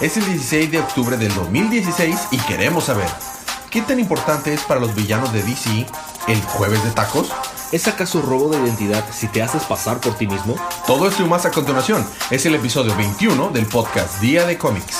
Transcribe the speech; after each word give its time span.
Es 0.00 0.18
el 0.18 0.26
16 0.26 0.70
de 0.70 0.78
octubre 0.78 1.16
del 1.16 1.34
2016 1.34 2.28
y 2.30 2.36
queremos 2.40 2.84
saber, 2.84 3.08
¿qué 3.70 3.80
tan 3.80 3.98
importante 3.98 4.52
es 4.52 4.60
para 4.60 4.78
los 4.78 4.94
villanos 4.94 5.32
de 5.32 5.42
DC 5.42 5.86
el 6.28 6.42
jueves 6.42 6.84
de 6.84 6.90
tacos? 6.90 7.32
¿Es 7.72 7.88
acaso 7.88 8.20
robo 8.20 8.50
de 8.50 8.58
identidad 8.58 9.02
si 9.10 9.26
te 9.26 9.42
haces 9.42 9.62
pasar 9.62 9.98
por 9.98 10.14
ti 10.14 10.26
mismo? 10.26 10.56
Todo 10.86 11.08
esto 11.08 11.22
y 11.24 11.28
más 11.28 11.46
a 11.46 11.50
continuación. 11.50 12.06
Es 12.30 12.44
el 12.44 12.54
episodio 12.54 12.94
21 12.94 13.48
del 13.50 13.64
podcast 13.64 14.20
Día 14.20 14.46
de 14.46 14.58
Cómics. 14.58 14.98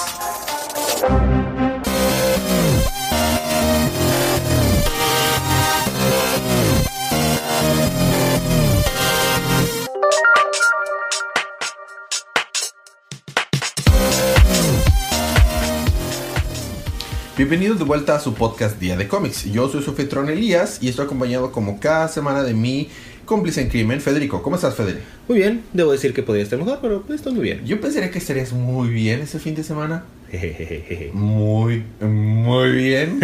Bienvenidos 17.36 17.78
de 17.78 17.84
vuelta 17.84 18.16
a 18.16 18.18
su 18.18 18.32
podcast 18.32 18.80
Día 18.80 18.96
de 18.96 19.08
Cómics. 19.08 19.44
Yo 19.44 19.68
soy 19.68 19.82
su 19.82 19.90
anfitrión 19.90 20.30
Elías 20.30 20.78
y 20.80 20.88
estoy 20.88 21.04
acompañado 21.04 21.52
como 21.52 21.78
cada 21.78 22.08
semana 22.08 22.42
de 22.42 22.54
mi 22.54 22.88
cómplice 23.26 23.60
en 23.60 23.68
crimen, 23.68 24.00
Federico. 24.00 24.40
¿Cómo 24.40 24.56
estás, 24.56 24.74
Federico? 24.74 25.04
Muy 25.28 25.40
bien, 25.40 25.62
debo 25.74 25.92
decir 25.92 26.14
que 26.14 26.22
podría 26.22 26.44
estar 26.44 26.58
mejor, 26.58 26.78
pero 26.80 27.04
estoy 27.14 27.34
muy 27.34 27.42
bien. 27.42 27.66
Yo 27.66 27.78
pensaría 27.78 28.10
que 28.10 28.16
estarías 28.16 28.54
muy 28.54 28.88
bien 28.88 29.20
ese 29.20 29.38
fin 29.38 29.54
de 29.54 29.64
semana. 29.64 30.04
Muy, 31.12 31.84
muy 32.00 32.72
bien. 32.72 33.20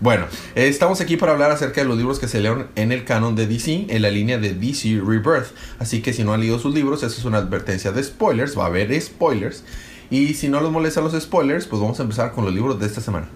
bueno, 0.00 0.26
estamos 0.56 1.00
aquí 1.00 1.16
para 1.16 1.32
hablar 1.32 1.52
acerca 1.52 1.82
de 1.82 1.86
los 1.86 1.96
libros 1.96 2.18
que 2.18 2.26
se 2.26 2.38
leyeron 2.38 2.66
en 2.74 2.90
el 2.90 3.04
canon 3.04 3.36
de 3.36 3.46
DC, 3.46 3.86
en 3.90 4.02
la 4.02 4.10
línea 4.10 4.38
de 4.38 4.54
DC 4.54 5.00
Rebirth. 5.06 5.54
Así 5.78 6.02
que 6.02 6.12
si 6.12 6.24
no 6.24 6.34
han 6.34 6.40
leído 6.40 6.58
sus 6.58 6.74
libros, 6.74 7.04
eso 7.04 7.16
es 7.16 7.24
una 7.24 7.38
advertencia 7.38 7.92
de 7.92 8.02
spoilers, 8.02 8.58
va 8.58 8.64
a 8.64 8.66
haber 8.66 9.00
spoilers. 9.00 9.62
Y 10.10 10.34
si 10.34 10.48
no 10.48 10.60
les 10.60 10.70
molestan 10.70 11.04
los 11.04 11.20
spoilers, 11.20 11.66
pues 11.66 11.80
vamos 11.80 11.98
a 11.98 12.02
empezar 12.02 12.32
con 12.32 12.44
los 12.44 12.54
libros 12.54 12.78
de 12.78 12.86
esta 12.86 13.00
semana. 13.00 13.28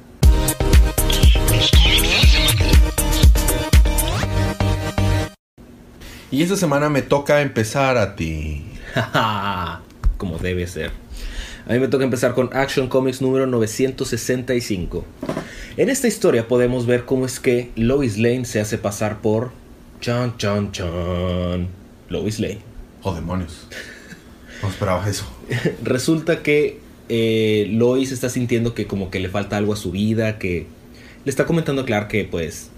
Y 6.30 6.42
esta 6.42 6.56
semana 6.56 6.90
me 6.90 7.02
toca 7.02 7.40
empezar 7.40 7.96
a 7.96 8.14
ti. 8.14 8.66
Como 10.18 10.38
debe 10.38 10.66
ser. 10.66 10.90
A 11.66 11.72
mí 11.72 11.80
me 11.80 11.88
toca 11.88 12.04
empezar 12.04 12.34
con 12.34 12.50
Action 12.52 12.88
Comics 12.88 13.20
número 13.20 13.46
965. 13.46 15.04
En 15.76 15.88
esta 15.88 16.06
historia 16.06 16.48
podemos 16.48 16.86
ver 16.86 17.04
cómo 17.04 17.26
es 17.26 17.40
que 17.40 17.70
Lois 17.76 18.18
Lane 18.18 18.44
se 18.44 18.60
hace 18.60 18.78
pasar 18.78 19.20
por... 19.20 19.52
Chan, 20.00 20.36
chan, 20.36 20.72
chan. 20.72 21.68
Lois 22.08 22.40
Lane. 22.40 22.60
Oh, 23.02 23.14
demonios. 23.14 23.66
No 24.62 25.06
eso. 25.08 25.24
Resulta 25.82 26.42
que 26.42 26.78
eh, 27.08 27.68
Lois 27.70 28.12
está 28.12 28.28
sintiendo 28.28 28.74
que 28.74 28.86
como 28.86 29.10
que 29.10 29.20
le 29.20 29.28
falta 29.28 29.56
algo 29.56 29.72
a 29.72 29.76
su 29.76 29.90
vida, 29.90 30.38
que 30.38 30.66
le 31.24 31.30
está 31.30 31.46
comentando 31.46 31.82
a 31.82 31.84
Clark 31.84 32.08
que 32.08 32.24
pues 32.24 32.70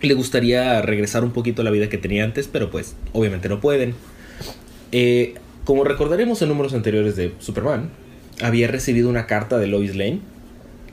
le 0.00 0.14
gustaría 0.14 0.80
regresar 0.82 1.24
un 1.24 1.32
poquito 1.32 1.62
a 1.62 1.64
la 1.64 1.70
vida 1.70 1.88
que 1.88 1.98
tenía 1.98 2.24
antes, 2.24 2.48
pero 2.48 2.70
pues 2.70 2.94
obviamente 3.12 3.48
no 3.48 3.60
pueden. 3.60 3.94
Eh, 4.92 5.34
como 5.64 5.82
recordaremos 5.84 6.40
en 6.42 6.48
números 6.48 6.74
anteriores 6.74 7.16
de 7.16 7.32
Superman, 7.40 7.90
había 8.40 8.68
recibido 8.68 9.08
una 9.08 9.26
carta 9.26 9.58
de 9.58 9.66
Lois 9.66 9.96
Lane, 9.96 10.20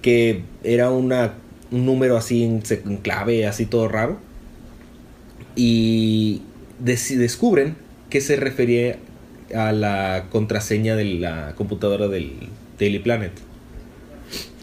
que 0.02 0.42
era 0.64 0.90
una, 0.90 1.34
un 1.72 1.86
número 1.86 2.18
así 2.18 2.44
en, 2.44 2.64
en 2.86 2.98
clave, 2.98 3.46
así 3.46 3.66
todo 3.66 3.88
raro, 3.88 4.18
y 5.56 6.42
des- 6.80 7.18
descubren 7.20 7.76
que 8.10 8.22
se 8.22 8.36
refería 8.36 8.98
a 9.56 9.72
la 9.72 10.26
contraseña 10.32 10.96
de 10.96 11.06
la 11.06 11.54
computadora 11.56 12.08
del 12.08 12.34
Daily 12.80 13.00
Planet. 13.00 13.32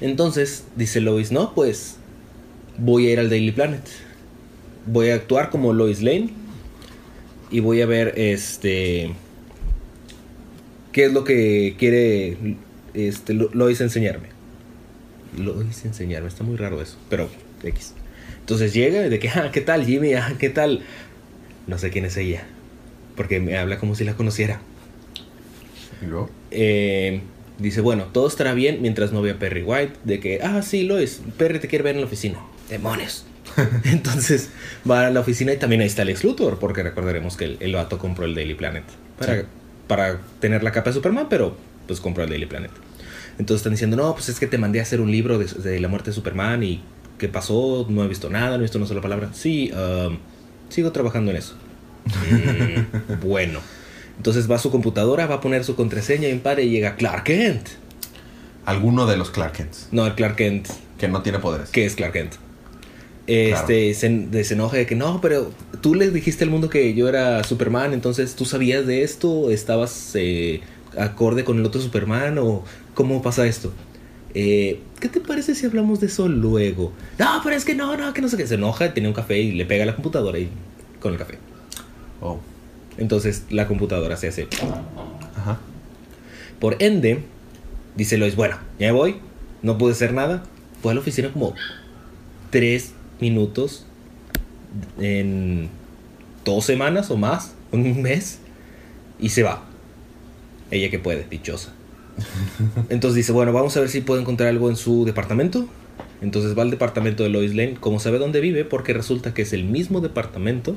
Entonces 0.01 0.65
dice 0.77 1.01
Lois, 1.01 1.31
no, 1.33 1.55
pues 1.55 1.97
voy 2.79 3.07
a 3.09 3.13
ir 3.13 3.21
al 3.21 3.31
Daily 3.31 3.53
Planet. 3.53 3.83
Voy 4.87 5.11
a 5.11 5.15
actuar 5.15 5.51
como 5.51 5.73
Lois 5.73 6.03
Lane 6.03 6.31
y 7.51 7.61
voy 7.61 7.83
a 7.83 7.87
ver 7.87 8.15
este 8.17 9.11
qué 10.93 11.05
es 11.07 11.13
lo 11.13 11.25
que 11.25 11.77
quiere 11.79 12.37
este 12.95 13.35
Lo- 13.35 13.51
Lois 13.53 13.81
enseñarme. 13.81 14.29
Lois 15.39 15.85
enseñarme, 15.85 16.29
está 16.29 16.43
muy 16.45 16.57
raro 16.57 16.81
eso, 16.83 16.97
pero 17.09 17.29
X. 17.63 17.95
Entonces 18.41 18.73
llega 18.75 19.03
de 19.03 19.19
que, 19.19 19.29
ah, 19.29 19.51
¿qué 19.53 19.61
tal 19.61 19.85
Jimmy? 19.85 20.15
Ah, 20.15 20.35
¿qué 20.39 20.51
tal? 20.51 20.81
No 21.69 21.79
sé 21.79 21.91
quién 21.91 22.05
es 22.05 22.17
ella, 22.17 22.43
porque 23.17 23.39
me 23.39 23.57
habla 23.57 23.79
como 23.79 23.95
si 23.95 24.03
la 24.05 24.15
conociera. 24.15 24.61
¿Y 26.03 26.07
luego? 26.07 26.31
Eh, 26.51 27.21
dice, 27.59 27.81
bueno, 27.81 28.05
todo 28.13 28.27
estará 28.29 28.55
bien 28.55 28.81
mientras 28.83 29.13
no 29.13 29.23
vea 29.23 29.35
a 29.35 29.39
Perry 29.39 29.63
White. 29.63 29.95
De 30.05 30.21
que, 30.21 30.41
ah, 30.43 30.63
sí, 30.63 30.85
Lois, 30.85 31.21
Perry 31.37 31.59
te 31.59 31.69
quiere 31.69 31.83
ver 31.85 31.95
en 31.95 32.01
la 32.03 32.07
oficina. 32.07 32.39
Demonios. 32.69 33.25
Entonces 33.85 34.51
va 34.89 35.07
a 35.07 35.11
la 35.11 35.21
oficina 35.21 35.53
y 35.53 35.57
también 35.57 35.81
ahí 35.81 35.87
está 35.89 36.05
Lex 36.05 36.23
Luthor, 36.25 36.59
porque 36.59 36.83
recordaremos 36.83 37.37
que 37.37 37.45
el, 37.47 37.57
el 37.61 37.75
vato 37.75 37.99
compró 37.99 38.25
el 38.25 38.35
Daily 38.35 38.55
Planet 38.55 38.85
para, 39.19 39.41
Sí. 39.41 39.47
para 39.89 40.21
tener 40.41 40.63
la 40.63 40.71
capa 40.73 40.91
de 40.91 40.95
Superman, 40.95 41.27
pero 41.29 41.57
pues 41.87 42.01
compró 42.01 42.23
el 42.25 42.31
Daily 42.31 42.47
Planet. 42.47 42.71
Entonces 43.39 43.61
están 43.61 43.73
diciendo, 43.73 43.97
no, 43.97 44.13
pues 44.15 44.29
es 44.29 44.39
que 44.39 44.47
te 44.47 44.59
mandé 44.59 44.79
a 44.79 44.83
hacer 44.83 45.01
un 45.01 45.11
libro 45.11 45.39
de, 45.39 45.47
de 45.47 45.81
la 45.81 45.89
muerte 45.89 46.11
de 46.11 46.15
Superman 46.15 46.63
y 46.63 46.81
qué 47.19 47.29
pasó, 47.29 47.87
no 47.89 48.05
he 48.05 48.09
visto 48.09 48.31
nada, 48.31 48.51
no 48.51 48.57
he 48.57 48.63
visto 48.63 48.79
una 48.79 48.87
sola 48.87 49.01
palabra. 49.01 49.31
Sí, 49.33 49.73
um, 49.73 50.19
sigo 50.69 50.93
trabajando 50.93 51.31
en 51.33 51.39
eso. 51.39 51.55
Mm, 52.07 53.21
bueno. 53.27 53.61
Entonces 54.21 54.51
va 54.51 54.57
a 54.57 54.59
su 54.59 54.71
computadora, 54.71 55.25
va 55.27 55.37
a 55.37 55.41
poner 55.41 55.65
su 55.65 55.77
contraseña 55.77 56.29
y 56.29 56.35
pare 56.35 56.65
y 56.65 56.69
llega 56.69 56.97
Clark 56.97 57.25
Kent. 57.25 57.69
Alguno 58.67 59.07
de 59.07 59.17
los 59.17 59.31
Clark 59.31 59.55
Kents, 59.55 59.89
No, 59.93 60.05
el 60.05 60.15
Clark 60.15 60.37
Kent. 60.37 60.69
que 60.99 61.09
no 61.09 61.23
tiene 61.23 61.39
poderes. 61.39 61.71
¿Qué 61.71 61.87
es 61.87 61.95
Clark 61.95 62.13
Kent? 62.13 62.35
Este 63.27 63.95
se 63.95 64.53
enoja 64.53 64.77
de 64.77 64.85
que 64.85 64.95
no, 64.95 65.23
pero 65.23 65.51
tú 65.81 65.95
le 65.95 66.11
dijiste 66.11 66.45
al 66.45 66.51
mundo 66.51 66.69
que 66.69 66.93
yo 66.93 67.09
era 67.09 67.43
Superman, 67.45 67.95
entonces 67.95 68.35
tú 68.35 68.45
sabías 68.45 68.87
de 68.87 69.05
esto, 69.05 69.51
estabas 69.51 70.11
eh, 70.13 70.61
acorde 70.99 71.43
con 71.43 71.59
el 71.59 71.65
otro 71.65 71.81
Superman 71.81 72.37
o 72.37 72.63
cómo 72.93 73.23
pasa 73.23 73.47
esto. 73.47 73.73
Eh, 74.35 74.81
¿Qué 75.01 75.09
te 75.09 75.21
parece 75.23 75.55
si 75.55 75.65
hablamos 75.65 75.99
de 76.01 76.09
eso 76.09 76.29
luego? 76.29 76.93
No, 77.19 77.41
pero 77.43 77.57
es 77.57 77.65
que 77.65 77.75
no, 77.75 77.97
no, 77.97 78.13
que 78.13 78.21
no 78.21 78.29
sé 78.29 78.37
qué. 78.37 78.47
Se 78.47 78.57
enoja, 78.57 78.93
tiene 78.93 79.09
un 79.09 79.15
café 79.15 79.39
y 79.39 79.53
le 79.53 79.65
pega 79.65 79.85
a 79.85 79.87
la 79.87 79.95
computadora 79.95 80.39
y 80.39 80.51
con 81.01 81.15
el 81.15 81.19
café. 81.19 81.39
Oh, 82.21 82.39
Entonces 83.01 83.45
la 83.51 83.67
computadora 83.67 84.17
se 84.17 84.29
hace 84.29 84.47
ajá. 85.37 85.59
Por 86.61 86.77
ende, 86.81 87.25
dice 87.97 88.19
Lois, 88.19 88.37
bueno, 88.37 88.59
ya 88.79 88.93
voy, 88.93 89.17
no 89.63 89.79
pude 89.79 89.93
hacer 89.93 90.13
nada. 90.13 90.45
Fue 90.83 90.93
a 90.93 90.95
la 90.95 91.01
oficina 91.01 91.33
como 91.33 91.55
tres 92.51 92.93
minutos 93.21 93.87
en 95.01 95.71
dos 96.45 96.65
semanas 96.65 97.11
o 97.11 97.17
más, 97.17 97.55
un 97.73 98.03
mes, 98.03 98.39
y 99.19 99.31
se 99.31 99.43
va. 99.43 99.65
Ella 100.71 100.91
que 100.91 100.99
puede, 100.99 101.27
dichosa. 101.29 101.73
Entonces 102.91 103.17
dice, 103.17 103.33
bueno, 103.33 103.53
vamos 103.55 103.77
a 103.79 103.81
ver 103.81 103.89
si 103.89 104.03
puedo 104.03 104.21
encontrar 104.21 104.51
algo 104.51 104.69
en 104.69 104.77
su 104.77 105.07
departamento. 105.07 105.67
Entonces 106.21 106.57
va 106.57 106.63
al 106.63 106.71
departamento 106.71 107.23
de 107.23 107.31
Lois 107.31 107.55
Lane, 107.55 107.77
como 107.81 107.99
sabe 107.99 108.19
dónde 108.19 108.41
vive, 108.41 108.67
porque 108.67 108.93
resulta 108.93 109.33
que 109.33 109.41
es 109.41 109.55
el 109.55 109.65
mismo 109.65 110.03
departamento 110.03 110.77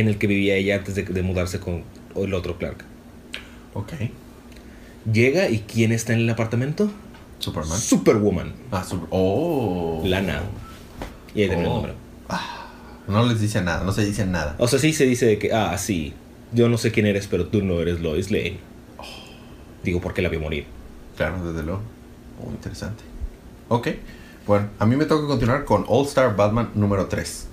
en 0.00 0.08
el 0.08 0.18
que 0.18 0.26
vivía 0.26 0.54
ella 0.56 0.76
antes 0.76 0.94
de, 0.94 1.02
de 1.04 1.22
mudarse 1.22 1.60
con 1.60 1.82
el 2.16 2.34
otro 2.34 2.58
Clark. 2.58 2.84
Ok. 3.74 3.92
Llega 5.12 5.48
y 5.50 5.58
¿quién 5.60 5.92
está 5.92 6.12
en 6.14 6.20
el 6.20 6.30
apartamento? 6.30 6.90
Superman. 7.38 7.78
Superwoman. 7.78 8.52
Ah, 8.70 8.84
super- 8.84 9.08
Oh. 9.10 10.02
Lana. 10.04 10.42
Y 11.34 11.42
ahí 11.42 11.48
termina 11.48 11.68
el 11.68 11.72
Oh. 11.74 11.76
número. 11.76 11.94
No 13.06 13.26
les 13.26 13.38
dice 13.40 13.60
nada, 13.60 13.84
no 13.84 13.92
se 13.92 14.02
dice 14.04 14.24
nada. 14.24 14.54
O 14.58 14.66
sea, 14.66 14.78
sí 14.78 14.94
se 14.94 15.04
dice 15.04 15.26
de 15.26 15.38
que, 15.38 15.52
ah, 15.52 15.76
sí, 15.76 16.14
yo 16.52 16.70
no 16.70 16.78
sé 16.78 16.90
quién 16.90 17.04
eres, 17.04 17.26
pero 17.26 17.48
tú 17.48 17.62
no 17.62 17.80
eres 17.82 18.00
Lois 18.00 18.30
Lane. 18.30 18.56
Digo, 19.82 20.00
porque 20.00 20.22
la 20.22 20.30
vio 20.30 20.40
morir. 20.40 20.64
Claro, 21.16 21.44
desde 21.46 21.62
luego. 21.66 21.82
Oh, 22.42 22.50
interesante. 22.50 23.04
Ok. 23.68 23.88
Bueno, 24.46 24.68
a 24.78 24.84
mí 24.86 24.94
me 24.96 25.06
toca 25.06 25.26
continuar 25.26 25.64
con 25.64 25.84
All 25.88 26.06
Star 26.06 26.36
Batman 26.36 26.70
número 26.74 27.06
3. 27.06 27.46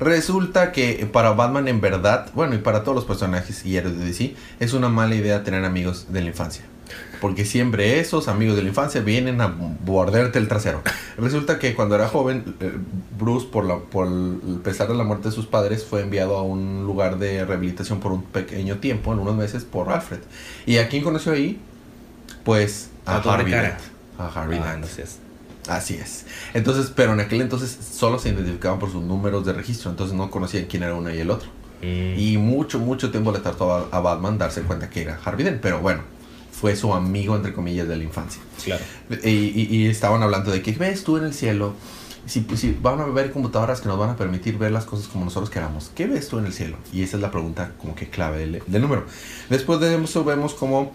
Resulta 0.00 0.72
que 0.72 1.08
para 1.12 1.32
Batman 1.32 1.68
en 1.68 1.80
verdad, 1.80 2.30
bueno, 2.34 2.54
y 2.54 2.58
para 2.58 2.82
todos 2.84 2.94
los 2.94 3.04
personajes 3.04 3.66
y 3.66 3.76
héroes 3.76 3.98
de 3.98 4.04
DC, 4.06 4.34
es 4.60 4.72
una 4.72 4.88
mala 4.88 5.14
idea 5.14 5.44
tener 5.44 5.64
amigos 5.64 6.06
de 6.10 6.22
la 6.22 6.28
infancia. 6.28 6.64
Porque 7.20 7.44
siempre 7.44 8.00
esos 8.00 8.28
amigos 8.28 8.56
de 8.56 8.62
la 8.62 8.68
infancia 8.68 9.02
vienen 9.02 9.40
a 9.42 9.48
borderte 9.48 10.38
el 10.38 10.48
trasero. 10.48 10.80
Resulta 11.18 11.58
que 11.58 11.74
cuando 11.74 11.96
era 11.96 12.08
joven, 12.08 12.54
eh, 12.60 12.72
Bruce, 13.18 13.46
por, 13.52 13.64
la, 13.66 13.78
por 13.78 14.06
el 14.06 14.60
pesar 14.62 14.88
de 14.88 14.94
la 14.94 15.04
muerte 15.04 15.28
de 15.28 15.34
sus 15.34 15.44
padres, 15.46 15.84
fue 15.84 16.00
enviado 16.00 16.36
a 16.38 16.42
un 16.42 16.84
lugar 16.86 17.18
de 17.18 17.44
rehabilitación 17.44 18.00
por 18.00 18.12
un 18.12 18.22
pequeño 18.22 18.78
tiempo, 18.78 19.12
en 19.12 19.18
unos 19.18 19.36
meses, 19.36 19.64
por 19.64 19.90
Alfred. 19.90 20.20
¿Y 20.64 20.78
a 20.78 20.88
quién 20.88 21.02
conoció 21.02 21.32
ahí? 21.32 21.60
Pues 22.44 22.88
a, 23.04 23.16
A 23.16 23.34
Harvey. 23.34 23.52
Dent. 23.52 23.74
A 24.16 24.28
Harvey 24.28 24.58
Ah, 24.62 24.70
Dent. 24.72 24.84
no. 24.86 25.27
Así 25.68 25.94
es. 25.94 26.24
Entonces, 26.54 26.90
pero 26.94 27.12
en 27.12 27.20
aquel 27.20 27.40
entonces 27.42 27.76
solo 27.92 28.18
se 28.18 28.30
identificaban 28.30 28.78
por 28.78 28.90
sus 28.90 29.02
números 29.02 29.44
de 29.46 29.52
registro, 29.52 29.90
entonces 29.90 30.16
no 30.16 30.30
conocían 30.30 30.64
quién 30.64 30.82
era 30.82 30.94
uno 30.94 31.12
y 31.14 31.18
el 31.18 31.30
otro. 31.30 31.48
Mm. 31.82 32.18
Y 32.18 32.38
mucho, 32.38 32.78
mucho 32.80 33.10
tiempo 33.10 33.30
le 33.32 33.38
tardó 33.40 33.72
a, 33.74 33.88
a 33.92 34.00
Batman 34.00 34.38
darse 34.38 34.62
cuenta 34.62 34.88
que 34.90 35.02
era 35.02 35.20
Harvey 35.24 35.44
Dent, 35.44 35.60
pero 35.60 35.80
bueno, 35.80 36.00
fue 36.50 36.74
su 36.74 36.92
amigo, 36.92 37.36
entre 37.36 37.52
comillas, 37.52 37.86
de 37.86 37.96
la 37.96 38.02
infancia. 38.02 38.40
Claro. 38.64 38.82
Y, 39.22 39.28
y- 39.28 39.68
y 39.70 39.86
estaban 39.86 40.22
hablando 40.22 40.50
de 40.50 40.60
que 40.62 40.72
ves 40.72 41.04
tú 41.04 41.16
en 41.18 41.24
el 41.24 41.34
cielo. 41.34 41.74
Si, 42.26 42.44
si 42.56 42.76
van 42.82 43.00
a 43.00 43.06
ver 43.06 43.30
computadoras 43.30 43.80
que 43.80 43.88
nos 43.88 43.98
van 43.98 44.10
a 44.10 44.16
permitir 44.16 44.58
ver 44.58 44.70
las 44.72 44.84
cosas 44.84 45.06
como 45.08 45.24
nosotros 45.24 45.48
queramos, 45.50 45.90
¿qué 45.94 46.06
ves 46.06 46.28
tú 46.28 46.38
en 46.38 46.44
el 46.46 46.52
cielo? 46.52 46.76
Y 46.92 47.02
esa 47.02 47.16
es 47.16 47.22
la 47.22 47.30
pregunta 47.30 47.72
como 47.78 47.94
que 47.94 48.10
clave 48.10 48.38
del, 48.40 48.62
del 48.66 48.82
número. 48.82 49.06
Después 49.48 49.80
de 49.80 49.94
eso 50.02 50.24
vemos 50.24 50.52
como 50.52 50.92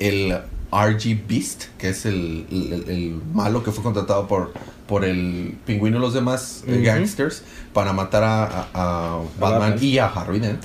el 0.00 0.36
RG 0.72 1.26
Beast, 1.28 1.64
que 1.78 1.90
es 1.90 2.06
el, 2.06 2.46
el- 2.50 2.84
el 2.88 3.20
malo 3.34 3.62
que 3.62 3.70
fue 3.72 3.82
contratado 3.84 4.26
por, 4.26 4.52
por 4.88 5.04
el 5.04 5.56
pingüino 5.66 5.98
y 5.98 6.00
los 6.00 6.14
demás 6.14 6.64
eh, 6.66 6.80
gangsters 6.82 7.42
para 7.74 7.92
matar 7.92 8.24
a, 8.24 8.44
a- 8.44 8.68
a 8.72 9.20
Batman 9.38 9.76
y 9.80 9.98
a 9.98 10.06
Harvey 10.06 10.40
Dent 10.40 10.62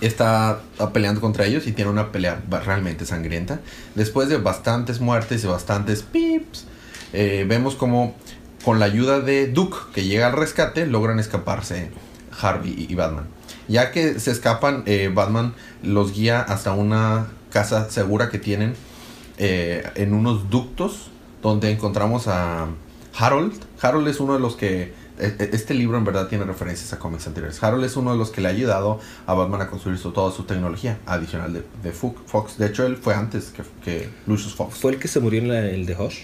está 0.00 0.60
peleando 0.92 1.20
contra 1.20 1.44
ellos 1.46 1.66
y 1.66 1.72
tiene 1.72 1.90
una 1.90 2.12
pelea 2.12 2.40
realmente 2.64 3.04
sangrienta. 3.04 3.60
Después 3.94 4.28
de 4.28 4.36
bastantes 4.36 5.00
muertes 5.00 5.42
y 5.42 5.46
bastantes 5.48 6.02
pips, 6.02 6.66
eh, 7.12 7.44
vemos 7.48 7.74
como 7.74 8.14
con 8.64 8.78
la 8.78 8.84
ayuda 8.86 9.20
de 9.20 9.48
Duke, 9.48 9.76
que 9.94 10.04
llega 10.04 10.26
al 10.28 10.34
rescate, 10.34 10.86
logran 10.86 11.18
escaparse 11.18 11.90
Harvey 12.40 12.86
y, 12.88 12.92
y 12.92 12.94
Batman. 12.94 13.24
Ya 13.66 13.90
que 13.90 14.20
se 14.20 14.30
escapan, 14.30 14.82
eh, 14.86 15.10
Batman 15.12 15.54
los 15.82 16.12
guía 16.14 16.40
hasta 16.42 16.72
una 16.72 17.26
casa 17.50 17.90
segura 17.90 18.28
que 18.30 18.38
tienen 18.38 18.74
eh, 19.38 19.84
en 19.94 20.12
unos 20.14 20.50
ductos 20.50 21.10
donde 21.42 21.70
encontramos 21.70 22.26
a 22.28 22.66
Harold. 23.16 23.52
Harold 23.80 24.08
es 24.08 24.20
uno 24.20 24.34
de 24.34 24.40
los 24.40 24.56
que... 24.56 24.92
e- 25.18 25.34
e- 25.38 25.50
Este 25.52 25.74
libro 25.74 25.96
en 25.98 26.04
verdad 26.04 26.28
tiene 26.28 26.44
referencias 26.44 26.92
a 26.92 26.98
cómics 26.98 27.26
anteriores. 27.26 27.62
Harold 27.62 27.84
es 27.84 27.96
uno 27.96 28.12
de 28.12 28.18
los 28.18 28.30
que 28.30 28.40
le 28.40 28.48
ha 28.48 28.50
ayudado 28.50 29.00
a 29.26 29.34
Batman 29.34 29.62
a 29.62 29.68
construir 29.68 29.98
su- 29.98 30.12
toda 30.12 30.32
su 30.32 30.44
tecnología 30.44 30.98
adicional 31.06 31.52
de, 31.52 31.64
de 31.82 31.92
Fox. 31.92 32.58
De 32.58 32.66
hecho, 32.66 32.86
él 32.86 32.96
fue 32.96 33.14
antes 33.14 33.46
que, 33.46 33.62
que 33.84 34.08
Lucius 34.26 34.54
Fox. 34.54 34.76
¿Fue 34.78 34.92
el 34.92 34.98
que 34.98 35.08
se 35.08 35.20
murió 35.20 35.40
en 35.40 35.48
la- 35.48 35.60
el 35.68 35.86
de 35.86 35.94
Hush? 35.96 36.18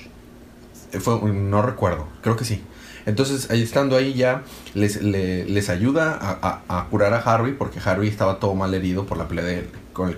Eh, 0.92 1.00
Fue, 1.00 1.20
no 1.32 1.62
recuerdo, 1.62 2.06
creo 2.22 2.36
que 2.36 2.44
sí. 2.44 2.62
Entonces, 3.06 3.50
ahí 3.50 3.62
estando 3.62 3.96
ahí 3.96 4.14
ya, 4.14 4.42
les, 4.74 5.02
le- 5.02 5.44
les 5.44 5.68
ayuda 5.68 6.16
a, 6.20 6.62
a- 6.68 6.78
a 6.80 6.84
curar 6.86 7.12
a 7.12 7.18
Harvey, 7.18 7.52
porque 7.52 7.78
Harvey 7.84 8.08
estaba 8.08 8.38
todo 8.40 8.54
mal 8.54 8.72
herido 8.74 9.04
por 9.06 9.18
la 9.18 9.28
pelea 9.28 9.44
de- 9.44 9.68
con 9.92 10.08
el 10.08 10.16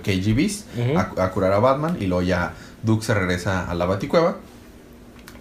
a, 0.95 1.23
a 1.23 1.31
curar 1.31 1.51
a 1.53 1.59
Batman, 1.59 1.97
y 1.99 2.05
luego 2.07 2.21
ya 2.23 2.53
Duke 2.83 3.05
se 3.05 3.13
regresa 3.13 3.69
a 3.69 3.73
la 3.75 3.85
Baticueva, 3.85 4.37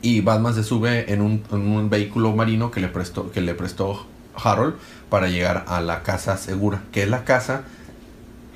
y 0.02 0.20
Batman 0.20 0.54
se 0.54 0.62
sube 0.62 1.12
en 1.12 1.20
un, 1.20 1.42
en 1.50 1.68
un 1.68 1.90
vehículo 1.90 2.32
marino 2.32 2.70
que 2.70 2.80
le, 2.80 2.88
prestó, 2.88 3.32
que 3.32 3.40
le 3.40 3.54
prestó 3.54 4.06
Harold 4.36 4.74
para 5.08 5.28
llegar 5.28 5.64
a 5.68 5.80
la 5.80 6.02
casa 6.02 6.36
segura, 6.36 6.82
que 6.92 7.02
es 7.02 7.08
la 7.08 7.24
casa 7.24 7.62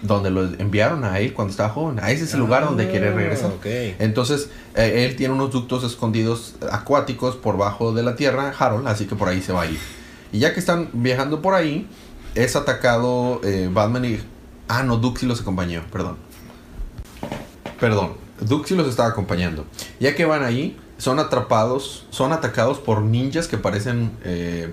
donde 0.03 0.31
lo 0.31 0.45
enviaron 0.45 1.05
a 1.05 1.19
él 1.19 1.35
cuando 1.35 1.51
estaba 1.51 1.69
joven. 1.71 1.99
A 2.01 2.11
ese 2.11 2.25
es 2.25 2.35
el 2.35 2.41
lugar 2.41 2.65
donde 2.65 2.89
quiere 2.91 3.13
regresar. 3.13 3.51
Ah. 3.53 3.67
Entonces, 3.99 4.49
eh, 4.75 5.07
él 5.07 5.17
tiene 5.17 5.35
unos 5.35 5.51
ductos 5.51 5.85
escondidos 5.85 6.55
acuáticos 6.71 7.37
por 7.37 7.57
bajo 7.57 7.93
de 7.93 8.03
la 8.03 8.17
tierra, 8.17 8.55
Harold, 8.59 8.89
así 8.89 9.07
que 9.07 9.15
por 9.15 9.29
ahí 9.29 9.43
se 9.43 9.53
va 9.53 9.63
a 9.63 9.67
ir. 9.67 9.79
Y 10.33 10.39
ya 10.39 10.55
que 10.55 10.61
están 10.61 10.89
viajando 10.93 11.43
por 11.43 11.55
ahí, 11.55 11.87
es 12.35 12.57
atacado 12.57 13.41
eh, 13.45 13.69
Batman 13.73 14.05
y... 14.05 14.21
Ah, 14.69 14.85
no, 14.85 15.01
sí 15.17 15.27
los 15.27 15.41
acompañó, 15.41 15.83
perdón. 15.91 16.17
Perdón, 17.81 18.13
Sí 18.67 18.75
los 18.75 18.89
estaba 18.89 19.09
acompañando. 19.11 19.67
Ya 19.99 20.15
que 20.15 20.25
van 20.25 20.43
ahí, 20.43 20.79
son 20.99 21.19
atrapados, 21.19 22.07
son 22.11 22.33
atacados 22.33 22.79
por 22.79 23.03
ninjas 23.03 23.49
que 23.49 23.59
parecen 23.59 24.13
eh, 24.25 24.73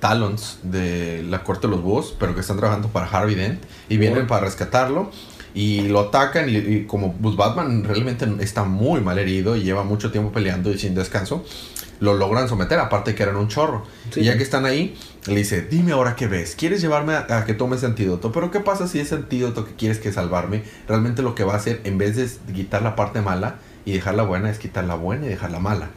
talons 0.00 0.58
de 0.62 1.22
la 1.22 1.42
corte 1.42 1.66
de 1.66 1.72
los 1.72 1.82
búhos, 1.82 2.14
pero 2.18 2.34
que 2.34 2.40
están 2.40 2.56
trabajando 2.56 2.88
para 2.88 3.06
Harvey 3.06 3.34
Dent 3.34 3.62
y 3.88 3.96
vienen 3.96 4.24
Oh. 4.24 4.26
para 4.26 4.44
rescatarlo 4.44 5.10
y 5.54 5.88
lo 5.88 6.00
atacan 6.00 6.50
y, 6.50 6.56
y 6.56 6.84
como 6.86 7.14
pues, 7.14 7.34
Batman 7.34 7.82
realmente 7.84 8.26
está 8.40 8.64
muy 8.64 9.00
mal 9.00 9.18
herido 9.18 9.56
y 9.56 9.62
lleva 9.62 9.84
mucho 9.84 10.10
tiempo 10.10 10.30
peleando 10.30 10.70
y 10.70 10.78
sin 10.78 10.94
descanso, 10.94 11.44
lo 12.00 12.14
logran 12.14 12.48
someter, 12.48 12.78
aparte 12.78 13.14
que 13.14 13.22
eran 13.22 13.36
un 13.36 13.48
chorro. 13.48 13.84
Sí. 14.10 14.20
Y 14.20 14.24
ya 14.24 14.36
que 14.36 14.42
están 14.42 14.64
ahí, 14.66 14.96
le 15.26 15.36
dice, 15.36 15.62
dime 15.62 15.92
ahora 15.92 16.14
qué 16.16 16.26
ves, 16.26 16.54
¿quieres 16.56 16.80
llevarme 16.80 17.14
a, 17.14 17.26
a 17.28 17.44
que 17.44 17.54
tome 17.54 17.76
ese 17.76 17.86
antídoto? 17.86 18.32
Pero 18.32 18.50
¿qué 18.50 18.60
pasa 18.60 18.86
si 18.88 19.00
ese 19.00 19.14
antídoto 19.14 19.64
que 19.64 19.74
quieres 19.74 19.98
que 19.98 20.12
salvarme, 20.12 20.62
realmente 20.88 21.22
lo 21.22 21.34
que 21.34 21.44
va 21.44 21.54
a 21.54 21.56
hacer, 21.56 21.80
en 21.84 21.98
vez 21.98 22.16
de 22.16 22.28
quitar 22.52 22.82
la 22.82 22.96
parte 22.96 23.20
mala 23.22 23.56
y 23.84 23.92
dejar 23.92 24.14
la 24.14 24.22
buena, 24.24 24.50
es 24.50 24.58
quitar 24.58 24.84
la 24.84 24.94
buena 24.94 25.26
y 25.26 25.28
dejar 25.28 25.50
la 25.50 25.58
mala? 25.60 25.90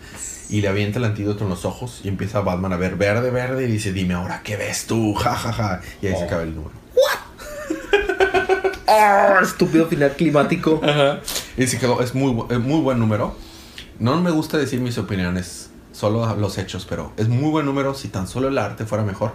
Y 0.50 0.62
le 0.62 0.68
avienta 0.68 0.98
el 1.00 1.06
antídoto 1.06 1.44
en 1.44 1.50
los 1.52 1.64
ojos 1.66 2.02
y 2.04 2.08
empieza 2.08 2.40
Batman 2.42 2.74
a 2.74 2.78
ver 2.78 2.96
verde, 2.96 3.30
verde 3.30 3.66
y 3.66 3.72
dice, 3.72 3.94
dime 3.94 4.16
ahora 4.16 4.42
qué 4.44 4.56
ves 4.58 4.86
tú, 4.88 5.14
jajaja. 5.14 5.52
Ja, 5.54 5.64
ja". 5.78 5.82
Y 6.02 6.08
ahí 6.08 6.14
se 6.16 6.24
Oh. 6.24 6.26
acaba 6.26 6.42
el 6.44 6.56
número. 6.56 6.74
¡Ah! 8.88 9.40
Estúpido 9.44 9.86
final 9.88 10.14
climático. 10.16 10.82
Y 11.58 11.68
se 11.68 11.78
quedó, 11.78 12.02
es 12.02 12.16
muy, 12.16 12.36
es 12.50 12.60
muy 12.60 12.82
buen 12.82 13.00
número. 13.00 13.36
No 14.00 14.20
me 14.22 14.32
gusta 14.32 14.58
decir 14.58 14.80
mis 14.80 14.98
opiniones, 14.98 15.69
solo 16.00 16.36
los 16.36 16.58
hechos, 16.58 16.86
pero 16.90 17.12
es 17.18 17.28
muy 17.28 17.50
buen 17.52 17.66
número 17.66 17.94
si 17.94 18.08
tan 18.08 18.28
solo 18.28 18.48
el 18.48 18.58
arte 18.58 18.86
fuera 18.86 19.04
mejor. 19.04 19.34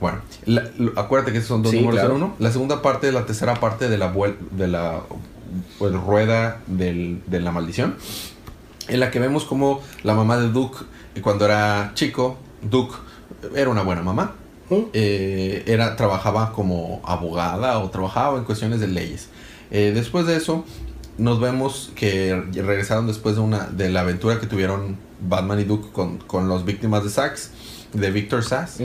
Bueno, 0.00 0.18
la- 0.46 0.70
acuérdate 0.96 1.32
que 1.32 1.38
esos 1.38 1.48
son 1.48 1.62
dos 1.62 1.72
Sí, 1.72 1.78
números 1.80 2.00
claro. 2.00 2.14
uno. 2.14 2.34
La 2.38 2.50
segunda 2.52 2.80
parte, 2.80 3.10
la 3.12 3.26
tercera 3.26 3.54
parte 3.54 3.88
de 3.88 3.98
la, 3.98 4.14
vuel- 4.14 4.36
de 4.52 4.68
la 4.68 5.00
pues, 5.78 5.92
rueda 5.92 6.60
del- 6.66 7.22
de 7.26 7.40
la 7.40 7.50
maldición, 7.52 7.96
en 8.88 9.00
la 9.00 9.10
que 9.10 9.18
vemos 9.18 9.44
como 9.44 9.82
la 10.02 10.14
mamá 10.14 10.36
de 10.38 10.48
Duke, 10.48 10.78
cuando 11.22 11.44
era 11.44 11.90
chico, 11.94 12.38
Duke 12.62 12.94
era 13.54 13.68
una 13.68 13.82
buena 13.82 14.02
mamá. 14.02 14.34
¿Mm? 14.70 14.74
Eh, 14.92 15.64
era, 15.66 15.96
trabajaba 15.96 16.52
como 16.52 17.00
abogada 17.04 17.80
o 17.80 17.90
trabajaba 17.90 18.38
en 18.38 18.44
cuestiones 18.44 18.78
de 18.78 18.86
leyes. 18.86 19.28
Eh, 19.72 19.90
después 19.94 20.26
de 20.26 20.36
eso, 20.36 20.64
nos 21.18 21.40
vemos 21.40 21.90
que 21.96 22.40
regresaron 22.54 23.06
después 23.08 23.34
de 23.34 23.40
una 23.42 23.66
de 23.66 23.90
la 23.90 24.00
aventura 24.02 24.38
que 24.38 24.46
tuvieron 24.46 24.96
Batman 25.20 25.60
y 25.60 25.64
Duke 25.64 25.88
con, 25.92 26.18
con 26.18 26.48
los 26.48 26.64
víctimas 26.64 27.04
de 27.04 27.10
Sax, 27.10 27.50
de 27.92 28.10
Victor 28.10 28.44
Sass, 28.44 28.78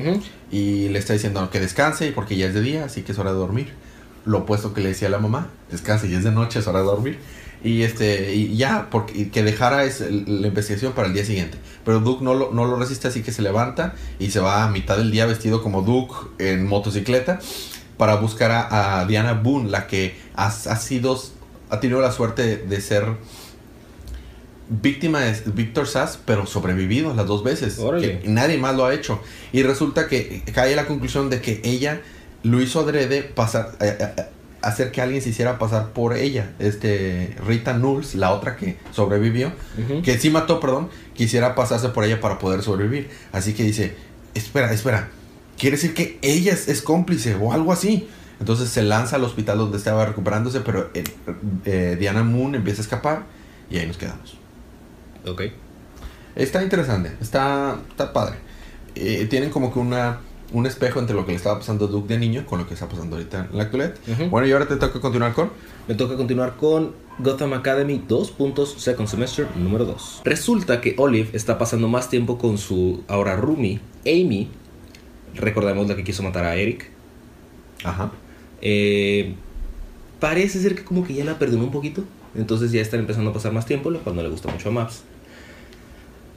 y 0.52 0.90
le 0.90 1.00
está 1.00 1.14
diciendo 1.14 1.50
que 1.50 1.60
descanse 1.60 2.12
porque 2.12 2.36
ya 2.38 2.48
es 2.48 2.54
de 2.54 2.62
día, 2.62 2.86
así 2.86 3.02
que 3.04 3.12
es 3.12 3.20
hora 3.20 3.32
de 3.32 3.38
dormir. 3.38 3.74
Lo 4.26 4.40
opuesto 4.40 4.74
que 4.74 4.82
le 4.82 4.90
decía 4.90 5.08
a 5.08 5.12
la 5.12 5.20
mamá, 5.20 5.50
descanse, 5.70 6.10
ya 6.10 6.18
es 6.18 6.24
de 6.24 6.32
noche, 6.32 6.60
es 6.60 6.68
hora 6.68 6.80
de 6.80 6.86
dormir. 6.86 7.20
Y 7.64 7.84
este 7.84 8.36
y 8.36 8.56
ya, 8.58 8.90
porque 8.92 9.18
y 9.18 9.26
que 9.26 9.44
dejara 9.44 9.86
es 9.86 10.02
la 10.02 10.48
investigación 10.48 10.94
para 10.94 11.08
el 11.08 11.14
día 11.14 11.26
siguiente. 11.26 11.58
Pero 11.84 12.00
Duke 12.00 12.24
no 12.24 12.34
lo, 12.34 12.52
no 12.52 12.66
lo 12.66 12.76
resiste, 12.76 13.08
así 13.08 13.24
que 13.24 13.32
se 13.32 13.42
levanta 13.42 13.96
y 14.20 14.32
se 14.32 14.40
va 14.40 14.64
a 14.64 14.70
mitad 14.70 14.98
del 14.98 15.12
día 15.12 15.26
vestido 15.26 15.64
como 15.64 15.82
Duke 15.82 16.14
en 16.40 16.68
motocicleta 16.68 17.40
para 17.98 18.16
buscar 18.16 18.52
a, 18.52 19.00
a 19.00 19.06
Diana 19.06 19.34
Boone, 19.34 19.70
la 19.70 19.88
que 19.88 20.16
ha, 20.36 20.48
ha 20.48 20.76
sido, 20.76 21.20
ha 21.70 21.80
tenido 21.80 22.02
la 22.02 22.12
suerte 22.12 22.58
de 22.58 22.82
ser 22.82 23.06
víctima 24.69 25.22
de 25.22 25.39
Victor 25.48 25.88
Sass, 25.88 26.19
pero 26.25 26.45
sobrevivido 26.45 27.13
las 27.13 27.27
dos 27.27 27.43
veces. 27.43 27.79
Que 28.00 28.22
nadie 28.25 28.57
más 28.57 28.75
lo 28.75 28.86
ha 28.86 28.93
hecho. 28.93 29.22
Y 29.51 29.63
resulta 29.63 30.07
que 30.07 30.43
cae 30.53 30.74
a 30.74 30.75
la 30.75 30.86
conclusión 30.88 31.29
de 31.29 31.41
que 31.41 31.62
ella 31.63 32.01
lo 32.43 32.62
hizo 32.62 32.79
adrede 32.81 33.24
pasar, 33.24 33.72
eh, 33.79 33.98
eh, 34.00 34.13
eh, 34.17 34.25
hacer 34.62 34.91
que 34.91 35.01
alguien 35.01 35.22
se 35.22 35.29
hiciera 35.29 35.57
pasar 35.57 35.93
por 35.93 36.15
ella. 36.15 36.53
Este, 36.60 37.36
Rita 37.45 37.74
Knowles, 37.74 38.15
la 38.15 38.31
otra 38.31 38.55
que 38.55 38.77
sobrevivió, 38.91 39.51
que 40.03 40.17
sí 40.17 40.29
mató, 40.29 40.60
perdón, 40.60 40.89
quisiera 41.13 41.55
pasarse 41.55 41.89
por 41.89 42.03
ella 42.03 42.19
para 42.19 42.39
poder 42.39 42.62
sobrevivir. 42.62 43.10
Así 43.31 43.53
que 43.53 43.63
dice, 43.63 43.95
espera, 44.34 44.72
espera, 44.72 45.10
quiere 45.57 45.77
decir 45.77 45.93
que 45.93 46.19
ella 46.22 46.53
es, 46.53 46.67
es 46.67 46.81
cómplice 46.81 47.36
o 47.36 47.53
algo 47.53 47.72
así. 47.72 48.07
Entonces 48.39 48.69
se 48.69 48.84
lanza 48.84 49.15
al 49.15 49.24
hospital 49.24 49.57
donde 49.57 49.77
estaba 49.77 50.05
recuperándose, 50.05 50.62
pero 50.62 50.89
eh, 50.93 51.95
Diana 52.00 52.24
Moon 52.24 52.55
empieza 52.55 52.81
a 52.81 52.84
escapar 52.84 53.24
y 53.69 53.77
ahí 53.77 53.88
nos 53.88 53.98
quedamos. 53.98 54.38
Ok. 55.27 55.41
Está 56.36 56.62
interesante, 56.63 57.13
está, 57.22 57.79
está 57.89 58.12
padre. 58.12 58.36
Eh, 58.96 59.25
tienen 59.29 59.50
como 59.50 59.74
que 59.74 59.79
una, 59.79 60.20
un 60.51 60.65
espejo 60.65 61.00
entre 61.00 61.15
lo 61.15 61.25
que 61.25 61.32
le 61.32 61.38
estaba 61.38 61.60
pasando 61.60 61.86
a 61.86 61.88
Duke 61.88 62.13
de 62.13 62.20
niño 62.20 62.46
con 62.46 62.60
lo 62.60 62.67
que 62.67 62.74
está 62.74 62.88
pasando 62.88 63.15
ahorita 63.15 63.48
en 63.51 63.58
la 63.58 63.63
actualidad. 63.63 63.96
Bueno, 64.29 64.48
y 64.48 64.51
ahora 64.51 64.67
te 64.67 64.75
toca 64.75 65.00
continuar 65.00 65.34
con... 65.34 65.51
Me 65.88 65.96
toca 65.96 66.15
continuar 66.15 66.55
con 66.58 66.94
Gotham 67.20 67.53
Academy 67.53 68.03
2 68.08 68.32
puntos 68.32 68.75
Second 68.77 69.08
Semester 69.08 69.48
número 69.55 69.86
2. 69.86 70.22
Resulta 70.25 70.82
que 70.82 70.96
Olive 70.98 71.29
está 71.34 71.58
pasando 71.58 71.88
más 71.88 72.10
tiempo 72.10 72.38
con 72.38 72.58
su 72.58 73.03
ahora 73.08 73.36
roomie, 73.36 73.79
Amy. 74.05 74.50
Recordemos 75.36 75.88
la 75.88 75.96
que 75.96 76.03
quiso 76.03 76.24
matar 76.24 76.46
a 76.46 76.55
Eric. 76.55 76.89
Ajá. 77.84 78.12
Eh, 78.62 79.36
parece 80.20 80.60
ser 80.60 80.75
que 80.75 80.84
como 80.84 81.05
que 81.05 81.13
ya 81.13 81.24
la 81.24 81.39
perdonó 81.39 81.63
un 81.63 81.72
poquito. 81.72 82.03
Entonces 82.36 82.72
ya 82.72 82.82
están 82.82 83.00
empezando 83.00 83.32
a 83.32 83.34
pasar 83.34 83.53
más 83.53 83.65
tiempo, 83.65 83.89
lo 83.89 84.00
cual 84.01 84.15
no 84.15 84.22
le 84.22 84.29
gusta 84.29 84.51
mucho 84.51 84.70
a 84.70 84.72
Maps. 84.72 85.03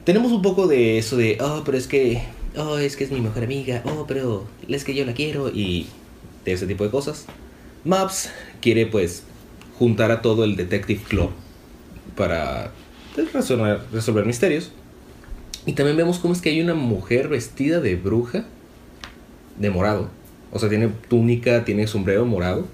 Tenemos 0.03 0.31
un 0.31 0.41
poco 0.41 0.67
de 0.67 0.97
eso 0.97 1.17
de, 1.17 1.37
oh, 1.41 1.63
pero 1.65 1.77
es 1.77 1.87
que, 1.87 2.23
oh, 2.55 2.77
es 2.77 2.95
que 2.95 3.03
es 3.03 3.11
mi 3.11 3.21
mejor 3.21 3.43
amiga, 3.43 3.83
oh, 3.85 4.05
pero 4.07 4.47
es 4.67 4.83
que 4.83 4.93
yo 4.93 5.05
la 5.05 5.13
quiero 5.13 5.49
y 5.49 5.87
de 6.45 6.53
ese 6.53 6.67
tipo 6.67 6.83
de 6.83 6.89
cosas. 6.89 7.25
Maps 7.83 8.29
quiere 8.61 8.85
pues 8.85 9.23
juntar 9.77 10.11
a 10.11 10.21
todo 10.21 10.43
el 10.43 10.55
Detective 10.55 11.01
Club 11.07 11.31
para 12.15 12.71
pues, 13.15 13.31
resolver, 13.33 13.81
resolver 13.91 14.25
misterios. 14.25 14.71
Y 15.65 15.73
también 15.73 15.97
vemos 15.97 16.19
cómo 16.19 16.33
es 16.33 16.41
que 16.41 16.49
hay 16.49 16.61
una 16.61 16.73
mujer 16.73 17.27
vestida 17.27 17.79
de 17.79 17.95
bruja 17.95 18.45
de 19.57 19.69
morado. 19.69 20.09
O 20.51 20.59
sea, 20.59 20.69
tiene 20.69 20.87
túnica, 21.07 21.65
tiene 21.65 21.85
sombrero 21.85 22.25
morado. 22.25 22.67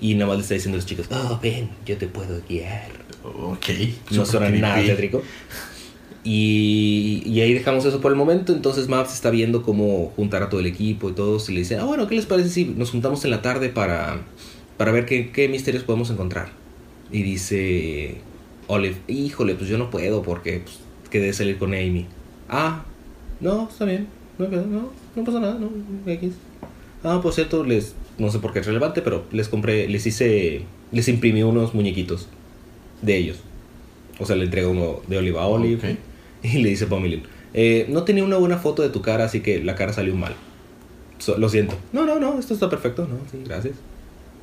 Y 0.00 0.14
nada 0.14 0.28
más 0.28 0.36
le 0.36 0.42
está 0.42 0.54
diciendo 0.54 0.76
a 0.76 0.78
los 0.78 0.86
chicos, 0.86 1.06
oh, 1.10 1.40
ven, 1.42 1.70
yo 1.84 1.96
te 1.96 2.06
puedo 2.06 2.40
guiar. 2.48 2.88
Ok. 3.24 3.66
No 4.10 4.24
suena 4.24 4.50
nada 4.50 4.76
tétrico. 4.76 5.22
Y, 6.24 7.38
ahí 7.40 7.52
dejamos 7.52 7.84
eso 7.84 8.00
por 8.00 8.10
el 8.10 8.16
momento. 8.16 8.52
Entonces 8.52 8.88
Maps 8.88 9.12
está 9.12 9.30
viendo 9.30 9.62
cómo 9.62 10.12
juntar 10.16 10.42
a 10.42 10.48
todo 10.48 10.60
el 10.60 10.66
equipo 10.66 11.10
y 11.10 11.12
todos. 11.12 11.48
Y 11.50 11.52
le 11.52 11.60
dice, 11.60 11.76
ah, 11.76 11.84
bueno, 11.84 12.08
¿qué 12.08 12.14
les 12.14 12.26
parece 12.26 12.48
si 12.48 12.64
nos 12.64 12.90
juntamos 12.90 13.24
en 13.24 13.30
la 13.30 13.42
tarde 13.42 13.68
para, 13.68 14.22
para 14.78 14.90
ver 14.90 15.04
qué, 15.04 15.48
misterios 15.48 15.84
podemos 15.84 16.10
encontrar? 16.10 16.48
Y 17.12 17.22
dice 17.22 18.16
Olive, 18.66 18.96
híjole, 19.06 19.54
pues 19.54 19.68
yo 19.68 19.76
no 19.76 19.90
puedo 19.90 20.22
porque 20.22 20.60
pues, 20.60 20.78
quedé 21.10 21.26
de 21.26 21.32
salir 21.34 21.58
con 21.58 21.74
Amy. 21.74 22.06
Ah, 22.48 22.84
no, 23.40 23.68
está 23.68 23.84
bien. 23.84 24.08
No, 24.38 24.48
no, 24.48 24.90
no 25.14 25.24
pasa 25.24 25.38
nada, 25.38 25.58
no, 25.58 25.70
X. 26.10 26.32
Ah, 27.04 27.20
por 27.22 27.34
cierto, 27.34 27.62
les, 27.62 27.94
no 28.18 28.30
sé 28.30 28.38
por 28.38 28.52
qué 28.52 28.60
es 28.60 28.66
relevante, 28.66 29.02
pero 29.02 29.24
les 29.30 29.48
compré, 29.48 29.86
les 29.88 30.06
hice, 30.06 30.62
les 30.90 31.06
imprimí 31.08 31.42
unos 31.42 31.74
muñequitos 31.74 32.28
de 33.02 33.16
ellos. 33.18 33.36
O 34.18 34.24
sea, 34.24 34.36
le 34.36 34.44
entrega 34.44 34.68
uno 34.68 35.02
de 35.06 35.18
Olive 35.18 35.38
a 35.38 35.46
Olive. 35.46 35.98
Y 36.52 36.58
le 36.58 36.68
dice 36.68 36.86
Pamela, 36.86 37.22
eh, 37.54 37.86
no 37.88 38.04
tenía 38.04 38.22
una 38.22 38.36
buena 38.36 38.58
foto 38.58 38.82
de 38.82 38.90
tu 38.90 39.00
cara, 39.00 39.24
así 39.24 39.40
que 39.40 39.64
la 39.64 39.74
cara 39.74 39.92
salió 39.92 40.14
mal. 40.14 40.34
So- 41.18 41.38
lo 41.38 41.48
siento. 41.48 41.76
No, 41.92 42.04
no, 42.04 42.20
no, 42.20 42.38
esto 42.38 42.52
está 42.52 42.68
perfecto, 42.68 43.08
no, 43.08 43.16
sí, 43.30 43.42
gracias. 43.44 43.76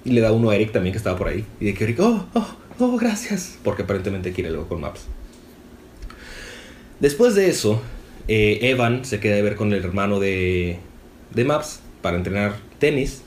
Y 0.04 0.12
le 0.12 0.22
da 0.22 0.32
uno 0.32 0.50
a 0.50 0.56
Eric 0.56 0.72
también 0.72 0.94
que 0.94 0.98
estaba 0.98 1.16
por 1.18 1.28
ahí. 1.28 1.46
Y 1.60 1.66
de 1.66 1.74
que 1.76 1.84
Eric, 1.84 2.00
oh, 2.00 2.26
oh, 2.34 2.48
oh, 2.80 2.98
gracias. 2.98 3.60
Porque 3.64 3.84
aparentemente 3.84 4.32
quiere 4.34 4.50
algo 4.50 4.68
con 4.68 4.82
Maps. 4.82 5.02
Después 7.00 7.36
de 7.36 7.50
eso, 7.50 7.82
eh, 8.28 8.60
Evan 8.64 9.06
se 9.06 9.20
queda 9.20 9.36
de 9.36 9.44
ver 9.44 9.56
con 9.56 9.74
el 9.74 9.84
hermano 9.84 10.20
de, 10.20 10.80
de 11.36 11.44
Maps 11.44 11.82
para 12.02 12.18
entrenar 12.18 12.56
tenis. 12.80 13.22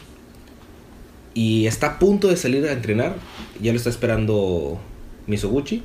Y 1.33 1.67
está 1.67 1.87
a 1.89 1.99
punto 2.01 2.29
de 2.29 2.37
salir 2.37 2.65
a 2.67 2.73
entrenar. 2.73 3.15
Ya 3.61 3.71
lo 3.73 3.77
está 3.77 3.91
esperando 3.91 4.81
Misoguchi. 5.29 5.83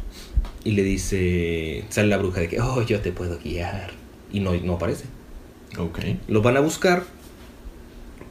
Y 0.64 0.72
le 0.72 0.84
dice, 0.84 1.86
sale 1.90 2.08
la 2.10 2.18
bruja 2.18 2.42
de 2.42 2.48
que, 2.50 2.60
oh, 2.60 2.82
yo 2.84 3.00
te 3.00 3.12
puedo 3.12 3.40
guiar. 3.40 3.92
Y 4.32 4.40
no, 4.42 4.54
no 4.56 4.74
aparece. 4.74 5.06
Ok. 5.78 6.00
Los 6.28 6.44
van 6.44 6.58
a 6.58 6.60
buscar. 6.60 7.04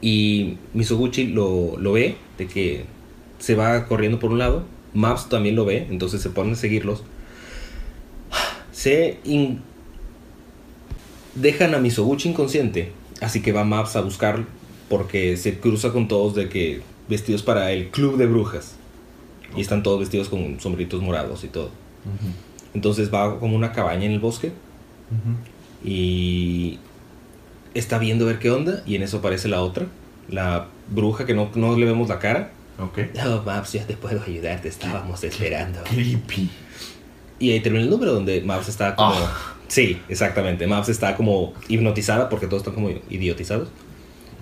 Y 0.01 0.59
Misoguchi 0.75 1.29
lo, 1.29 1.77
lo 1.79 1.93
ve, 1.93 2.17
de 2.37 2.47
que 2.47 2.85
se 3.39 3.55
va 3.55 3.87
corriendo 3.87 4.19
por 4.19 4.31
un 4.31 4.39
lado. 4.39 4.65
Maps 4.95 5.29
también 5.29 5.57
lo 5.57 5.65
ve, 5.65 5.87
entonces 5.91 6.21
se 6.23 6.31
ponen 6.31 6.53
a 6.53 6.57
seguirlos. 6.57 7.03
Se 8.73 9.19
in- 9.25 9.61
dejan 11.35 11.75
a 11.75 11.79
Misoguchi 11.79 12.29
inconsciente, 12.29 12.93
así 13.21 13.43
que 13.43 13.53
va 13.53 13.65
Maps 13.65 13.97
a 13.97 14.01
buscar 14.03 14.45
porque 14.89 15.37
se 15.37 15.59
cruza 15.59 15.93
con 15.93 16.09
todos 16.09 16.35
de 16.35 16.49
que 16.49 16.81
vestidos 17.09 17.43
para 17.43 17.73
el 17.73 17.89
club 17.89 18.17
de 18.17 18.27
brujas. 18.27 18.77
Y 19.57 19.61
están 19.63 19.83
todos 19.83 19.99
vestidos 20.01 20.29
con 20.29 20.61
sombritos 20.61 21.03
morados 21.03 21.43
y 21.43 21.49
todo. 21.49 21.71
Entonces 22.75 23.13
va 23.13 23.39
como 23.39 23.57
una 23.57 23.73
cabaña 23.73 24.05
en 24.05 24.13
el 24.13 24.21
bosque 24.21 24.53
y 25.85 26.79
está 27.75 27.99
viendo 27.99 28.25
a 28.25 28.29
ver 28.29 28.39
qué 28.39 28.51
onda 28.51 28.83
y 28.87 28.97
en 28.97 29.03
eso 29.03 29.19
aparece 29.19 29.49
la 29.49 29.63
otra, 29.63 29.87
la 30.29 30.67
bruja 30.89 31.27
que 31.27 31.35
no, 31.35 31.51
no 31.55 31.77
le 31.77 31.87
vemos 31.87 32.09
la 32.09 32.19
cara. 32.19 32.51
Ok. 32.79 32.99
Oh, 33.27 33.43
Maps, 33.45 33.73
ya 33.73 33.87
te 33.87 33.97
puedo 33.97 34.23
ayudar, 34.23 34.61
te 34.61 34.69
estábamos 34.69 35.23
esperando. 35.25 35.83
Creepy. 35.85 36.51
Y 37.41 37.53
ahí 37.53 37.61
termina 37.61 37.85
el 37.85 37.91
número 37.91 38.13
donde 38.13 38.41
Maps 38.43 38.69
está 38.69 38.95
como... 38.95 39.15
Ah. 39.15 39.55
Sí, 39.69 40.01
exactamente. 40.09 40.67
Maps 40.67 40.89
está 40.89 41.15
como 41.15 41.53
hipnotizada 41.69 42.29
porque 42.29 42.47
todos 42.47 42.63
están 42.63 42.75
como 42.75 42.91
idiotizados. 43.11 43.69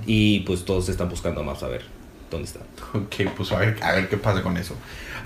Y 0.07 0.41
pues 0.41 0.65
todos 0.65 0.89
están 0.89 1.09
buscando 1.09 1.41
a 1.41 1.45
Maps 1.45 1.63
a 1.63 1.69
ver 1.69 1.83
dónde 2.31 2.47
está. 2.47 2.61
Ok, 2.95 3.33
pues 3.37 3.51
a 3.53 3.59
ver, 3.59 3.77
a 3.83 3.93
ver 3.93 4.09
qué 4.09 4.17
pasa 4.17 4.43
con 4.43 4.57
eso. 4.57 4.75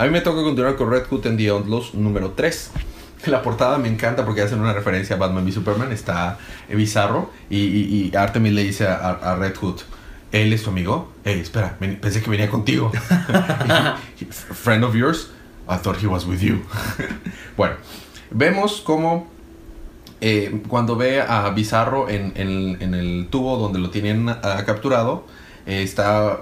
A 0.01 0.05
mí 0.05 0.11
me 0.11 0.23
toca 0.23 0.43
continuar 0.43 0.77
con 0.77 0.91
Red 0.91 1.03
Hood 1.11 1.27
and 1.27 1.37
the 1.37 1.51
Outlaws 1.51 1.93
número 1.93 2.31
3. 2.31 2.71
La 3.27 3.43
portada 3.43 3.77
me 3.77 3.87
encanta 3.89 4.25
porque 4.25 4.41
hacen 4.41 4.59
una 4.59 4.73
referencia 4.73 5.17
a 5.17 5.19
Batman 5.19 5.45
v 5.45 5.53
Superman. 5.53 5.93
Está 5.93 6.39
bizarro. 6.75 7.31
Y, 7.51 7.59
y, 7.59 8.11
y 8.11 8.17
Artemis 8.17 8.55
le 8.55 8.63
dice 8.63 8.89
a, 8.89 9.11
a 9.11 9.37
Red 9.37 9.57
Hood: 9.61 9.81
¿Él 10.33 10.55
es 10.55 10.63
tu 10.63 10.71
amigo? 10.71 11.13
Hey, 11.23 11.41
espera, 11.41 11.77
pensé 12.01 12.23
que 12.23 12.31
venía 12.31 12.49
contigo. 12.49 12.91
Friend 14.31 14.85
of 14.85 14.95
yours? 14.95 15.29
I 15.69 15.77
thought 15.77 16.03
he 16.03 16.07
was 16.07 16.25
with 16.25 16.41
you. 16.41 16.63
bueno, 17.59 17.75
vemos 18.31 18.81
cómo 18.81 19.29
eh, 20.23 20.63
cuando 20.67 20.97
ve 20.97 21.21
a 21.21 21.51
Bizarro 21.51 22.09
en, 22.09 22.33
en- 22.37 22.79
en 22.81 22.95
el 22.95 23.29
tubo 23.31 23.59
donde 23.59 23.79
lo 23.79 23.91
tienen 23.91 24.31
ah, 24.31 24.63
capturado, 24.65 25.27
eh, 25.67 25.83
está 25.83 26.41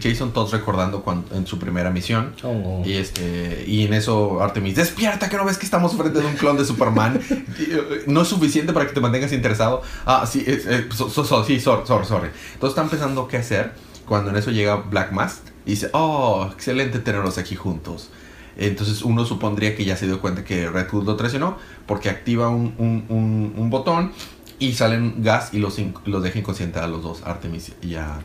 Jason 0.00 0.32
Todd 0.32 0.50
recordando 0.52 1.02
cuando, 1.02 1.34
en 1.36 1.46
su 1.46 1.58
primera 1.58 1.90
misión. 1.90 2.34
Oh. 2.42 2.82
Y, 2.86 2.94
este, 2.94 3.64
y 3.66 3.84
en 3.84 3.92
eso 3.94 4.42
Artemis, 4.42 4.76
despierta 4.76 5.28
que 5.28 5.36
no 5.36 5.44
ves 5.44 5.58
que 5.58 5.64
estamos 5.66 5.94
frente 5.94 6.20
de 6.20 6.26
un 6.26 6.34
clon 6.34 6.56
de 6.56 6.64
Superman. 6.64 7.20
Eh, 7.58 8.04
no 8.06 8.22
es 8.22 8.28
suficiente 8.28 8.72
para 8.72 8.86
que 8.86 8.92
te 8.92 9.00
mantengas 9.00 9.32
interesado. 9.32 9.82
Ah, 10.06 10.26
sí, 10.26 10.42
es- 10.46 10.66
eh, 10.66 10.86
so- 10.94 11.08
so- 11.08 11.24
so- 11.24 11.44
sí, 11.44 11.60
sorry, 11.60 11.86
sorry, 11.86 12.06
sorry. 12.06 12.28
Entonces 12.54 12.70
están 12.76 12.88
pensando 12.88 13.28
qué 13.28 13.36
hacer 13.38 13.72
cuando 14.06 14.30
en 14.30 14.36
eso 14.36 14.50
llega 14.50 14.76
Black 14.76 15.12
Mask 15.12 15.42
y 15.66 15.70
dice, 15.70 15.88
oh, 15.92 16.48
excelente 16.52 16.98
tenerlos 16.98 17.38
aquí 17.38 17.54
juntos. 17.56 18.10
Entonces 18.56 19.02
uno 19.02 19.24
supondría 19.24 19.74
que 19.76 19.84
ya 19.84 19.96
se 19.96 20.06
dio 20.06 20.20
cuenta 20.20 20.44
que 20.44 20.68
Red 20.70 20.88
Hood 20.88 21.04
lo 21.06 21.16
traicionó 21.16 21.56
porque 21.86 22.08
activa 22.10 22.48
un, 22.48 22.74
un- 22.78 23.04
un- 23.08 23.54
un 23.56 23.70
botón 23.70 24.12
y 24.58 24.72
salen 24.72 25.22
gas 25.22 25.52
y 25.52 25.58
los, 25.58 25.80
los 26.06 26.22
deja 26.22 26.38
inconscientes 26.38 26.82
a 26.82 26.86
los 26.86 27.02
dos, 27.02 27.22
Artemis 27.24 27.72
y 27.82 27.94
a... 27.96 28.20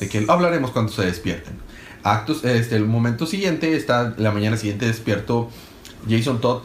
De 0.00 0.08
que 0.08 0.24
hablaremos 0.28 0.70
cuando 0.70 0.92
se 0.92 1.04
despierten. 1.04 1.54
Actos, 2.02 2.44
este, 2.44 2.76
el 2.76 2.86
momento 2.86 3.26
siguiente, 3.26 3.76
está 3.76 4.14
la 4.18 4.30
mañana 4.32 4.56
siguiente 4.56 4.86
despierto 4.86 5.50
Jason 6.08 6.40
Todd 6.40 6.62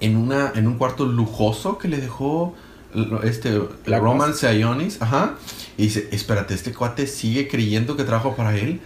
en, 0.00 0.16
una, 0.16 0.52
en 0.54 0.66
un 0.66 0.78
cuarto 0.78 1.06
lujoso 1.06 1.78
que 1.78 1.88
le 1.88 1.98
dejó 1.98 2.54
este 3.22 3.58
Black 3.84 4.02
Romance 4.02 4.46
a 4.46 4.54
Ionis, 4.54 5.02
ajá, 5.02 5.34
y 5.76 5.84
dice, 5.84 6.08
espérate, 6.12 6.54
este 6.54 6.72
cuate 6.72 7.06
sigue 7.06 7.48
creyendo 7.48 7.96
que 7.96 8.04
trabajo 8.04 8.34
para 8.34 8.56
él, 8.56 8.80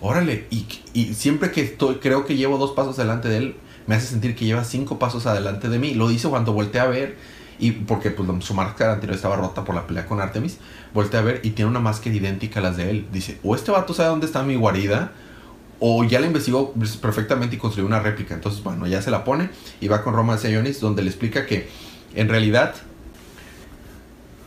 órale, 0.00 0.46
y, 0.50 0.66
y 0.92 1.14
siempre 1.14 1.50
que 1.50 1.62
estoy, 1.62 1.96
creo 1.96 2.24
que 2.24 2.36
llevo 2.36 2.58
dos 2.58 2.72
pasos 2.72 2.98
adelante 2.98 3.28
de 3.28 3.38
él, 3.38 3.56
me 3.86 3.94
hace 3.94 4.06
sentir 4.06 4.36
que 4.36 4.44
lleva 4.44 4.64
cinco 4.64 4.98
pasos 4.98 5.26
adelante 5.26 5.68
de 5.68 5.78
mí, 5.78 5.94
lo 5.94 6.08
dice 6.08 6.28
cuando 6.28 6.52
volteé 6.52 6.80
a 6.80 6.86
ver, 6.86 7.16
y 7.58 7.72
porque 7.72 8.10
pues 8.10 8.28
su 8.44 8.54
máscara 8.54 8.94
anterior 8.94 9.16
estaba 9.16 9.36
rota 9.36 9.64
por 9.64 9.74
la 9.74 9.86
pelea 9.86 10.06
con 10.06 10.20
Artemis, 10.20 10.58
volteé 10.94 11.20
a 11.20 11.22
ver 11.22 11.40
y 11.42 11.50
tiene 11.50 11.70
una 11.70 11.80
máscara 11.80 12.14
idéntica 12.14 12.60
a 12.60 12.62
las 12.62 12.76
de 12.76 12.90
él, 12.90 13.06
dice, 13.12 13.38
o 13.42 13.54
este 13.54 13.70
vato 13.70 13.94
sabe 13.94 14.10
dónde 14.10 14.26
está 14.26 14.42
mi 14.42 14.56
guarida, 14.56 15.12
o 15.80 16.02
ya 16.04 16.20
la 16.20 16.26
investigó 16.26 16.74
perfectamente 17.00 17.56
y 17.56 17.58
construyó 17.58 17.86
una 17.86 18.00
réplica. 18.00 18.34
Entonces, 18.34 18.62
bueno, 18.62 18.86
ya 18.86 19.00
se 19.00 19.10
la 19.10 19.24
pone 19.24 19.50
y 19.80 19.88
va 19.88 20.02
con 20.02 20.14
Roman 20.14 20.38
Sionis, 20.38 20.80
donde 20.80 21.02
le 21.02 21.08
explica 21.08 21.46
que 21.46 21.68
en 22.14 22.28
realidad 22.28 22.74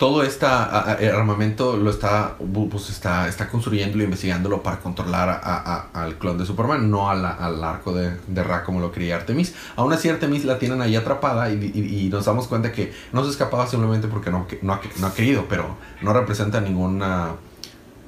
todo 0.02 0.24
este 0.24 0.48
armamento 0.48 1.78
lo 1.78 1.92
está, 1.92 2.36
pues 2.72 2.90
está, 2.90 3.28
está 3.28 3.48
construyéndolo, 3.50 4.04
investigándolo 4.04 4.64
para 4.64 4.80
controlar 4.80 5.30
a- 5.30 5.40
a- 5.44 6.04
al 6.04 6.16
clon 6.16 6.40
de 6.40 6.46
Superman, 6.48 6.90
no 6.90 7.12
a 7.12 7.14
la- 7.14 7.30
al 7.36 7.64
arco 7.64 7.94
de, 7.94 8.18
de 8.28 8.44
Ra 8.44 8.64
como 8.64 8.80
lo 8.80 8.92
quería 8.92 9.16
Artemis. 9.18 9.54
Aún 9.76 9.94
así, 9.94 10.10
Artemis 10.10 10.44
la 10.44 10.58
tienen 10.58 10.82
ahí 10.82 10.96
atrapada 10.96 11.52
y, 11.52 11.72
y- 11.76 12.06
y 12.08 12.10
nos 12.10 12.26
damos 12.26 12.48
cuenta 12.48 12.72
que 12.72 12.92
no 13.14 13.24
se 13.24 13.30
escapaba 13.30 13.68
simplemente 13.68 14.08
porque 14.08 14.32
no, 14.32 14.48
ha, 14.74 14.82
no 15.00 15.06
ha 15.08 15.14
querido, 15.14 15.46
pero 15.48 15.78
no 16.02 16.14
representa 16.14 16.60
ningún 16.62 17.04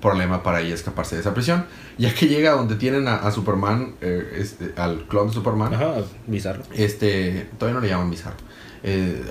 problema 0.01 0.41
para 0.41 0.61
ella 0.61 0.73
escaparse 0.73 1.13
de 1.15 1.21
esa 1.21 1.35
prisión. 1.35 1.65
Ya 1.99 2.11
que 2.15 2.27
llega 2.27 2.53
donde 2.53 2.75
tienen 2.75 3.07
a, 3.07 3.17
a 3.17 3.31
Superman, 3.31 3.93
eh, 4.01 4.37
este, 4.39 4.73
al 4.77 5.03
clon 5.05 5.27
de 5.27 5.33
Superman, 5.33 5.75
Ajá, 5.75 5.93
bizarro. 6.25 6.63
este, 6.73 7.49
todavía 7.59 7.75
no 7.79 7.81
le 7.85 7.89
llaman 7.89 8.09
bizarro. 8.09 8.37
Eh, 8.83 9.23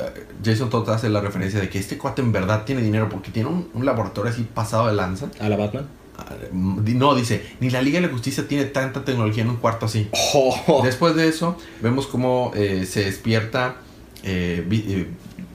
Jason 0.44 0.71
Todd 0.71 0.88
hace 0.90 1.09
la 1.09 1.21
referencia 1.21 1.61
de 1.61 1.68
que 1.68 1.78
este 1.78 1.99
cuate 1.99 2.23
en 2.23 2.32
verdad 2.32 2.64
tiene 2.64 2.80
dinero 2.80 3.09
porque 3.09 3.30
tiene 3.30 3.49
un, 3.50 3.68
un 3.75 3.85
laboratorio 3.85 4.30
así 4.30 4.42
pasado 4.42 4.87
de 4.88 4.94
lanza. 4.94 5.28
A 5.40 5.49
la 5.49 5.56
Batman. 5.56 5.87
Ah, 6.16 6.26
No, 6.52 7.14
dice, 7.14 7.42
ni 7.61 7.71
la 7.71 7.82
Liga 7.82 8.00
de 8.00 8.06
la 8.06 8.12
Justicia 8.12 8.47
tiene 8.47 8.64
tanta 8.66 9.04
tecnología 9.04 9.42
en 9.42 9.50
un 9.50 9.56
cuarto 9.56 9.87
así. 9.87 10.09
Oh. 10.35 10.80
Después 10.85 11.14
de 11.14 11.28
eso, 11.28 11.56
vemos 11.80 12.06
cómo 12.06 12.52
eh, 12.54 12.87
se 12.87 13.04
despierta 13.04 13.76
eh, 14.23 14.66
eh, 14.71 15.06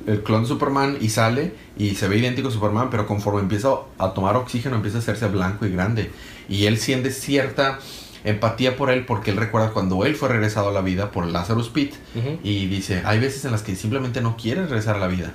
el 0.07 0.23
clon 0.23 0.43
de 0.43 0.47
Superman 0.47 0.97
y 1.01 1.09
sale 1.09 1.53
y 1.77 1.95
se 1.95 2.07
ve 2.07 2.17
idéntico 2.17 2.47
a 2.47 2.51
Superman, 2.51 2.89
pero 2.89 3.05
conforme 3.07 3.41
empieza 3.41 3.69
a 3.97 4.13
tomar 4.13 4.35
oxígeno 4.35 4.75
empieza 4.75 4.97
a 4.97 5.01
hacerse 5.01 5.27
blanco 5.27 5.65
y 5.65 5.71
grande. 5.71 6.11
Y 6.49 6.65
él 6.65 6.77
siente 6.77 7.11
cierta 7.11 7.79
empatía 8.23 8.75
por 8.75 8.89
él 8.89 9.05
porque 9.05 9.31
él 9.31 9.37
recuerda 9.37 9.71
cuando 9.71 10.03
él 10.05 10.15
fue 10.15 10.29
regresado 10.29 10.69
a 10.69 10.71
la 10.71 10.81
vida 10.81 11.11
por 11.11 11.25
Lazarus 11.27 11.69
Pit 11.69 11.93
Ujú. 12.15 12.39
y 12.43 12.67
dice, 12.67 13.01
hay 13.05 13.19
veces 13.19 13.45
en 13.45 13.51
las 13.51 13.61
que 13.63 13.75
simplemente 13.75 14.21
no 14.21 14.35
quiere 14.37 14.61
regresar 14.65 14.95
a 14.95 14.99
la 14.99 15.07
vida. 15.07 15.33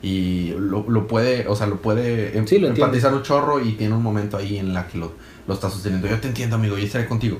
Y 0.00 0.50
lo, 0.58 0.84
lo 0.88 1.08
puede, 1.08 1.48
o 1.48 1.56
sea, 1.56 1.66
lo 1.66 1.82
puede 1.82 2.38
em- 2.38 2.46
Sí, 2.46 2.58
lo 2.58 2.68
empatizar 2.68 3.12
un 3.14 3.22
chorro 3.22 3.60
y 3.60 3.72
tiene 3.72 3.94
un 3.96 4.02
momento 4.02 4.36
ahí 4.36 4.56
en 4.56 4.72
la 4.72 4.86
que 4.86 4.96
lo, 4.98 5.12
lo 5.48 5.54
está 5.54 5.70
sosteniendo. 5.70 6.06
Yo 6.06 6.20
te 6.20 6.28
entiendo, 6.28 6.54
amigo, 6.56 6.78
yo 6.78 6.84
estaré 6.84 7.06
contigo. 7.06 7.38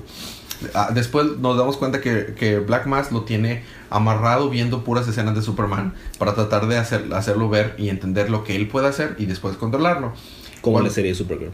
Ah, 0.74 0.90
Después 0.92 1.38
nos 1.38 1.56
damos 1.56 1.76
cuenta 1.76 2.00
que, 2.00 2.34
que 2.36 2.58
Black 2.58 2.86
Mass 2.86 3.12
lo 3.12 3.22
tiene 3.22 3.62
amarrado 3.90 4.50
viendo 4.50 4.82
puras 4.82 5.06
escenas 5.06 5.36
de 5.36 5.42
Superman 5.42 5.94
para 6.18 6.34
tratar 6.34 6.66
de 6.66 6.78
hacer, 6.78 7.04
hacerlo 7.14 7.48
ver 7.48 7.76
y 7.78 7.90
entender 7.90 8.28
lo 8.28 8.42
que 8.42 8.56
él 8.56 8.66
puede 8.66 8.88
hacer 8.88 9.14
y 9.20 9.26
después 9.26 9.56
controlarlo. 9.56 10.12
Como 10.60 10.72
Bueno. 10.74 10.88
la 10.88 10.92
serie 10.94 11.12
de 11.12 11.14
Supergirl. 11.16 11.52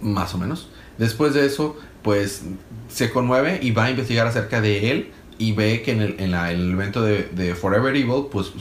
Más 0.00 0.34
o 0.34 0.38
menos. 0.38 0.68
Después 0.98 1.32
de 1.32 1.46
eso, 1.46 1.76
pues 2.02 2.42
se 2.88 3.10
conmueve 3.10 3.58
y 3.62 3.70
va 3.72 3.84
a 3.86 3.90
investigar 3.90 4.26
acerca 4.26 4.60
de 4.60 4.90
él 4.90 5.10
y 5.38 5.52
ve 5.52 5.82
que 5.82 5.92
en 5.92 6.00
el, 6.02 6.16
en 6.18 6.30
la- 6.30 6.50
el 6.52 6.72
evento 6.72 7.02
de, 7.02 7.24
de 7.34 7.54
Forever 7.54 7.94
Evil, 7.94 8.24
pues 8.30 8.52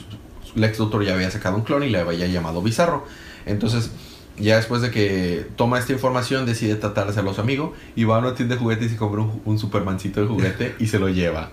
Lex 0.56 0.80
Luthor 0.80 1.04
ya 1.06 1.14
había 1.14 1.30
sacado 1.32 1.56
un 1.58 1.64
clon 1.64 1.84
y 1.84 1.90
le 1.90 2.00
había 2.00 2.28
llamado 2.28 2.62
Bizarro. 2.62 3.06
Entonces, 3.46 3.92
ya 4.40 4.58
después 4.58 4.82
de 4.82 4.92
que 4.92 5.48
toma 5.56 5.80
esta 5.80 5.94
información, 5.94 6.46
decide 6.46 6.76
tratar 6.76 7.06
de 7.06 7.12
hacerlo 7.12 7.34
su 7.34 7.42
amigo 7.42 7.74
y 7.96 8.04
va 8.04 8.18
a 8.18 8.20
una 8.20 8.36
tienda 8.36 8.56
de 8.56 8.62
juguetes 8.62 8.92
y 8.92 8.96
compra 8.96 9.22
un, 9.22 9.42
un 9.46 9.58
Supermancito 9.58 10.22
de 10.22 10.28
juguete 10.28 10.76
y 10.80 10.88
se 10.88 11.00
lo 11.00 11.10
lleva. 11.10 11.52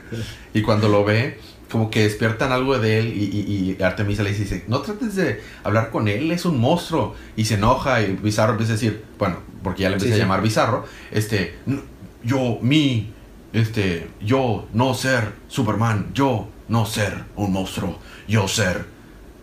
Y 0.53 0.61
cuando 0.63 0.89
lo 0.89 1.05
ve, 1.05 1.39
como 1.75 1.91
que 1.91 2.05
despiertan 2.05 2.53
algo 2.53 2.79
de 2.79 3.01
él 3.01 3.09
y, 3.17 3.25
y- 3.25 3.77
y 3.79 3.83
Artemisa 3.83 4.23
le 4.23 4.33
dice, 4.33 4.65
no 4.69 4.79
trates 4.81 5.17
de 5.17 5.43
hablar 5.65 5.91
con 5.91 6.07
él, 6.07 6.31
es 6.31 6.45
un 6.45 6.61
monstruo. 6.61 7.17
Y 7.37 7.47
se 7.47 7.55
enoja 7.55 8.01
y 8.01 8.13
Bizarro 8.13 8.53
empieza 8.53 8.75
a 8.75 8.77
decir, 8.77 9.03
bueno, 9.19 9.39
porque 9.65 9.83
ya 9.83 9.89
le 9.89 9.95
empieza 9.97 10.15
Sí, 10.15 10.19
sí. 10.19 10.23
a 10.23 10.25
llamar 10.25 10.41
Bizarro, 10.41 10.85
este, 11.11 11.59
"N- 11.67 11.83
yo, 12.23 12.59
mi, 12.63 13.13
este, 13.53 14.09
yo 14.21 14.69
no 14.73 14.95
ser 14.95 15.33
Superman, 15.49 16.11
yo 16.15 16.49
no 16.69 16.87
ser 16.87 17.25
un 17.35 17.53
monstruo, 17.53 17.99
yo 18.29 18.47
ser 18.47 18.87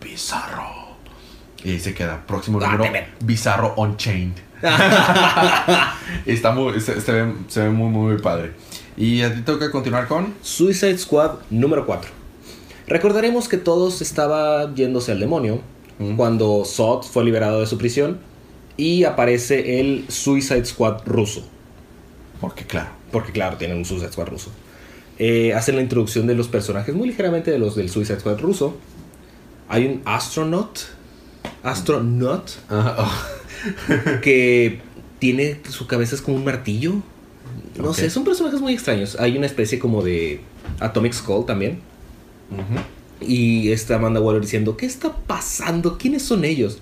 Bizarro. 0.02 0.96
Y 1.62 1.78
se 1.80 1.92
queda, 1.92 2.24
próximo 2.26 2.58
número. 2.58 2.82
Bizarro 3.22 3.74
Unchained. 3.76 4.36
Está 6.26 6.52
muy, 6.52 6.80
se, 6.80 6.98
se 7.00 7.12
ve, 7.12 7.34
se 7.48 7.60
ve 7.64 7.70
muy, 7.70 7.90
muy 7.90 8.18
padre. 8.22 8.52
Y 8.96 9.22
a 9.22 9.34
ti 9.34 9.40
toca 9.42 9.70
continuar 9.70 10.06
con... 10.06 10.34
Suicide 10.42 10.98
Squad 10.98 11.32
número 11.50 11.86
4. 11.86 12.21
Recordaremos 12.86 13.48
que 13.48 13.58
todos 13.58 14.02
estaba 14.02 14.74
yéndose 14.74 15.12
al 15.12 15.20
demonio 15.20 15.60
Mm. 15.98 16.16
cuando 16.16 16.64
Zod 16.64 17.04
fue 17.04 17.24
liberado 17.24 17.60
de 17.60 17.66
su 17.66 17.78
prisión 17.78 18.18
y 18.76 19.04
aparece 19.04 19.80
el 19.80 20.04
Suicide 20.08 20.64
Squad 20.64 21.02
ruso. 21.06 21.44
Porque 22.40 22.64
claro. 22.64 22.90
Porque 23.10 23.32
claro, 23.32 23.56
tienen 23.56 23.76
un 23.76 23.84
Suicide 23.84 24.10
Squad 24.10 24.28
ruso. 24.28 24.50
Eh, 25.18 25.52
hacen 25.54 25.76
la 25.76 25.82
introducción 25.82 26.26
de 26.26 26.34
los 26.34 26.48
personajes 26.48 26.94
muy 26.94 27.08
ligeramente 27.08 27.50
de 27.50 27.58
los 27.58 27.76
del 27.76 27.90
Suicide 27.90 28.20
Squad 28.20 28.40
ruso. 28.40 28.76
Hay 29.68 29.86
un 29.86 30.02
astronaut. 30.04 30.78
Astronaut. 31.62 32.50
que 34.22 34.80
tiene 35.18 35.60
su 35.68 35.86
cabeza 35.86 36.14
es 36.14 36.22
como 36.22 36.38
un 36.38 36.44
martillo. 36.44 36.94
No 37.78 37.94
sé, 37.94 38.10
son 38.10 38.24
personajes 38.24 38.60
muy 38.60 38.72
extraños. 38.72 39.16
Hay 39.20 39.36
una 39.36 39.46
especie 39.46 39.78
como 39.78 40.02
de 40.02 40.40
Atomic 40.80 41.12
Skull 41.12 41.46
también. 41.46 41.80
Y 43.20 43.70
está 43.70 43.96
Amanda 43.96 44.20
Waller 44.20 44.40
diciendo, 44.40 44.76
¿qué 44.76 44.86
está 44.86 45.12
pasando? 45.14 45.98
¿Quiénes 45.98 46.22
son 46.22 46.44
ellos? 46.44 46.80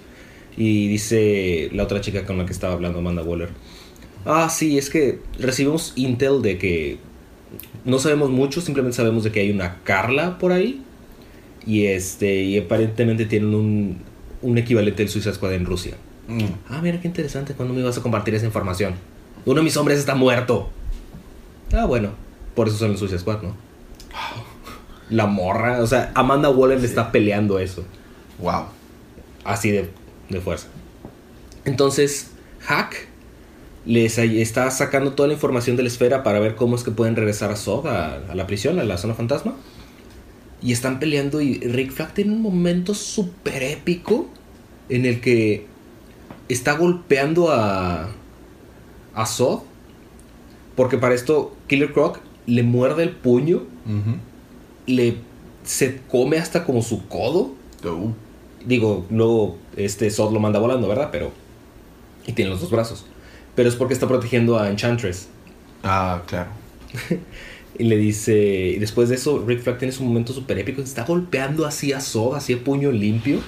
Y 0.57 0.89
dice 0.89 1.71
la 1.73 1.85
otra 1.85 2.01
chica 2.01 2.25
con 2.25 2.39
la 2.39 2.47
que 2.47 2.53
estaba 2.53 2.73
hablando 2.73 2.99
Amanda 2.99 3.23
Waller. 3.23 3.51
Ah, 4.25 4.49
sí, 4.51 4.79
es 4.79 4.91
que 4.91 5.21
recibimos 5.39 5.93
intel 5.97 6.43
de 6.43 6.59
que 6.59 6.99
no 7.85 7.99
sabemos 7.99 8.31
mucho, 8.31 8.61
simplemente 8.61 8.97
sabemos 8.97 9.25
de 9.25 9.33
que 9.33 9.41
hay 9.41 9.51
una 9.51 9.83
Carla 9.85 10.39
por 10.39 10.53
ahí. 10.53 10.83
Y 11.67 11.87
este, 11.87 12.43
y 12.43 12.59
aparentemente 12.59 13.27
tienen 13.27 13.55
un, 13.55 13.99
un 14.43 14.59
equivalente 14.59 15.03
del 15.03 15.11
Suicide 15.11 15.35
Squad 15.35 15.55
en 15.55 15.67
Rusia. 15.67 15.97
Mm. 16.29 16.45
Ah, 16.69 16.81
mira 16.83 17.01
qué 17.01 17.09
interesante, 17.09 17.55
¿cuándo 17.55 17.75
me 17.75 17.81
ibas 17.81 17.99
a 17.99 18.03
compartir 18.03 18.35
esa 18.35 18.47
información? 18.47 18.95
Uno 19.45 19.57
de 19.61 19.65
mis 19.65 19.77
hombres 19.77 19.99
está 19.99 20.15
muerto. 20.15 20.71
Ah, 21.73 21.85
bueno, 21.85 22.11
por 22.55 22.69
eso 22.69 22.77
son 22.77 22.93
el 22.93 22.99
Suicide 22.99 23.19
Squad, 23.21 23.43
¿no? 23.43 23.55
La 25.11 25.27
morra, 25.27 25.81
o 25.83 25.87
sea, 25.87 26.13
Amanda 26.15 26.49
Waller 26.51 26.81
le 26.81 26.87
está 26.87 27.11
peleando 27.13 27.59
eso, 27.59 27.85
Wow. 28.39 28.65
así 29.45 29.71
de, 29.71 29.91
de 30.29 30.41
fuerza. 30.41 30.69
Entonces, 31.65 32.31
Hack 32.61 33.09
les 33.87 34.19
está 34.19 34.71
sacando 34.71 35.13
toda 35.15 35.27
la 35.29 35.35
información 35.35 35.77
de 35.77 35.83
la 35.83 35.89
esfera 35.89 36.23
para 36.23 36.39
ver 36.39 36.55
cómo 36.55 36.77
es 36.77 36.83
que 36.85 36.91
pueden 36.91 37.17
regresar 37.17 37.51
a 37.51 37.57
Zod, 37.57 37.87
a, 37.87 38.15
a 38.31 38.35
la 38.35 38.47
prisión, 38.47 38.79
a 38.79 38.85
la 38.85 38.97
zona 38.99 39.15
fantasma. 39.15 39.55
Y 40.63 40.73
están 40.73 40.99
peleando 41.01 41.41
y 41.41 41.55
Rick 41.61 41.91
Flag 41.93 42.13
tiene 42.15 42.33
un 42.33 42.43
momento 42.43 42.95
súper 42.95 43.63
épico 43.63 44.29
en 44.91 45.07
el 45.07 45.21
que 45.23 45.67
está 46.49 46.75
golpeando 46.77 47.51
a, 47.51 48.09
a 49.15 49.27
Zod. 49.27 49.61
Porque 50.77 50.99
para 50.99 51.15
esto 51.15 51.57
Killer 51.67 51.93
Croc 51.93 52.21
le 52.47 52.63
muerde 52.63 53.03
el 53.03 53.11
puño, 53.11 53.57
Ujú. 53.87 54.17
Le 54.87 55.17
se 55.65 56.01
come 56.11 56.39
hasta 56.39 56.65
como 56.65 56.83
su 56.83 57.07
codo. 57.07 57.53
Digo, 58.65 59.07
luego 59.11 59.59
este 59.77 60.11
Zod 60.11 60.33
lo 60.33 60.41
manda 60.41 60.59
volando, 60.59 60.89
¿verdad? 60.89 61.09
Pero. 61.11 61.33
Y 62.27 62.33
tiene 62.33 62.51
los 62.51 62.61
dos 62.61 62.71
brazos. 62.71 63.07
Pero 63.55 63.69
es 63.69 63.77
porque 63.77 63.95
está 63.95 64.07
protegiendo 64.07 64.59
a 64.59 64.71
Enchantress. 64.71 65.29
Ah, 65.83 66.23
claro. 66.27 66.51
Y 67.79 67.85
le 67.85 67.97
dice. 67.97 68.75
Y 68.77 68.79
después 68.79 69.09
de 69.09 69.15
eso, 69.15 69.43
Rick 69.47 69.63
Flag 69.63 69.79
tiene 69.79 69.93
su 69.93 70.03
momento 70.03 70.35
súper 70.35 70.59
épico. 70.59 70.83
Está 70.83 71.05
golpeando 71.05 71.65
así 71.65 71.95
a 71.95 72.01
Zod, 72.01 72.35
así 72.35 72.53
a 72.53 72.63
puño 72.63 72.93
limpio. 72.93 73.39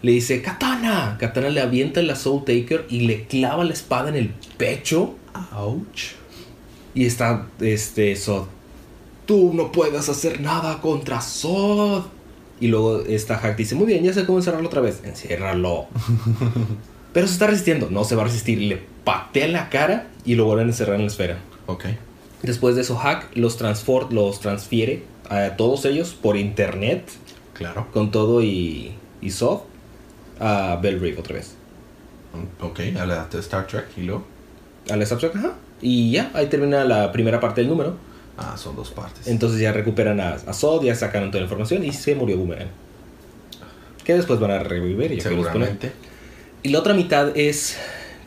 Le 0.00 0.12
dice: 0.12 0.40
Katana. 0.40 1.18
Katana 1.20 1.50
le 1.50 1.60
avienta 1.60 2.00
la 2.00 2.16
Soul 2.16 2.44
Taker 2.46 2.86
y 2.88 3.00
le 3.00 3.26
clava 3.26 3.64
la 3.64 3.74
espada 3.74 4.08
en 4.08 4.14
el 4.14 4.30
pecho. 4.56 5.16
Ouch. 5.52 6.12
Y 6.94 7.04
está 7.04 7.48
este 7.60 8.16
Zod. 8.16 8.46
Tú 9.30 9.52
no 9.54 9.70
puedes 9.70 10.08
hacer 10.08 10.40
nada 10.40 10.80
contra 10.80 11.20
Zod. 11.20 12.02
Y 12.58 12.66
luego 12.66 13.02
esta 13.02 13.38
Hack 13.38 13.56
dice, 13.56 13.76
muy 13.76 13.86
bien, 13.86 14.02
ya 14.02 14.12
sé 14.12 14.26
cómo 14.26 14.38
encerrarlo 14.38 14.66
otra 14.66 14.80
vez. 14.80 15.02
Enciérralo. 15.04 15.86
Pero 17.12 17.28
se 17.28 17.34
está 17.34 17.46
resistiendo. 17.46 17.90
No 17.90 18.02
se 18.02 18.16
va 18.16 18.22
a 18.22 18.24
resistir. 18.24 18.58
Le 18.58 18.82
patea 19.04 19.46
en 19.46 19.52
la 19.52 19.68
cara 19.68 20.08
y 20.24 20.34
lo 20.34 20.46
vuelven 20.46 20.66
a 20.66 20.70
encerrar 20.70 20.96
en 20.96 21.02
la 21.02 21.06
esfera. 21.06 21.38
Ok. 21.66 21.84
Después 22.42 22.74
de 22.74 22.80
eso, 22.80 22.96
Hack 22.96 23.30
los, 23.36 23.56
los 24.10 24.40
transfiere 24.40 25.04
a 25.28 25.54
todos 25.56 25.84
ellos 25.84 26.16
por 26.20 26.36
internet. 26.36 27.08
Claro. 27.54 27.86
Con 27.92 28.10
todo 28.10 28.42
y, 28.42 28.94
y 29.20 29.30
Zod. 29.30 29.60
A 30.40 30.76
Bell 30.82 30.98
Reeve 30.98 31.20
otra 31.20 31.36
vez. 31.36 31.54
Mm, 32.34 32.64
Ok, 32.64 32.80
a 33.00 33.06
la 33.06 33.28
Star 33.32 33.68
Trek 33.68 33.90
y 33.96 34.00
luego. 34.00 34.24
A 34.90 34.96
la 34.96 35.04
Star 35.04 35.20
Trek, 35.20 35.36
ajá. 35.36 35.54
Y 35.80 36.10
ya, 36.10 36.32
ahí 36.34 36.48
termina 36.48 36.84
la 36.84 37.12
primera 37.12 37.38
parte 37.38 37.60
del 37.60 37.70
número. 37.70 38.09
Ah, 38.42 38.56
son 38.56 38.74
dos 38.74 38.90
partes. 38.90 39.26
Entonces 39.26 39.60
ya 39.60 39.70
recuperan 39.72 40.18
a, 40.18 40.32
a 40.34 40.54
Zod, 40.54 40.82
ya 40.82 40.94
sacaron 40.94 41.30
toda 41.30 41.40
la 41.40 41.44
información 41.44 41.84
y 41.84 41.92
se 41.92 42.14
murió 42.14 42.38
Boomerang. 42.38 42.68
Que 44.02 44.14
después 44.14 44.40
van 44.40 44.50
a 44.50 44.60
revivir. 44.60 45.14
ya. 45.14 45.22
Seguramente. 45.22 45.92
Y 46.62 46.70
la 46.70 46.78
otra 46.78 46.94
mitad 46.94 47.36
es, 47.36 47.76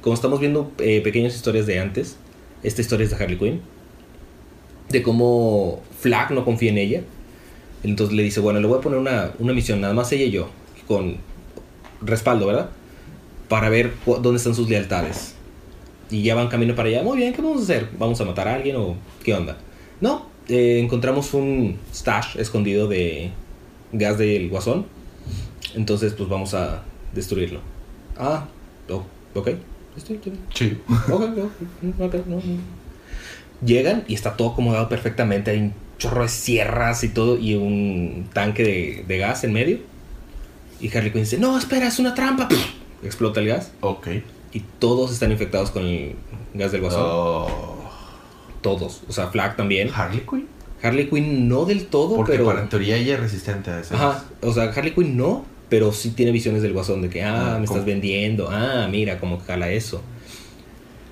como 0.02 0.13
estamos 0.13 0.39
viendo 0.39 0.71
eh, 0.78 1.02
pequeñas 1.02 1.36
historias 1.36 1.65
de 1.65 1.80
antes, 1.80 2.17
esta 2.62 2.82
historia 2.82 3.06
es 3.06 3.10
de 3.10 3.23
Harley 3.23 3.38
Quinn, 3.38 3.62
de 4.89 5.02
cómo 5.02 5.82
Flag 5.99 6.32
no 6.32 6.45
confía 6.45 6.69
en 6.69 6.78
ella. 6.78 7.02
Entonces 7.84 8.15
le 8.15 8.21
dice, 8.23 8.39
bueno, 8.39 8.60
le 8.60 8.67
voy 8.67 8.78
a 8.78 8.82
poner 8.82 8.99
una, 8.99 9.32
una 9.39 9.52
misión, 9.52 9.82
nada 9.82 9.93
más 9.95 10.12
ella 10.12 10.26
y 10.26 10.32
yo, 10.32 10.49
con 10.88 11.17
respaldo, 12.02 12.45
¿verdad? 12.45 12.69
Para 13.49 13.69
ver 13.69 13.93
dónde 14.06 14.38
están 14.38 14.54
sus 14.56 14.69
lealtades. 14.69 15.34
Y 16.10 16.21
ya 16.21 16.36
van 16.36 16.47
camino 16.49 16.76
para 16.76 16.89
allá. 16.89 17.02
Muy 17.02 17.17
bien, 17.17 17.34
¿qué 17.34 17.41
vamos 17.41 17.62
a 17.62 17.63
hacer? 17.63 17.89
¿Vamos 17.97 18.21
a 18.21 18.26
matar 18.26 18.47
a 18.47 18.54
alguien 18.56 18.76
o 18.76 18.95
qué 19.23 19.34
onda? 19.34 19.58
No, 20.04 20.26
eh, 20.50 20.82
encontramos 20.84 21.34
un 21.34 21.78
stash 21.94 22.36
escondido 22.38 22.89
de 22.89 23.32
gas 23.94 24.18
del 24.18 24.50
guasón. 24.50 24.86
Entonces, 25.76 26.12
pues 26.12 26.28
vamos 26.28 26.54
a 26.54 26.84
destruirlo. 27.13 27.62
Ah, 28.18 28.46
oh, 28.89 29.06
ok. 29.34 29.52
Sí. 30.54 30.78
ok, 31.10 31.22
ok, 31.22 32.02
ok, 32.02 32.16
no, 32.28 32.36
no. 32.36 32.42
Llegan 33.66 34.04
y 34.10 34.13
está 34.13 34.36
todo 34.36 34.50
acomodado 34.52 34.89
perfectamente. 34.89 35.52
Hay 35.52 35.60
un 35.60 35.74
chorro 35.98 36.24
de 36.24 36.28
sierras 36.28 37.06
y 37.06 37.08
todo 37.08 37.38
y 37.39 37.56
un 37.56 38.28
tanque 38.34 38.63
de, 38.63 39.06
de 39.08 39.18
gas 39.18 39.46
en 39.46 39.54
medio. 39.54 39.78
Y 40.82 40.89
Harley 40.89 41.12
Quinn 41.13 41.22
dice, 41.22 41.38
no, 41.38 41.58
espera, 41.58 41.88
es 41.88 42.00
una 42.00 42.13
trampa. 42.13 42.50
Explota 43.04 43.39
el 43.39 43.48
gas 43.48 43.72
Ok. 43.80 44.08
y 44.52 44.60
todos 44.80 45.13
están 45.13 45.32
infectados 45.32 45.72
con 45.72 45.86
el 45.86 46.16
gas 46.56 46.74
del 46.74 46.82
guasón. 46.82 47.04
Oh. 47.06 47.73
Todos. 48.63 49.02
O 49.08 49.13
sea, 49.13 49.28
Flag 49.28 49.56
también. 49.56 49.91
Harley 49.93 50.23
Quinn. 50.28 50.47
Harley 50.82 51.08
Quinn 51.10 51.47
no 51.47 51.65
del 51.65 51.86
todo, 51.86 52.15
Porque 52.15 52.32
pero... 52.34 52.45
para 52.45 52.62
en 52.63 52.69
teoría 52.69 52.97
ella 52.97 53.13
es 53.13 53.19
resistente 53.19 53.69
a 53.69 53.80
eso. 53.80 53.93
Ajá, 53.95 54.26
o 54.41 54.52
sea, 54.52 54.63
Harley 54.63 54.93
Quinn 54.95 55.15
no, 55.15 55.45
pero 55.69 55.93
sí 55.93 56.10
tiene 56.12 56.32
visiones 56.32 56.62
del 56.63 56.73
guasón 56.73 57.02
de 57.04 57.10
que, 57.10 57.23
ah, 57.23 57.56
Ah, 57.56 57.60
me 57.60 57.67
¿cómo? 57.67 57.78
estás 57.78 57.86
vendiendo, 57.86 58.49
ah, 58.52 58.88
mira 58.89 59.19
cómo 59.19 59.39
jala 59.39 59.69
eso. 59.69 60.02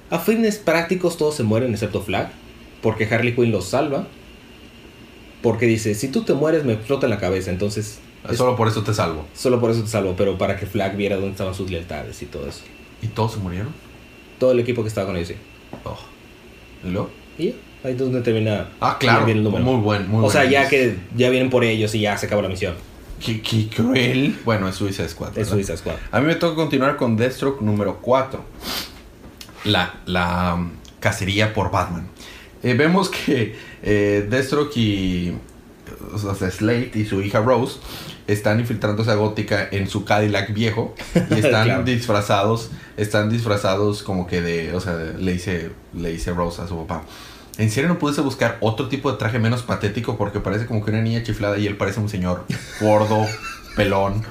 A 0.09 0.19
fines 0.19 0.57
prácticos 0.57 1.15
todos 1.17 1.35
se 1.35 1.43
mueren 1.43 1.71
excepto 1.71 2.01
Flag, 2.01 2.31
porque 2.81 3.05
Harley 3.05 3.33
Quinn 3.35 3.51
los 3.51 3.65
salva. 3.69 4.07
Porque 5.41 5.65
dice, 5.65 5.95
si 5.95 6.09
tú 6.09 6.23
te 6.23 6.33
mueres 6.33 6.65
me 6.65 6.73
explota 6.73 7.07
la 7.07 7.17
cabeza, 7.17 7.49
entonces 7.49 7.99
es- 8.29 8.37
Solo 8.37 8.55
por 8.55 8.67
eso 8.67 8.83
te 8.83 8.93
salvo. 8.93 9.25
solo 9.33 9.59
por 9.59 9.71
eso 9.71 9.81
te 9.83 9.87
salvo, 9.87 10.15
pero 10.17 10.37
para 10.37 10.57
que 10.57 10.65
Flag 10.65 10.95
viera 10.97 11.15
dónde 11.15 11.31
estaban 11.31 11.55
sus 11.55 11.71
lealtades 11.71 12.21
y 12.21 12.25
todo 12.25 12.47
eso. 12.47 12.61
¿Y 13.01 13.07
todos 13.07 13.31
se 13.33 13.39
murieron? 13.39 13.69
Todo 14.37 14.51
el 14.51 14.59
equipo 14.59 14.81
que 14.83 14.89
estaba 14.89 15.07
con 15.07 15.15
ellos, 15.15 15.29
sí. 15.29 15.35
Oh. 15.85 15.97
¿Y 16.85 16.91
luego? 16.91 17.09
Y 17.41 17.56
ahí 17.84 17.93
es 17.93 17.97
donde 17.97 18.21
termina. 18.21 18.69
Ah, 18.80 18.97
claro. 18.99 19.25
bien 19.25 19.39
el 19.39 19.43
número. 19.43 19.63
Muy 19.63 19.82
buen, 19.82 20.08
muy 20.10 20.25
o 20.25 20.30
sea, 20.30 20.41
buen. 20.41 20.51
ya 20.54 20.69
que 20.69 20.97
ya 21.15 21.30
vienen 21.30 21.49
por 21.49 21.63
ellos 21.63 21.93
y 21.95 22.01
ya 22.01 22.17
se 22.17 22.27
acabó 22.27 22.41
la 22.41 22.49
misión. 22.49 22.75
Qué, 23.23 23.41
qué 23.41 23.67
cruel. 23.67 24.38
Bueno, 24.45 24.67
es 24.67 24.75
Suicide 24.75 25.10
Squad. 25.10 25.38
Es. 25.38 25.47
Suicide 25.47 25.77
Squad. 25.77 25.95
A 26.12 26.19
mí 26.21 26.27
me 26.27 26.36
toca 26.36 26.56
continuar 26.56 26.97
con 26.97 27.17
Deathstroke 27.17 27.62
número 27.62 27.97
4. 28.01 28.43
La, 29.65 29.93
la, 30.06 30.67
cacería 30.99 31.54
por 31.54 31.71
Batman. 31.71 32.08
Eh, 32.63 32.73
vemos 32.75 33.10
que 33.10 33.56
eh, 33.84 34.27
Deathstroke 34.30 34.75
y 34.77 35.34
o 36.13 36.36
sea, 36.36 36.49
Slate 36.51 36.91
y 36.95 37.06
su 37.06 37.21
hija 37.21 37.41
Rose 37.41 37.80
están 38.27 38.60
infiltrándose 38.60 39.12
a 39.12 39.15
Gótica 39.15 39.67
en 39.71 39.88
su 39.89 40.06
Cadillac 40.06 40.54
viejo 40.54 40.95
y 41.15 41.34
están 41.39 41.65
Claro. 41.65 41.84
disfrazados, 41.84 42.69
están 42.97 43.30
disfrazados 43.30 44.04
como 44.04 44.25
que 44.27 44.41
de, 44.41 44.73
o 44.73 44.80
sea, 44.80 44.93
le 44.95 45.34
dice, 45.34 45.71
le 45.93 46.10
dice 46.12 46.32
Rose 46.34 46.62
a 46.62 46.67
su 46.67 46.77
papá. 46.86 47.04
¿En 47.57 47.69
serio 47.69 47.89
no 47.89 47.99
pudiste 47.99 48.21
buscar 48.21 48.57
otro 48.61 48.87
tipo 48.87 49.11
de 49.11 49.17
traje 49.17 49.39
menos 49.39 49.63
patético? 49.63 50.17
Porque 50.17 50.39
parece 50.39 50.65
como 50.65 50.83
que 50.83 50.91
una 50.91 51.01
niña 51.01 51.23
chiflada 51.23 51.57
y 51.57 51.67
él 51.67 51.77
parece 51.77 51.99
un 51.99 52.09
señor 52.09 52.45
gordo, 52.79 53.25
pelón. 53.75 54.23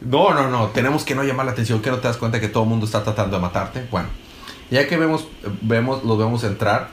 No, 0.00 0.34
no, 0.34 0.50
no. 0.50 0.68
Tenemos 0.68 1.04
que 1.04 1.14
no 1.14 1.22
llamar 1.22 1.46
la 1.46 1.52
atención. 1.52 1.80
Que 1.80 1.90
no 1.90 1.98
te 1.98 2.08
das 2.08 2.16
cuenta 2.16 2.40
que 2.40 2.48
todo 2.48 2.64
el 2.64 2.68
mundo 2.68 2.86
está 2.86 3.04
tratando 3.04 3.36
de 3.36 3.42
matarte. 3.42 3.86
Bueno, 3.90 4.08
ya 4.70 4.86
que 4.88 4.96
vemos, 4.96 5.28
vemos, 5.62 6.04
los 6.04 6.18
vemos 6.18 6.42
entrar, 6.44 6.88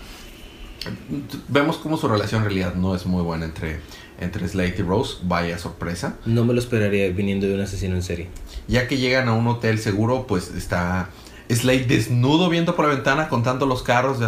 vemos 1.47 1.77
cómo 1.77 1.97
su 1.97 2.07
relación 2.07 2.41
en 2.41 2.45
realidad 2.45 2.75
no 2.75 2.95
es 2.95 3.05
muy 3.05 3.23
buena 3.23 3.45
entre, 3.45 3.79
entre 4.19 4.47
Slate 4.47 4.75
y 4.79 4.83
Rose. 4.83 5.17
Vaya 5.23 5.57
sorpresa. 5.57 6.17
No 6.25 6.45
me 6.45 6.53
lo 6.53 6.59
esperaría 6.59 7.09
viniendo 7.09 7.47
de 7.47 7.55
un 7.55 7.61
asesino 7.61 7.95
en 7.95 8.03
serie. 8.03 8.29
Ya 8.67 8.87
que 8.87 8.97
llegan 8.97 9.27
a 9.27 9.33
un 9.33 9.47
hotel 9.47 9.79
seguro, 9.79 10.27
pues 10.27 10.51
está 10.51 11.09
Slade 11.49 11.85
desnudo 11.85 12.49
viendo 12.49 12.75
por 12.75 12.85
la 12.87 12.93
ventana, 12.93 13.29
contando 13.29 13.65
los 13.65 13.83
carros, 13.83 14.19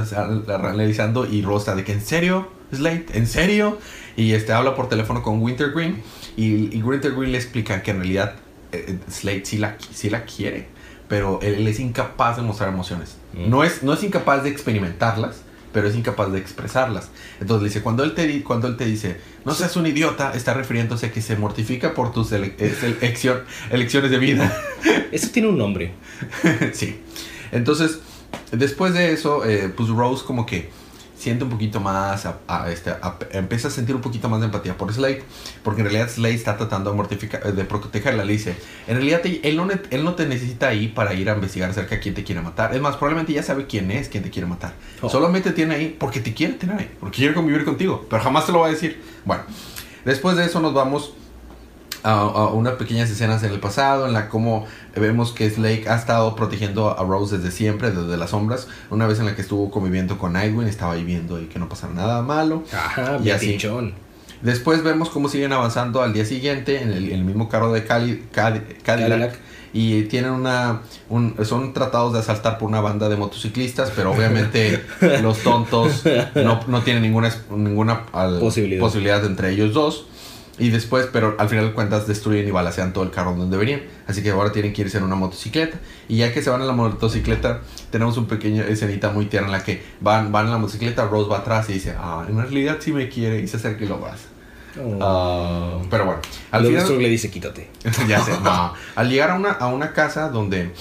analizando, 0.47 1.25
y 1.25 1.41
Rose 1.41 1.63
está 1.63 1.75
de 1.75 1.83
que, 1.83 1.93
¿en 1.93 2.01
serio, 2.01 2.49
Slade? 2.71 3.05
¿En 3.13 3.27
serio? 3.27 3.79
Y 4.17 4.33
este 4.33 4.53
habla 4.53 4.75
por 4.75 4.89
teléfono 4.89 5.23
con 5.23 5.41
Wintergreen, 5.41 6.03
y, 6.35 6.75
y 6.75 6.81
Wintergreen 6.81 7.31
le 7.31 7.37
explica 7.37 7.81
que 7.81 7.91
en 7.91 7.97
realidad 7.97 8.35
eh, 8.71 8.99
Slade 9.09 9.45
sí 9.45 9.57
la, 9.57 9.77
sí 9.93 10.09
la 10.09 10.25
quiere, 10.25 10.67
pero 11.07 11.39
él, 11.41 11.55
él 11.55 11.67
es 11.67 11.79
incapaz 11.79 12.35
de 12.37 12.43
mostrar 12.43 12.69
emociones. 12.69 13.15
Mm. 13.33 13.49
No, 13.49 13.63
es, 13.63 13.83
no 13.83 13.93
es 13.93 14.03
incapaz 14.03 14.43
de 14.43 14.49
experimentarlas, 14.49 15.41
pero 15.75 15.89
es 15.89 15.95
incapaz 15.97 16.31
de 16.31 16.39
expresarlas. 16.39 17.09
Entonces 17.41 17.63
le 17.63 17.67
dice, 17.67 17.81
cuando 17.81 18.05
él 18.05 18.13
te, 18.13 18.41
cuando 18.43 18.69
él 18.69 18.77
te 18.77 18.85
dice, 18.85 19.17
no 19.43 19.53
seas 19.53 19.75
un 19.75 19.85
idiota, 19.85 20.31
está 20.33 20.53
refiriéndose 20.53 21.07
a 21.07 21.11
que 21.11 21.21
se 21.21 21.35
mortifica 21.35 21.93
por 21.93 22.13
tus 22.13 22.31
ele- 22.31 22.55
elecciones 23.71 24.09
de 24.09 24.17
vida. 24.17 24.57
Eso 25.11 25.27
tiene 25.33 25.49
un 25.49 25.57
nombre. 25.57 25.91
sí. 26.73 27.01
Entonces, 27.51 27.99
después 28.53 28.93
de 28.93 29.11
eso, 29.11 29.43
eh, 29.43 29.69
pues 29.75 29.89
Rose 29.89 30.23
como 30.23 30.45
que 30.45 30.69
siente 31.25 31.43
un 31.43 31.49
poquito 31.49 31.79
más, 31.79 32.25
a- 32.25 32.37
a 32.47 32.69
este, 32.71 32.91
a- 32.91 33.17
empieza 33.31 33.67
a 33.67 33.71
sentir 33.71 33.95
un 33.95 34.01
poquito 34.01 34.29
más 34.29 34.39
de 34.39 34.45
empatía 34.45 34.77
por 34.77 34.93
Slade, 34.93 35.23
porque 35.63 35.81
en 35.81 35.87
realidad 35.89 36.09
Slade 36.09 36.35
está 36.35 36.55
tratando 36.55 36.91
de 36.91 36.95
mortificar, 36.97 37.53
de 37.53 37.63
protegerla. 37.65 38.23
Le 38.23 38.33
dice, 38.33 38.55
en 38.87 38.95
realidad 38.95 39.21
él, 39.25 39.57
no, 39.57 39.67
él 39.89 40.03
no 40.03 40.13
te 40.13 40.25
necesita 40.27 40.67
ahí 40.67 40.87
para 40.87 41.13
ir 41.15 41.29
a 41.29 41.33
investigar 41.33 41.69
acerca 41.71 41.95
de 41.95 42.01
quién 42.01 42.13
te 42.15 42.23
quiere 42.23 42.41
matar. 42.41 42.73
Es 42.75 42.79
más, 42.81 42.95
probablemente 42.97 43.33
ya 43.33 43.43
sabe 43.43 43.65
quién 43.65 43.89
es 43.91 44.07
quien 44.07 44.23
te 44.23 44.29
quiere 44.29 44.47
matar. 44.47 44.73
Oh. 45.01 45.09
Solamente 45.09 45.49
te 45.49 45.55
tiene 45.55 45.75
ahí 45.75 45.95
porque 45.99 46.19
te 46.19 46.33
quiere 46.33 46.53
tener 46.53 46.77
ahí, 46.77 46.91
porque 46.99 47.17
quiere 47.17 47.33
convivir 47.33 47.65
contigo, 47.65 48.05
pero 48.09 48.21
jamás 48.21 48.45
te 48.45 48.51
lo 48.51 48.59
va 48.59 48.67
a 48.67 48.71
decir. 48.71 49.01
Bueno, 49.25 49.43
después 50.05 50.37
de 50.37 50.45
eso 50.45 50.59
nos 50.61 50.73
vamos 50.73 51.13
a, 52.05 52.19
a 52.21 52.47
unas 52.49 52.73
pequeñas 52.75 53.09
escenas 53.09 53.43
en 53.43 53.51
el 53.51 53.59
pasado 53.59 54.05
en 54.07 54.13
la 54.13 54.29
como 54.29 54.65
vemos 54.95 55.31
que 55.31 55.49
Slake 55.49 55.87
ha 55.89 55.95
estado 55.95 56.35
protegiendo 56.35 56.97
a 56.97 57.03
Rose 57.03 57.37
desde 57.37 57.51
siempre, 57.51 57.91
desde 57.91 58.15
las 58.17 58.29
sombras. 58.29 58.67
Una 58.89 59.07
vez 59.07 59.19
en 59.19 59.25
la 59.25 59.35
que 59.35 59.41
estuvo 59.41 59.69
conviviendo 59.71 60.17
con 60.17 60.33
Nightwing, 60.33 60.67
estaba 60.67 60.93
ahí 60.93 61.03
viendo 61.03 61.41
y 61.41 61.45
que 61.45 61.59
no 61.59 61.67
pasara 61.67 61.93
nada 61.93 62.21
malo. 62.21 62.63
Ajá, 62.71 63.17
Y 63.23 63.29
así. 63.31 63.57
Después 64.41 64.83
vemos 64.83 65.09
cómo 65.09 65.27
siguen 65.29 65.53
avanzando 65.53 66.01
al 66.03 66.13
día 66.13 66.25
siguiente 66.25 66.81
en 66.81 66.91
el, 66.91 67.05
en 67.11 67.19
el 67.19 67.23
mismo 67.25 67.49
carro 67.49 67.71
de 67.73 67.83
Cali, 67.85 68.25
Cadi- 68.33 68.61
Cadillac. 68.83 69.09
Cadillac. 69.09 69.39
Y 69.73 70.03
tienen 70.03 70.31
una. 70.31 70.81
un- 71.09 71.35
son 71.43 71.73
tratados 71.73 72.13
de 72.13 72.19
asaltar 72.19 72.57
por 72.57 72.69
una 72.69 72.79
banda 72.79 73.09
de 73.09 73.17
motociclistas, 73.17 73.91
pero 73.95 74.11
obviamente 74.13 74.83
los 75.21 75.39
tontos 75.39 76.03
no, 76.35 76.61
no 76.67 76.81
tienen 76.81 77.01
ninguna, 77.03 77.29
ninguna 77.49 78.03
al- 78.13 78.39
Posibilidad. 78.39 78.79
posibilidad 78.81 79.25
entre 79.25 79.51
ellos 79.51 79.73
dos. 79.73 80.07
Y 80.57 80.69
después, 80.69 81.07
pero 81.11 81.35
al 81.37 81.49
final 81.49 81.65
de 81.67 81.73
cuentas, 81.73 82.07
destruyen 82.07 82.47
y 82.47 82.51
balacean 82.51 82.93
todo 82.93 83.03
el 83.03 83.11
carro 83.11 83.35
donde 83.35 83.57
venían. 83.57 83.81
Así 84.07 84.23
que 84.23 84.29
ahora 84.29 84.53
tienen 84.53 84.71
que 84.71 84.83
irse 84.83 84.97
en 84.97 85.03
una 85.03 85.15
motocicleta. 85.15 85.79
Y 86.07 86.17
ya 86.17 86.33
que 86.33 86.41
se 86.41 86.49
van 86.49 86.61
en 86.61 86.67
la 86.67 86.73
motocicleta, 86.73 87.61
tenemos 87.91 88.15
un 88.17 88.25
pequeño 88.27 88.63
escenita 88.63 89.09
muy 89.11 89.25
tierna 89.25 89.47
en 89.47 89.51
la 89.51 89.63
que 89.63 89.83
van, 89.99 90.31
van 90.31 90.45
en 90.45 90.51
la 90.53 90.57
motocicleta, 90.57 91.05
Rose 91.07 91.29
va 91.29 91.39
atrás 91.39 91.69
y 91.69 91.73
dice, 91.73 91.93
ah, 91.97 92.25
en 92.29 92.37
realidad 92.37 92.77
sí 92.79 92.93
me 92.93 93.09
quiere, 93.09 93.41
y 93.41 93.47
se 93.49 93.57
acerca 93.57 93.83
y 93.83 93.87
lo 93.87 93.95
abraza. 93.95 94.27
Oh. 94.81 94.99
Ah, 95.01 95.81
pero 95.89 96.05
bueno, 96.05 96.21
al 96.51 96.63
Luego 96.63 96.85
final... 96.85 97.01
Le 97.01 97.09
dice, 97.09 97.29
quítate. 97.29 97.69
ya 98.07 98.21
sé, 98.23 98.31
no. 98.41 98.73
Al 98.95 99.09
llegar 99.09 99.31
a 99.31 99.35
una, 99.35 99.51
a 99.51 99.67
una 99.67 99.91
casa 99.91 100.29
donde, 100.29 100.71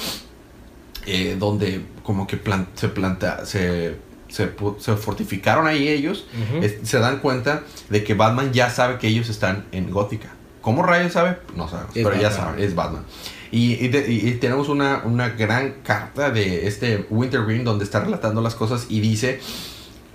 eh, 1.07 1.37
donde 1.39 1.85
como 2.03 2.27
que 2.27 2.37
plan- 2.37 2.69
se 2.75 2.89
planta, 2.89 3.45
se, 3.45 3.97
se, 4.35 4.51
se 4.79 4.97
fortificaron 4.97 5.67
ahí 5.67 5.89
ellos, 5.89 6.27
es- 6.63 6.77
se 6.89 6.99
dan 6.99 7.21
cuenta 7.21 7.63
de 7.89 8.03
que 8.05 8.15
Batman 8.15 8.53
ya 8.53 8.69
sabe 8.71 8.99
que 8.99 9.07
ellos 9.09 9.29
están 9.29 9.65
en 9.73 9.91
Gótica. 9.91 10.29
¿Cómo 10.61 10.83
rayos 10.83 11.13
sabe? 11.13 11.39
No 11.55 11.69
sabemos, 11.69 11.97
Es 11.97 12.05
pero 12.05 12.17
ya 12.21 12.31
sabe, 12.31 12.65
es 12.65 12.75
Batman. 12.75 13.05
Y, 13.51 13.75
y 13.75 13.89
de- 13.89 14.11
y- 14.13 14.29
y 14.29 14.33
tenemos 14.35 14.69
una, 14.69 15.03
una 15.05 15.29
gran 15.31 15.75
carta 15.85 16.31
de 16.31 16.67
este 16.67 17.07
Wintergreen 17.11 17.65
donde 17.65 17.85
está 17.85 18.01
relatando 18.01 18.41
las 18.43 18.55
cosas 18.55 18.87
y 18.89 19.01
dice 19.01 19.41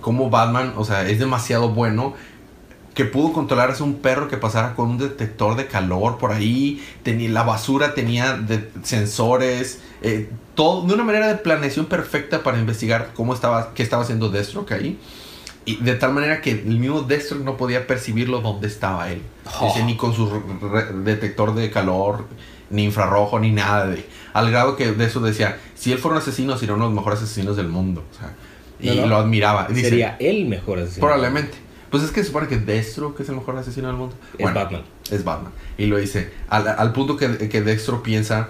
cómo 0.00 0.28
Batman, 0.30 0.74
o 0.76 0.84
sea, 0.84 1.08
es 1.08 1.18
demasiado 1.18 1.70
bueno 1.70 2.14
que 2.94 3.04
pudo 3.04 3.32
controlar 3.32 3.70
a 3.78 3.82
un 3.84 3.94
perro 3.96 4.28
que 4.28 4.36
pasara 4.36 4.74
con 4.74 4.90
un 4.90 4.98
detector 4.98 5.56
de 5.56 5.66
calor 5.66 6.18
por 6.18 6.32
ahí, 6.32 6.84
tenía, 7.02 7.30
la 7.30 7.42
basura 7.44 7.94
tenía 7.94 8.36
de- 8.36 8.68
sensores, 8.82 9.80
eh, 10.02 10.28
todo 10.54 10.86
de 10.86 10.94
una 10.94 11.04
manera 11.04 11.28
de 11.28 11.36
planeación 11.36 11.86
perfecta 11.86 12.42
para 12.42 12.58
investigar 12.58 13.10
cómo 13.14 13.32
estaba, 13.34 13.72
qué 13.74 13.82
estaba 13.82 14.02
haciendo 14.02 14.28
Deathstroke 14.28 14.72
ahí. 14.72 14.98
Y 15.66 15.76
de 15.76 15.94
tal 15.94 16.12
manera 16.14 16.40
que 16.40 16.50
el 16.52 16.78
mismo 16.78 17.02
Deathstroke 17.02 17.44
no 17.44 17.56
podía 17.56 17.86
percibirlo 17.86 18.40
donde 18.40 18.66
estaba 18.66 19.10
él. 19.12 19.22
Oh. 19.60 19.72
Ni 19.84 19.96
con 19.96 20.12
su 20.14 20.28
detector 21.04 21.54
de 21.54 21.70
calor, 21.70 22.24
ni 22.70 22.84
infrarrojo, 22.84 23.38
ni 23.38 23.52
nada. 23.52 23.86
De, 23.86 24.04
al 24.32 24.50
grado 24.50 24.76
que 24.76 24.90
de 24.92 25.04
eso 25.04 25.20
decía, 25.20 25.58
si 25.74 25.92
él 25.92 25.98
fuera 25.98 26.16
un 26.16 26.22
asesino, 26.22 26.56
sería 26.58 26.74
uno 26.74 26.84
de 26.84 26.90
los 26.90 26.96
mejores 26.96 27.22
asesinos 27.22 27.56
del 27.56 27.68
mundo. 27.68 28.02
O 28.10 28.14
sea, 28.18 28.32
y 28.80 28.96
No, 28.96 29.02
no. 29.02 29.06
lo 29.08 29.16
admiraba. 29.18 29.66
Dice, 29.68 29.90
Sería 29.90 30.16
el 30.18 30.46
mejor 30.46 30.78
asesino. 30.80 31.06
Probablemente. 31.06 31.58
Pues 31.90 32.02
es 32.02 32.10
que 32.10 32.20
se 32.20 32.28
supone 32.28 32.46
que 32.46 32.58
Deathstroke 32.58 33.20
es 33.20 33.28
el 33.28 33.36
mejor 33.36 33.56
asesino 33.58 33.88
del 33.88 33.96
mundo. 33.96 34.14
Es 34.34 34.40
Bueno, 34.42 34.60
Batman. 34.60 34.82
Es 35.10 35.24
Batman. 35.24 35.52
Y 35.76 35.86
lo 35.86 35.96
dice. 35.96 36.32
Al, 36.48 36.68
al 36.68 36.92
punto 36.92 37.16
que, 37.16 37.48
que 37.48 37.62
Dextro 37.62 38.02
piensa. 38.02 38.48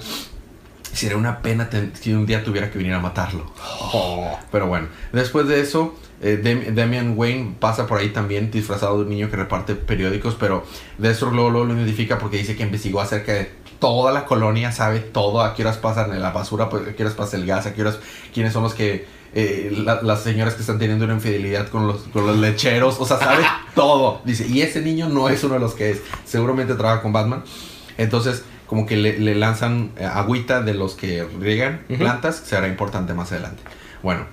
Sería 0.92 1.16
una 1.16 1.38
pena 1.40 1.70
si 1.94 2.12
un 2.12 2.26
día 2.26 2.42
tuviera 2.42 2.70
que 2.70 2.76
venir 2.78 2.92
a 2.94 2.98
matarlo. 2.98 3.46
Oh. 3.92 4.36
Pero 4.50 4.66
bueno, 4.66 4.88
después 5.12 5.46
de 5.46 5.60
eso, 5.60 5.94
eh, 6.20 6.40
Dem- 6.42 6.74
Damian 6.74 7.14
Wayne 7.16 7.54
pasa 7.60 7.86
por 7.86 7.98
ahí 8.00 8.08
también 8.08 8.50
disfrazado 8.50 8.96
de 8.98 9.04
un 9.04 9.08
niño 9.10 9.30
que 9.30 9.36
reparte 9.36 9.76
periódicos, 9.76 10.34
pero 10.34 10.64
Destro 10.98 11.30
luego, 11.30 11.50
luego 11.50 11.66
lo 11.66 11.76
identifica 11.76 12.18
porque 12.18 12.38
dice 12.38 12.56
que 12.56 12.64
investigó 12.64 13.00
acerca 13.00 13.32
de 13.34 13.52
toda 13.78 14.10
la 14.12 14.24
colonia, 14.26 14.72
sabe 14.72 14.98
todo, 14.98 15.42
a 15.42 15.54
qué 15.54 15.62
horas 15.62 15.76
pasan 15.78 16.20
la 16.20 16.30
basura, 16.32 16.68
pues, 16.68 16.88
a 16.88 16.92
qué 16.92 17.04
horas 17.04 17.14
pasa 17.14 17.36
el 17.36 17.46
gas, 17.46 17.66
a 17.66 17.72
qué 17.72 17.82
horas, 17.82 18.00
quiénes 18.34 18.52
son 18.52 18.64
los 18.64 18.74
que, 18.74 19.06
eh, 19.34 19.72
la- 19.84 20.02
las 20.02 20.22
señoras 20.22 20.54
que 20.54 20.60
están 20.62 20.78
teniendo 20.78 21.04
una 21.04 21.14
infidelidad 21.14 21.68
con 21.68 21.86
los, 21.86 21.98
con 22.12 22.26
los 22.26 22.36
lecheros, 22.38 22.96
o 22.98 23.06
sea, 23.06 23.18
sabe 23.18 23.44
todo. 23.74 24.20
Dice, 24.24 24.46
y 24.46 24.62
ese 24.62 24.80
niño 24.82 25.08
no 25.08 25.28
es 25.28 25.42
uno 25.44 25.54
de 25.54 25.60
los 25.60 25.74
que 25.74 25.90
es, 25.90 26.00
seguramente 26.24 26.74
trabaja 26.74 27.02
con 27.02 27.12
Batman. 27.12 27.42
Entonces, 27.98 28.42
como 28.66 28.86
que 28.86 28.96
le, 28.96 29.18
le 29.18 29.34
lanzan 29.34 29.90
eh, 29.96 30.04
agüita 30.04 30.62
de 30.62 30.74
los 30.74 30.94
que 30.94 31.26
riegan 31.40 31.82
plantas, 31.98 32.36
será 32.44 32.68
importante 32.68 33.14
más 33.14 33.32
adelante. 33.32 33.62
Bueno, 34.02 34.26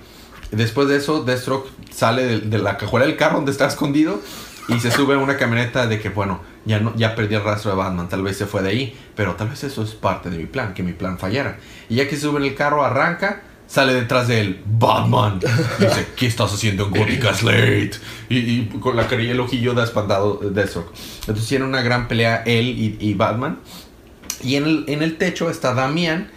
después 0.52 0.88
de 0.88 0.96
eso, 0.96 1.22
Deathstroke 1.24 1.68
sale 1.90 2.24
de, 2.24 2.38
de 2.40 2.58
la 2.58 2.76
cajuela 2.76 3.04
del 3.06 3.16
carro 3.16 3.36
donde 3.36 3.50
está 3.52 3.66
escondido 3.66 4.20
y 4.68 4.78
se 4.80 4.90
sube 4.90 5.14
a 5.14 5.18
una 5.18 5.36
camioneta 5.36 5.86
de 5.86 5.98
que, 5.98 6.08
bueno, 6.10 6.40
ya, 6.64 6.78
no, 6.78 6.94
ya 6.96 7.14
perdí 7.14 7.34
el 7.34 7.42
rastro 7.42 7.70
de 7.70 7.76
Batman, 7.78 8.08
tal 8.08 8.22
vez 8.22 8.36
se 8.36 8.46
fue 8.46 8.62
de 8.62 8.68
ahí, 8.68 8.98
pero 9.16 9.34
tal 9.34 9.48
vez 9.48 9.64
eso 9.64 9.82
es 9.82 9.90
parte 9.92 10.28
de 10.30 10.36
mi 10.38 10.46
plan, 10.46 10.74
que 10.74 10.82
mi 10.82 10.92
plan 10.92 11.18
fallara. 11.18 11.58
Y 11.88 11.96
ya 11.96 12.08
que 12.08 12.16
se 12.16 12.22
sube 12.22 12.38
en 12.38 12.44
el 12.44 12.54
carro, 12.54 12.84
arranca, 12.84 13.42
sale 13.68 13.94
detrás 13.94 14.26
de 14.26 14.40
él, 14.40 14.60
Batman. 14.66 15.38
Dice, 15.78 16.06
¿qué 16.16 16.26
estás 16.26 16.52
haciendo 16.52 16.86
en 16.86 16.90
Gótica 16.90 17.32
Slate? 17.34 17.92
Y, 18.28 18.38
y 18.38 18.66
con 18.80 18.96
la 18.96 19.06
carilla 19.06 19.28
y 19.28 19.32
el 19.34 19.40
ojillo 19.40 19.74
de 19.74 19.84
espantado 19.84 20.40
eh, 20.42 20.48
Deathstroke. 20.50 20.92
Entonces 21.20 21.46
tiene 21.46 21.64
una 21.64 21.82
gran 21.82 22.08
pelea 22.08 22.42
él 22.46 22.66
y, 22.68 22.96
y 22.98 23.14
Batman. 23.14 23.60
Y 24.42 24.56
en 24.56 24.64
el, 24.64 24.84
en 24.88 25.02
el 25.02 25.16
techo 25.18 25.50
está 25.50 25.74
Damian 25.74 26.30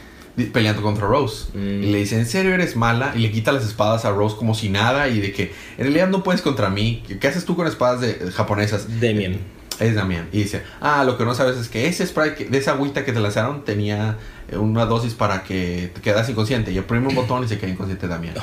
peleando 0.53 0.81
contra 0.81 1.07
Rose. 1.07 1.47
Mm. 1.53 1.83
Y 1.83 1.91
le 1.91 1.97
dice, 1.99 2.17
¿en 2.17 2.25
serio 2.25 2.53
eres 2.53 2.75
mala? 2.75 3.13
Y 3.15 3.19
le 3.19 3.31
quita 3.31 3.51
las 3.51 3.63
espadas 3.65 4.05
a 4.05 4.11
Rose 4.11 4.35
como 4.37 4.55
si 4.55 4.69
nada. 4.69 5.07
Y 5.07 5.19
de 5.19 5.31
que, 5.33 5.53
en 5.77 5.83
realidad 5.85 6.09
no 6.09 6.23
puedes 6.23 6.41
contra 6.41 6.69
mí. 6.69 7.03
¿Qué 7.19 7.27
haces 7.27 7.45
tú 7.45 7.55
con 7.55 7.67
espadas 7.67 8.01
de, 8.01 8.13
de 8.13 8.31
japonesas? 8.31 8.99
Demian. 8.99 9.37
Es 9.79 9.95
Damian. 9.95 10.27
Y 10.31 10.39
dice, 10.43 10.63
ah, 10.79 11.03
lo 11.03 11.17
que 11.17 11.25
no 11.25 11.33
sabes 11.35 11.57
es 11.57 11.67
que 11.67 11.87
ese 11.87 12.05
spray, 12.05 12.35
que- 12.35 12.45
de 12.45 12.57
esa 12.57 12.71
agüita 12.71 13.03
que 13.03 13.11
te 13.13 13.19
lanzaron, 13.19 13.63
tenía 13.65 14.17
eh, 14.40 14.40
una 14.57 14.85
dosis 14.85 15.13
para 15.13 15.43
que 15.43 15.91
te 15.93 16.01
quedas 16.01 16.29
inconsciente. 16.29 16.71
Y 16.71 16.79
oprime 16.79 17.07
un 17.07 17.15
botón 17.15 17.43
y 17.43 17.47
se 17.47 17.57
queda 17.57 17.69
inconsciente 17.71 18.07
Damian. 18.07 18.35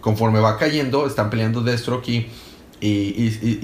Conforme 0.00 0.40
va 0.40 0.58
cayendo, 0.58 1.06
están 1.06 1.30
peleando 1.30 1.62
Deathstroke 1.62 2.08
y, 2.08 2.26
y, 2.80 2.88
y, 2.88 3.38
y- 3.42 3.58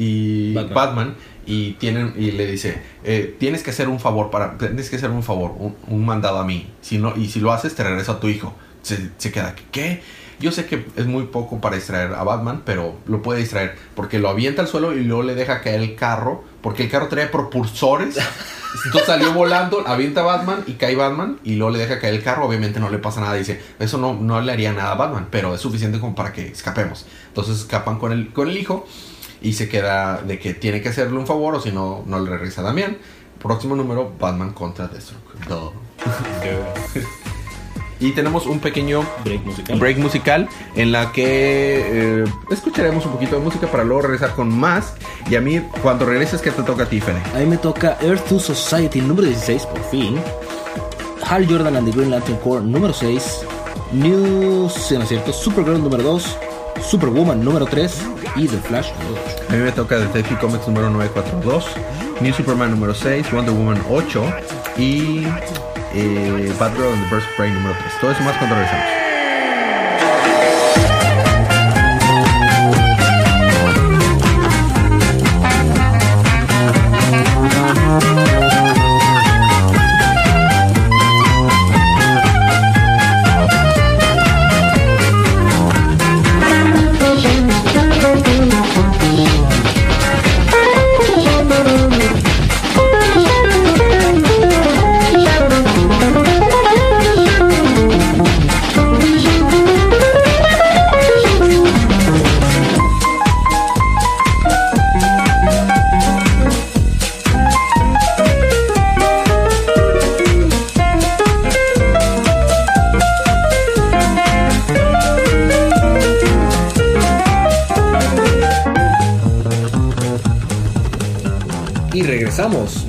y 0.51 0.55
Batman. 0.55 0.75
Batman. 0.75 1.15
y, 1.47 1.73
tienen, 1.75 2.15
y 2.17 2.31
le 2.33 2.47
dice, 2.47 2.81
eh, 3.05 3.37
tienes 3.39 3.63
que 3.63 3.71
hacer 3.71 3.89
un 3.89 3.99
favor, 4.01 4.31
para, 4.31 4.57
tienes 4.57 4.89
que 4.89 4.97
hacer 4.97 5.11
un 5.11 5.23
favor, 5.23 5.53
un, 5.59 5.75
un 5.89 6.05
mandado 6.07 6.39
a 6.39 6.45
mí. 6.45 6.69
Si 6.81 6.97
no, 6.99 7.15
y 7.17 7.29
si 7.29 7.41
lo 7.41 7.53
haces, 7.53 7.75
te 7.75 7.83
regreso 7.83 8.13
a 8.13 8.21
tu 8.21 8.29
hijo. 8.29 8.55
Se, 8.83 9.11
se 9.19 9.31
queda, 9.33 9.55
¿qué? 9.73 10.03
Yo 10.39 10.53
sé 10.53 10.65
que 10.65 10.87
es 10.97 11.05
muy 11.07 11.25
poco 11.25 11.61
para 11.61 11.77
distraer 11.77 12.15
a 12.15 12.23
Batman, 12.23 12.63
pero 12.65 12.97
lo 13.07 13.21
puede 13.21 13.41
distraer 13.41 13.77
porque 13.95 14.19
lo 14.19 14.31
avienta 14.31 14.63
al 14.63 14.69
suelo 14.69 14.97
y 14.97 15.05
luego 15.05 15.23
le 15.23 15.35
deja 15.35 15.61
caer 15.61 15.81
el 15.83 15.97
carro, 15.97 16.45
porque 16.63 16.85
el 16.85 16.91
carro 16.91 17.09
trae 17.09 17.27
propulsores. 17.27 18.17
Entonces 18.85 19.07
salió 19.07 19.33
volando, 19.33 19.83
avienta 19.87 20.23
Batman 20.23 20.63
y 20.67 20.75
cae 20.75 20.95
Batman 20.95 21.41
y 21.43 21.57
luego 21.57 21.73
le 21.73 21.81
deja 21.81 21.99
caer 21.99 22.15
el 22.15 22.23
carro. 22.23 22.47
Obviamente 22.47 22.79
no 22.81 22.89
le 22.89 22.99
pasa 22.99 23.21
nada. 23.21 23.35
Dice, 23.35 23.61
eso 23.79 23.99
no, 23.99 24.15
no 24.15 24.41
le 24.41 24.53
haría 24.53 24.73
nada 24.73 24.93
a 24.93 24.95
Batman, 24.95 25.29
pero 25.31 25.55
es 25.55 25.61
suficiente 25.61 25.99
como 25.99 26.15
para 26.15 26.33
que 26.33 26.49
escapemos. 26.49 27.07
Entonces 27.29 27.59
escapan 27.59 27.99
con 27.99 28.13
el, 28.13 28.33
con 28.33 28.49
el 28.49 28.57
hijo 28.57 28.87
y 29.43 29.55
se 29.55 29.69
queda 29.69 30.23
de 30.23 30.39
que 30.39 30.55
tiene 30.55 30.83
que 30.83 30.91
hacerle 30.91 31.19
un 31.19 31.27
favor 31.27 31.55
o 31.55 31.61
si 31.61 31.73
no, 31.73 32.05
no 32.07 32.21
le 32.21 32.31
regresa 32.31 32.61
a 32.61 32.65
Damián. 32.65 32.99
Próximo 33.43 33.75
número, 33.75 34.13
Batman 34.19 34.53
contra 34.53 34.87
Deathstroke. 34.87 35.47
Duh. 35.49 35.73
Y 38.01 38.13
tenemos 38.13 38.47
un 38.47 38.61
pequeño 38.61 39.05
Break 39.25 39.45
musical. 39.45 39.79
break 39.79 39.99
musical 39.99 40.49
en 40.75 40.91
la 40.91 41.13
que 41.13 42.23
eh, 42.23 42.25
escucharemos 42.51 43.05
un 43.05 43.13
poquito 43.13 43.37
de 43.37 43.43
música 43.43 43.67
para 43.67 43.85
luego 43.85 44.03
regresar 44.03 44.35
con 44.35 44.49
más. 44.49 44.95
Y 45.29 45.37
a 45.37 45.41
mí, 45.41 45.61
cuando 45.83 46.07
regreses, 46.07 46.41
¿qué 46.41 46.51
te 46.51 46.63
toca 46.63 46.85
a 46.85 46.87
ti, 46.87 47.01
Fede? 47.01 47.21
A 47.35 47.39
mí 47.39 47.47
me 47.47 47.59
toca 47.59 47.99
Earth 48.01 48.27
to 48.27 48.41
Society 48.41 49.01
número 49.03 49.29
16, 49.29 49.67
por 49.67 49.83
fin. 49.91 50.17
Hal 51.29 51.47
Jordan 51.47 51.77
and 51.77 51.91
the 51.91 51.97
Green 51.97 52.11
Lantern 52.11 52.39
Corps 52.39 52.63
número 52.63 52.95
6. 52.95 53.45
New, 53.93 54.63
no 54.63 55.03
es 55.03 55.09
cierto, 55.09 55.33
Supergirl 55.33 55.83
número 55.83 56.03
2. 56.03 56.37
Superwoman 56.83 57.45
número 57.45 57.67
3. 57.67 58.03
Y 58.37 58.49
The 58.49 58.57
Flash 58.59 58.93
número 58.95 59.23
8. 59.27 59.45
A 59.49 59.53
mí 59.53 59.59
me 59.59 59.73
toca 59.73 59.99
Detective 59.99 60.41
Comics 60.41 60.67
número 60.69 60.89
942, 60.91 61.67
New 62.21 62.33
Superman 62.33 62.71
número 62.71 62.95
6, 62.95 63.31
Wonder 63.33 63.53
Woman 63.55 63.83
8 63.91 64.25
y 64.79 65.27
eh, 65.95 66.53
Batgirl 66.59 66.93
and 66.93 67.03
the 67.11 67.23
Prey 67.37 67.51
número 67.51 67.75
3. 67.75 68.01
Todo 68.01 68.13
eso 68.13 68.23
más 68.23 68.37
cuando 68.37 68.57
regresamos. 68.57 69.00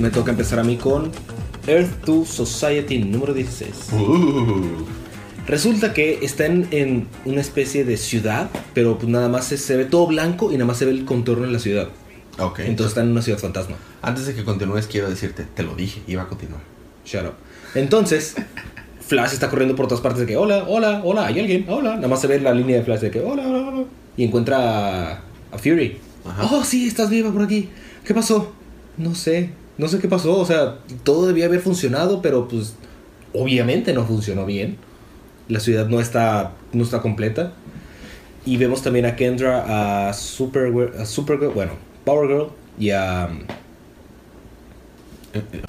Me 0.02 0.10
toca 0.10 0.32
empezar 0.32 0.58
a 0.58 0.64
mí 0.64 0.78
con 0.78 1.12
Earth 1.68 2.04
to 2.04 2.24
Society 2.24 2.98
número 2.98 3.32
16. 3.32 3.70
Uh, 3.92 4.84
Resulta 5.46 5.94
que 5.94 6.18
está 6.22 6.46
en, 6.46 7.06
una 7.24 7.40
especie 7.40 7.84
de 7.84 7.96
ciudad, 7.96 8.50
pero 8.74 8.98
pues 8.98 9.08
nada 9.08 9.28
más 9.28 9.44
se, 9.44 9.56
se 9.58 9.76
ve 9.76 9.84
todo 9.84 10.08
blanco 10.08 10.50
y 10.50 10.54
nada 10.54 10.64
más 10.64 10.78
se 10.78 10.86
ve 10.86 10.90
el 10.90 11.04
contorno 11.04 11.46
de 11.46 11.52
la 11.52 11.60
ciudad. 11.60 11.86
ok, 12.36 12.58
Entonces 12.58 12.88
está 12.88 13.02
en 13.02 13.12
una 13.12 13.22
ciudad 13.22 13.38
fantasma. 13.38 13.76
antes 14.02 14.26
de 14.26 14.34
que 14.34 14.42
continúes, 14.42 14.88
quiero 14.88 15.08
decirte, 15.08 15.44
te 15.54 15.62
lo 15.62 15.76
dije, 15.76 16.02
iba 16.08 16.22
a 16.22 16.26
continuar. 16.26 16.62
Shut 17.06 17.22
up. 17.24 17.34
Entonces, 17.76 18.34
Flash 19.06 19.34
está 19.34 19.50
corriendo 19.50 19.76
por 19.76 19.86
todas 19.86 20.02
partes 20.02 20.22
de 20.22 20.26
que, 20.26 20.36
hola, 20.36 20.64
hola, 20.66 21.00
hola, 21.04 21.26
hay 21.26 21.38
alguien, 21.38 21.66
hola. 21.68 21.94
Nada 21.94 22.08
más 22.08 22.20
se 22.20 22.26
ve 22.26 22.40
la 22.40 22.52
línea 22.52 22.78
de 22.78 22.82
Flash 22.82 23.02
de 23.02 23.12
que, 23.12 23.20
hola, 23.20 23.46
hola, 23.46 23.68
hola. 23.68 23.84
Y 24.16 24.24
encuentra 24.24 25.12
a, 25.12 25.22
a 25.52 25.58
Fury. 25.58 25.98
Ajá. 26.24 26.48
Oh, 26.50 26.64
sí, 26.64 26.88
estás 26.88 27.08
viva 27.08 27.30
por 27.30 27.42
aquí. 27.42 27.68
¿Qué 28.04 28.12
pasó? 28.12 28.52
No 28.98 29.14
sé, 29.14 29.50
no 29.82 29.88
sé 29.88 29.98
qué 29.98 30.08
pasó. 30.08 30.38
O 30.38 30.46
sea, 30.46 30.78
todo 31.02 31.26
debía 31.26 31.46
haber 31.46 31.60
funcionado, 31.60 32.22
pero 32.22 32.48
pues 32.48 32.74
obviamente 33.34 33.92
no 33.92 34.06
funcionó 34.06 34.46
bien. 34.46 34.76
La 35.48 35.60
ciudad 35.60 35.88
no 35.88 36.00
está, 36.00 36.52
no 36.72 36.84
está 36.84 37.02
completa. 37.02 37.52
Y 38.46 38.56
vemos 38.56 38.82
también 38.82 39.04
a 39.06 39.16
Kendra, 39.16 40.08
a 40.08 40.12
Supergirl, 40.12 40.98
a 40.98 41.04
Supergirl, 41.04 41.52
bueno, 41.52 41.72
Power 42.04 42.28
Girl 42.28 42.48
y 42.78 42.90
a, 42.90 43.28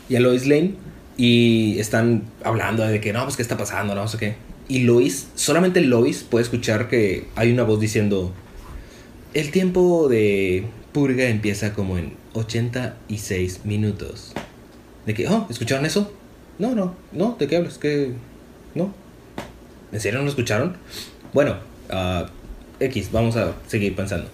y 0.10 0.16
a 0.16 0.20
Lois 0.20 0.48
Lane 0.48 0.76
y 1.18 1.78
están 1.80 2.24
hablando 2.44 2.84
de 2.86 3.00
que 3.00 3.14
no, 3.14 3.24
pues 3.24 3.36
qué 3.36 3.42
está 3.44 3.58
pasando, 3.58 3.94
no 3.94 4.08
sé 4.08 4.18
qué. 4.18 4.36
Y 4.68 4.80
Lois, 4.80 5.28
solamente 5.36 5.82
Lois 5.82 6.24
puede 6.24 6.44
escuchar 6.44 6.88
que 6.88 7.28
hay 7.36 7.52
una 7.52 7.64
voz 7.64 7.80
diciendo, 7.80 8.32
el 9.34 9.52
tiempo 9.52 10.08
de 10.08 10.66
purga 10.92 11.26
empieza 11.26 11.74
como 11.74 11.98
en 11.98 12.23
86 12.34 13.66
minutos. 13.66 14.34
De 15.06 15.14
que, 15.14 15.28
oh, 15.28 15.48
¿escucharon 15.50 15.86
eso? 15.86 16.12
No, 16.60 16.76
no, 16.76 16.96
no, 17.12 17.36
¿de 17.40 17.48
qué 17.48 17.58
hablas? 17.58 17.78
¿Qué? 17.78 18.14
No. 18.76 18.94
¿En 19.92 20.00
serio 20.00 20.20
no 20.20 20.26
lo 20.26 20.30
escucharon? 20.30 20.78
Bueno, 21.34 21.58
ah, 21.90 22.28
X, 22.80 23.10
vamos 23.12 23.36
a 23.36 23.56
seguir 23.68 23.96
pensando. 23.96 24.30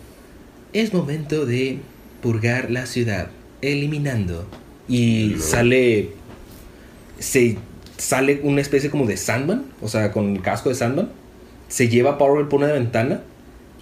Es 0.74 0.94
momento 0.94 1.46
de 1.46 1.80
purgar 2.22 2.72
la 2.72 2.86
ciudad, 2.86 3.30
eliminando. 3.62 4.46
Y 4.88 5.36
sale. 5.40 6.12
Se 7.20 7.58
sale 7.98 8.40
una 8.44 8.62
especie 8.62 8.90
como 8.90 9.06
de 9.06 9.18
Sandman, 9.18 9.66
o 9.82 9.88
sea, 9.88 10.12
con 10.12 10.36
el 10.36 10.42
casco 10.42 10.70
de 10.70 10.76
Sandman. 10.76 11.10
Se 11.68 11.90
lleva 11.90 12.12
a 12.12 12.18
Power 12.18 12.48
por 12.48 12.60
una 12.62 12.72
ventana 12.72 13.22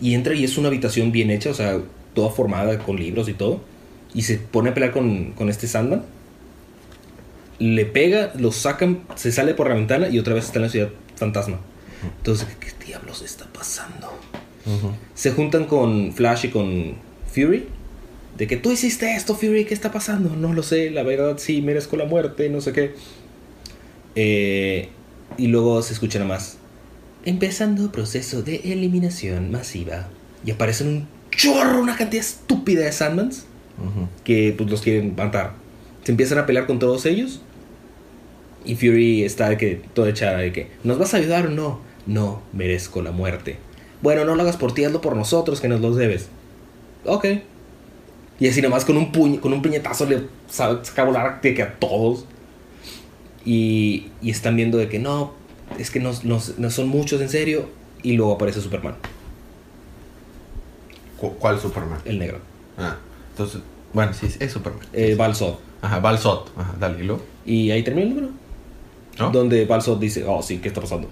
y 0.01 0.13
entra 0.13 0.33
y 0.33 0.43
es 0.43 0.57
una 0.57 0.67
habitación 0.67 1.11
bien 1.11 1.29
hecha, 1.29 1.51
o 1.51 1.53
sea, 1.53 1.79
toda 2.13 2.29
formada 2.29 2.79
con 2.79 2.97
libros 2.97 3.29
y 3.29 3.33
todo. 3.33 3.61
Y 4.17 4.23
se 4.23 4.37
pone 4.39 4.71
a 4.71 4.73
pelear 4.73 4.91
con, 4.91 5.33
con 5.33 5.47
este 5.47 5.67
Sandman. 5.67 6.01
Le 7.59 7.85
pega, 7.85 8.33
lo 8.35 8.51
sacan, 8.51 9.03
se 9.13 9.31
sale 9.31 9.53
por 9.53 9.69
la 9.69 9.75
ventana 9.75 10.09
y 10.09 10.17
otra 10.17 10.33
vez 10.33 10.45
está 10.45 10.57
en 10.57 10.63
la 10.63 10.69
ciudad 10.69 10.89
fantasma. 11.15 11.59
Entonces, 12.17 12.47
¿qué, 12.59 12.65
qué 12.65 12.85
diablos 12.87 13.21
está 13.21 13.45
pasando? 13.45 14.11
ujú. 14.65 14.93
Se 15.13 15.29
juntan 15.33 15.65
con 15.65 16.13
Flash 16.13 16.45
y 16.45 16.49
con 16.49 16.95
Fury. 17.31 17.67
De 18.39 18.47
que 18.47 18.57
tú 18.57 18.71
hiciste 18.71 19.15
esto, 19.15 19.35
Fury, 19.35 19.65
¿qué 19.65 19.75
está 19.75 19.91
pasando? 19.91 20.35
No 20.35 20.51
lo 20.51 20.63
sé, 20.63 20.89
la 20.89 21.03
verdad 21.03 21.37
sí, 21.37 21.61
merezco 21.61 21.95
la 21.95 22.05
muerte, 22.05 22.49
no 22.49 22.59
sé 22.59 22.73
qué. 22.73 22.95
Eh, 24.15 24.89
y 25.37 25.45
luego 25.45 25.83
se 25.83 25.93
escucha 25.93 26.17
nada 26.17 26.29
más. 26.29 26.57
Empezando 27.23 27.91
proceso 27.91 28.41
de 28.41 28.61
eliminación 28.63 29.51
masiva. 29.51 30.07
Y 30.43 30.49
aparecen 30.49 30.87
un 30.87 31.07
chorro, 31.29 31.79
una 31.79 31.95
cantidad 31.95 32.25
estúpida 32.25 32.83
de 32.83 32.91
Sandmans 32.91 33.46
Que 34.23 34.53
pues, 34.57 34.69
los 34.69 34.81
quieren 34.81 35.15
matar. 35.15 35.53
Se 36.03 36.11
empiezan 36.11 36.37
a 36.39 36.45
pelear 36.45 36.65
con 36.67 36.79
todos 36.79 37.05
ellos. 37.05 37.41
Y 38.65 38.75
Fury 38.75 39.23
está 39.23 39.49
de 39.49 39.57
que 39.57 39.81
toda 39.93 40.09
echada 40.09 40.39
de 40.39 40.51
que 40.51 40.71
¿nos 40.83 40.97
vas 40.99 41.13
a 41.13 41.17
ayudar 41.17 41.47
o 41.47 41.49
no? 41.49 41.79
No, 42.05 42.41
merezco 42.53 43.01
la 43.01 43.11
muerte. 43.11 43.57
Bueno, 44.01 44.25
no 44.25 44.35
lo 44.35 44.41
hagas 44.43 44.57
por 44.57 44.73
ti, 44.73 44.83
hazlo 44.83 45.01
por 45.01 45.15
nosotros 45.15 45.61
que 45.61 45.67
nos 45.67 45.81
los 45.81 45.95
debes. 45.95 46.27
Ok. 47.05 47.25
Y 48.39 48.47
así 48.47 48.61
nomás 48.61 48.85
con 48.85 48.97
un 48.97 49.11
puñ 49.11 49.37
con 49.37 49.53
un 49.53 49.61
puñetazo 49.61 50.05
le 50.05 50.23
sa- 50.49 50.83
saca 50.83 51.01
a 51.01 51.05
volar 51.05 51.41
de 51.41 51.53
que 51.53 51.63
a 51.63 51.73
todos. 51.79 52.25
Y, 53.45 54.07
y 54.21 54.29
están 54.31 54.55
viendo 54.57 54.77
de 54.77 54.89
que 54.89 54.99
no, 54.99 55.33
es 55.79 55.89
que 55.89 55.99
no, 55.99 56.11
no- 56.23 56.41
no 56.57 56.69
son 56.69 56.87
muchos 56.89 57.21
en 57.21 57.29
serio. 57.29 57.69
Y 58.03 58.13
luego 58.13 58.33
aparece 58.33 58.61
Superman, 58.61 58.95
¿Cu- 61.17 61.33
¿Cuál 61.39 61.59
Superman? 61.59 61.99
el 62.05 62.19
negro. 62.19 62.39
Ah, 62.77 62.97
entonces, 63.37 63.61
bueno, 63.93 64.13
sí, 64.13 64.27
es 64.39 64.51
Superman. 64.51 64.81
Eh, 64.93 65.15
Balzod. 65.15 65.55
Ajá, 65.81 65.99
Balsot. 65.99 66.51
Ajá, 66.57 66.73
dale, 66.79 66.99
¿y 67.03 67.03
luego? 67.07 67.21
Y 67.45 67.71
ahí 67.71 67.83
termina 67.83 68.07
el 68.07 68.15
número. 68.15 68.33
¿No? 69.19 69.29
Donde 69.31 69.65
Balsot 69.65 69.99
dice, 69.99 70.25
oh 70.27 70.41
sí, 70.41 70.57
¿qué 70.59 70.67
está 70.67 70.81
pasando? 70.81 71.07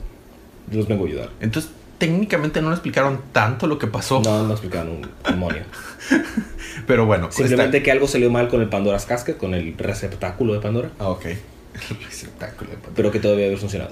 Yo 0.71 0.77
los 0.79 0.87
vengo 0.87 1.05
a 1.05 1.07
ayudar. 1.07 1.29
Entonces, 1.39 1.71
técnicamente 1.97 2.61
no 2.61 2.71
explicaron 2.71 3.21
tanto 3.31 3.67
lo 3.67 3.77
que 3.79 3.87
pasó. 3.87 4.21
No, 4.23 4.43
no 4.43 4.51
explicaron 4.51 4.89
un 4.89 5.09
demonio. 5.29 5.63
Pero 6.87 7.05
bueno, 7.05 7.31
Simplemente 7.31 7.77
está- 7.77 7.83
que 7.85 7.91
algo 7.91 8.07
salió 8.07 8.29
mal 8.29 8.47
con 8.47 8.61
el 8.61 8.69
Pandora's 8.69 9.05
Casket, 9.05 9.37
con 9.37 9.53
el 9.53 9.77
receptáculo 9.77 10.53
de 10.53 10.59
Pandora, 10.59 10.89
Ah, 10.99 11.09
ok. 11.09 11.25
El 11.89 12.03
receptáculo 12.05 12.69
de 12.71 12.77
Pandora. 12.77 12.95
pero 12.95 13.11
que 13.11 13.19
todavía 13.19 13.45
haber 13.47 13.57
funcionado. 13.57 13.91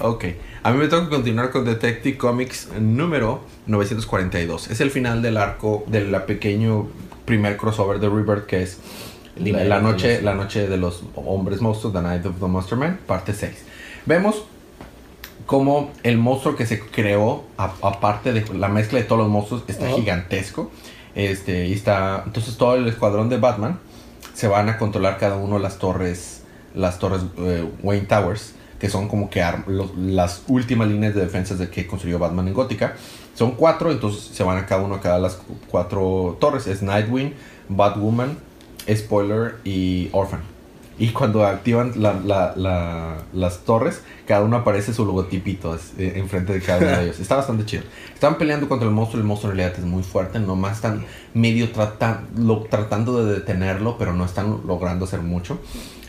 Ok. 0.00 0.24
A 0.62 0.72
mí 0.72 0.78
me 0.78 0.88
toca 0.88 1.08
continuar 1.08 1.50
con 1.50 1.64
Detective 1.64 2.16
Comics 2.16 2.68
número 2.80 3.42
942. 3.66 4.70
Es 4.70 4.80
el 4.80 4.90
final 4.90 5.20
del 5.22 5.36
arco 5.36 5.84
del 5.86 6.10
la 6.10 6.24
pequeño 6.26 6.88
primer 7.24 7.56
crossover 7.56 7.98
de 8.00 8.08
Rebirth 8.08 8.46
que 8.46 8.62
es 8.62 8.78
la, 9.64 9.80
noche, 9.80 10.22
la 10.22 10.34
noche 10.34 10.68
de 10.68 10.76
los 10.76 11.02
hombres 11.16 11.60
monstruos, 11.60 11.92
The 11.94 12.02
Night 12.02 12.26
of 12.26 12.38
the 12.38 12.46
Monster 12.46 12.78
Man, 12.78 13.00
parte 13.06 13.32
6. 13.34 13.52
Vemos 14.06 14.44
como 15.46 15.90
el 16.02 16.16
monstruo 16.18 16.56
que 16.56 16.66
se 16.66 16.80
creó, 16.80 17.44
aparte 17.56 18.32
de 18.32 18.44
la 18.54 18.68
mezcla 18.68 18.98
de 18.98 19.04
todos 19.04 19.20
los 19.22 19.28
monstruos, 19.30 19.62
está 19.68 19.86
gigantesco. 19.96 20.70
Este, 21.14 21.66
y 21.66 21.72
está, 21.72 22.22
entonces 22.26 22.56
todo 22.56 22.74
el 22.74 22.88
escuadrón 22.88 23.28
de 23.28 23.36
Batman 23.38 23.78
se 24.34 24.48
van 24.48 24.68
a 24.68 24.78
controlar 24.78 25.18
cada 25.18 25.36
uno 25.36 25.58
las 25.58 25.78
torres, 25.78 26.42
las 26.74 26.98
torres 26.98 27.22
eh, 27.38 27.68
Wayne 27.82 28.06
Towers, 28.06 28.54
que 28.80 28.88
son 28.88 29.06
como 29.08 29.30
que 29.30 29.44
los- 29.68 29.96
las 29.96 30.42
últimas 30.48 30.88
líneas 30.88 31.14
de 31.14 31.20
defensa 31.20 31.54
de 31.54 31.68
que 31.70 31.86
construyó 31.86 32.18
Batman 32.18 32.48
en 32.48 32.54
Gótica. 32.54 32.94
Son 33.34 33.52
cuatro, 33.52 33.90
entonces 33.90 34.22
se 34.34 34.42
van 34.44 34.58
a 34.58 34.66
cada 34.66 34.82
uno 34.82 34.94
a 34.96 35.00
cada 35.00 35.18
las 35.18 35.34
cu- 35.34 35.56
cuatro 35.68 36.36
torres. 36.40 36.66
Es 36.66 36.82
Nightwing, 36.82 37.34
Batwoman, 37.68 38.36
Spoiler 38.92 39.56
y 39.64 40.08
Orphan. 40.12 40.40
Y 40.96 41.08
cuando 41.08 41.44
activan 41.44 41.92
la- 41.96 42.20
la- 42.24 42.52
la- 42.54 43.16
las 43.32 43.58
torres, 43.64 44.02
cada 44.28 44.42
uno 44.44 44.58
aparece 44.58 44.94
su 44.94 45.04
logotipito 45.04 45.76
eh, 45.98 46.12
enfrente 46.16 46.52
de 46.52 46.60
cada 46.60 46.78
uno 46.78 46.86
de 46.98 47.02
ellos. 47.06 47.18
Está 47.18 47.34
bastante 47.36 47.64
chido. 47.66 47.82
Están 48.12 48.38
peleando 48.38 48.68
contra 48.68 48.86
el 48.86 48.94
monstruo, 48.94 49.20
el 49.20 49.26
monstruo 49.26 49.50
en 49.50 49.58
realidad 49.58 49.76
es 49.80 49.84
muy 49.84 50.04
fuerte, 50.04 50.38
nomás 50.38 50.76
están 50.76 51.04
medio 51.34 51.72
trata- 51.72 52.22
lo- 52.36 52.62
tratando 52.70 53.24
de 53.24 53.34
detenerlo, 53.34 53.98
pero 53.98 54.12
no 54.12 54.24
están 54.24 54.60
logrando 54.68 55.06
hacer 55.06 55.20
mucho. 55.20 55.58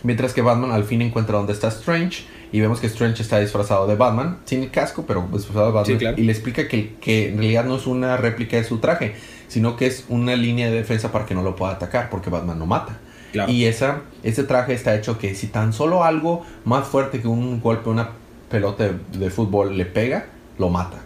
Mientras 0.03 0.33
que 0.33 0.43
Batman 0.43 0.69
al 0.69 0.83
fin 0.83 1.01
encuentra 1.01 1.38
dónde 1.38 1.53
está 1.53 1.69
Strange 1.69 2.25
y 2.55 2.61
vemos 2.61 2.79
que 2.79 2.87
Strange 2.87 3.21
está 3.21 3.41
disfrazado 3.41 3.85
de 3.85 3.97
Batman, 3.97 4.37
sin 4.45 4.63
el 4.63 4.71
casco, 4.71 5.03
pero 5.05 5.27
disfrazado 5.33 5.65
de 5.65 5.71
Batman. 5.73 5.85
Sí, 5.85 5.97
claro. 5.97 6.15
Y 6.17 6.23
le 6.23 6.31
explica 6.31 6.69
que, 6.69 6.95
que 7.01 7.27
en 7.27 7.37
realidad 7.37 7.65
no 7.65 7.75
es 7.75 7.85
una 7.85 8.15
réplica 8.15 8.55
de 8.55 8.63
su 8.63 8.77
traje, 8.77 9.15
sino 9.49 9.75
que 9.75 9.87
es 9.87 10.05
una 10.07 10.37
línea 10.37 10.69
de 10.69 10.77
defensa 10.77 11.11
para 11.11 11.25
que 11.25 11.35
no 11.35 11.43
lo 11.43 11.57
pueda 11.57 11.73
atacar, 11.73 12.09
porque 12.09 12.29
Batman 12.29 12.57
no 12.57 12.65
mata. 12.65 12.97
Claro. 13.33 13.51
Y 13.51 13.65
esa, 13.65 14.03
ese 14.23 14.45
traje 14.45 14.71
está 14.71 14.95
hecho 14.95 15.17
que 15.17 15.35
si 15.35 15.47
tan 15.47 15.73
solo 15.73 16.05
algo 16.05 16.45
más 16.63 16.87
fuerte 16.87 17.19
que 17.19 17.27
un 17.27 17.59
golpe, 17.59 17.89
una 17.89 18.11
pelota 18.49 18.85
de, 18.85 19.19
de 19.19 19.29
fútbol 19.29 19.77
le 19.77 19.85
pega, 19.85 20.27
lo 20.57 20.69
mata. 20.69 20.99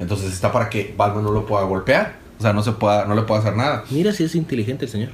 Entonces 0.00 0.32
está 0.32 0.50
para 0.50 0.70
que 0.70 0.92
Batman 0.96 1.22
no 1.22 1.30
lo 1.30 1.46
pueda 1.46 1.62
golpear. 1.62 2.16
O 2.36 2.42
sea, 2.42 2.52
no, 2.52 2.64
se 2.64 2.72
pueda, 2.72 3.04
no 3.04 3.14
le 3.14 3.22
pueda 3.22 3.42
hacer 3.42 3.54
nada. 3.54 3.84
Mira 3.90 4.12
si 4.12 4.24
es 4.24 4.34
inteligente 4.34 4.86
el 4.86 4.90
señor. 4.90 5.10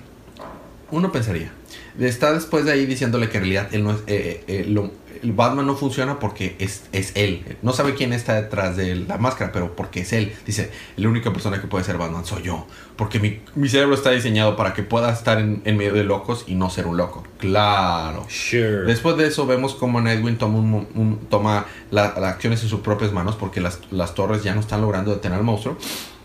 Uno 0.90 1.12
pensaría. 1.12 1.52
Está 2.00 2.32
después 2.32 2.64
de 2.64 2.72
ahí 2.72 2.86
diciéndole 2.86 3.28
que 3.28 3.36
en 3.38 3.42
realidad 3.44 3.68
él 3.72 3.84
no 3.84 3.92
es, 3.92 3.98
eh, 4.06 4.44
eh, 4.48 4.64
lo- 4.68 4.90
el 5.22 5.32
Batman 5.32 5.66
no 5.66 5.76
funciona 5.76 6.18
porque 6.18 6.56
es, 6.58 6.84
es 6.92 7.12
él. 7.14 7.44
No 7.60 7.74
sabe 7.74 7.94
quién 7.94 8.14
está 8.14 8.40
detrás 8.40 8.74
de 8.78 8.94
la 8.94 9.18
máscara, 9.18 9.52
pero 9.52 9.76
porque 9.76 10.00
es 10.00 10.14
él. 10.14 10.32
Dice, 10.46 10.70
la 10.96 11.08
única 11.10 11.30
persona 11.30 11.60
que 11.60 11.66
puede 11.66 11.84
ser 11.84 11.98
Batman 11.98 12.24
soy 12.24 12.42
yo. 12.44 12.66
Porque 12.96 13.18
mi, 13.20 13.40
mi 13.54 13.68
cerebro 13.68 13.94
está 13.94 14.12
diseñado 14.12 14.56
para 14.56 14.72
que 14.72 14.82
pueda 14.82 15.12
estar 15.12 15.38
en, 15.38 15.60
en 15.66 15.76
medio 15.76 15.92
de 15.92 16.04
locos 16.04 16.44
y 16.46 16.54
no 16.54 16.70
ser 16.70 16.86
un 16.86 16.96
loco. 16.96 17.22
Claro. 17.36 18.24
Sure. 18.30 18.84
Después 18.86 19.18
de 19.18 19.26
eso 19.26 19.46
vemos 19.46 19.74
como 19.74 20.00
Nightwing 20.00 20.38
toma, 20.38 20.58
un- 20.58 20.88
un- 20.94 21.18
toma 21.28 21.66
la- 21.90 22.14
las 22.18 22.32
acciones 22.34 22.62
en 22.62 22.70
sus 22.70 22.80
propias 22.80 23.12
manos 23.12 23.36
porque 23.36 23.60
las, 23.60 23.80
las 23.90 24.14
torres 24.14 24.42
ya 24.42 24.54
no 24.54 24.60
están 24.60 24.80
logrando 24.80 25.10
detener 25.12 25.36
al 25.38 25.44
monstruo. 25.44 25.76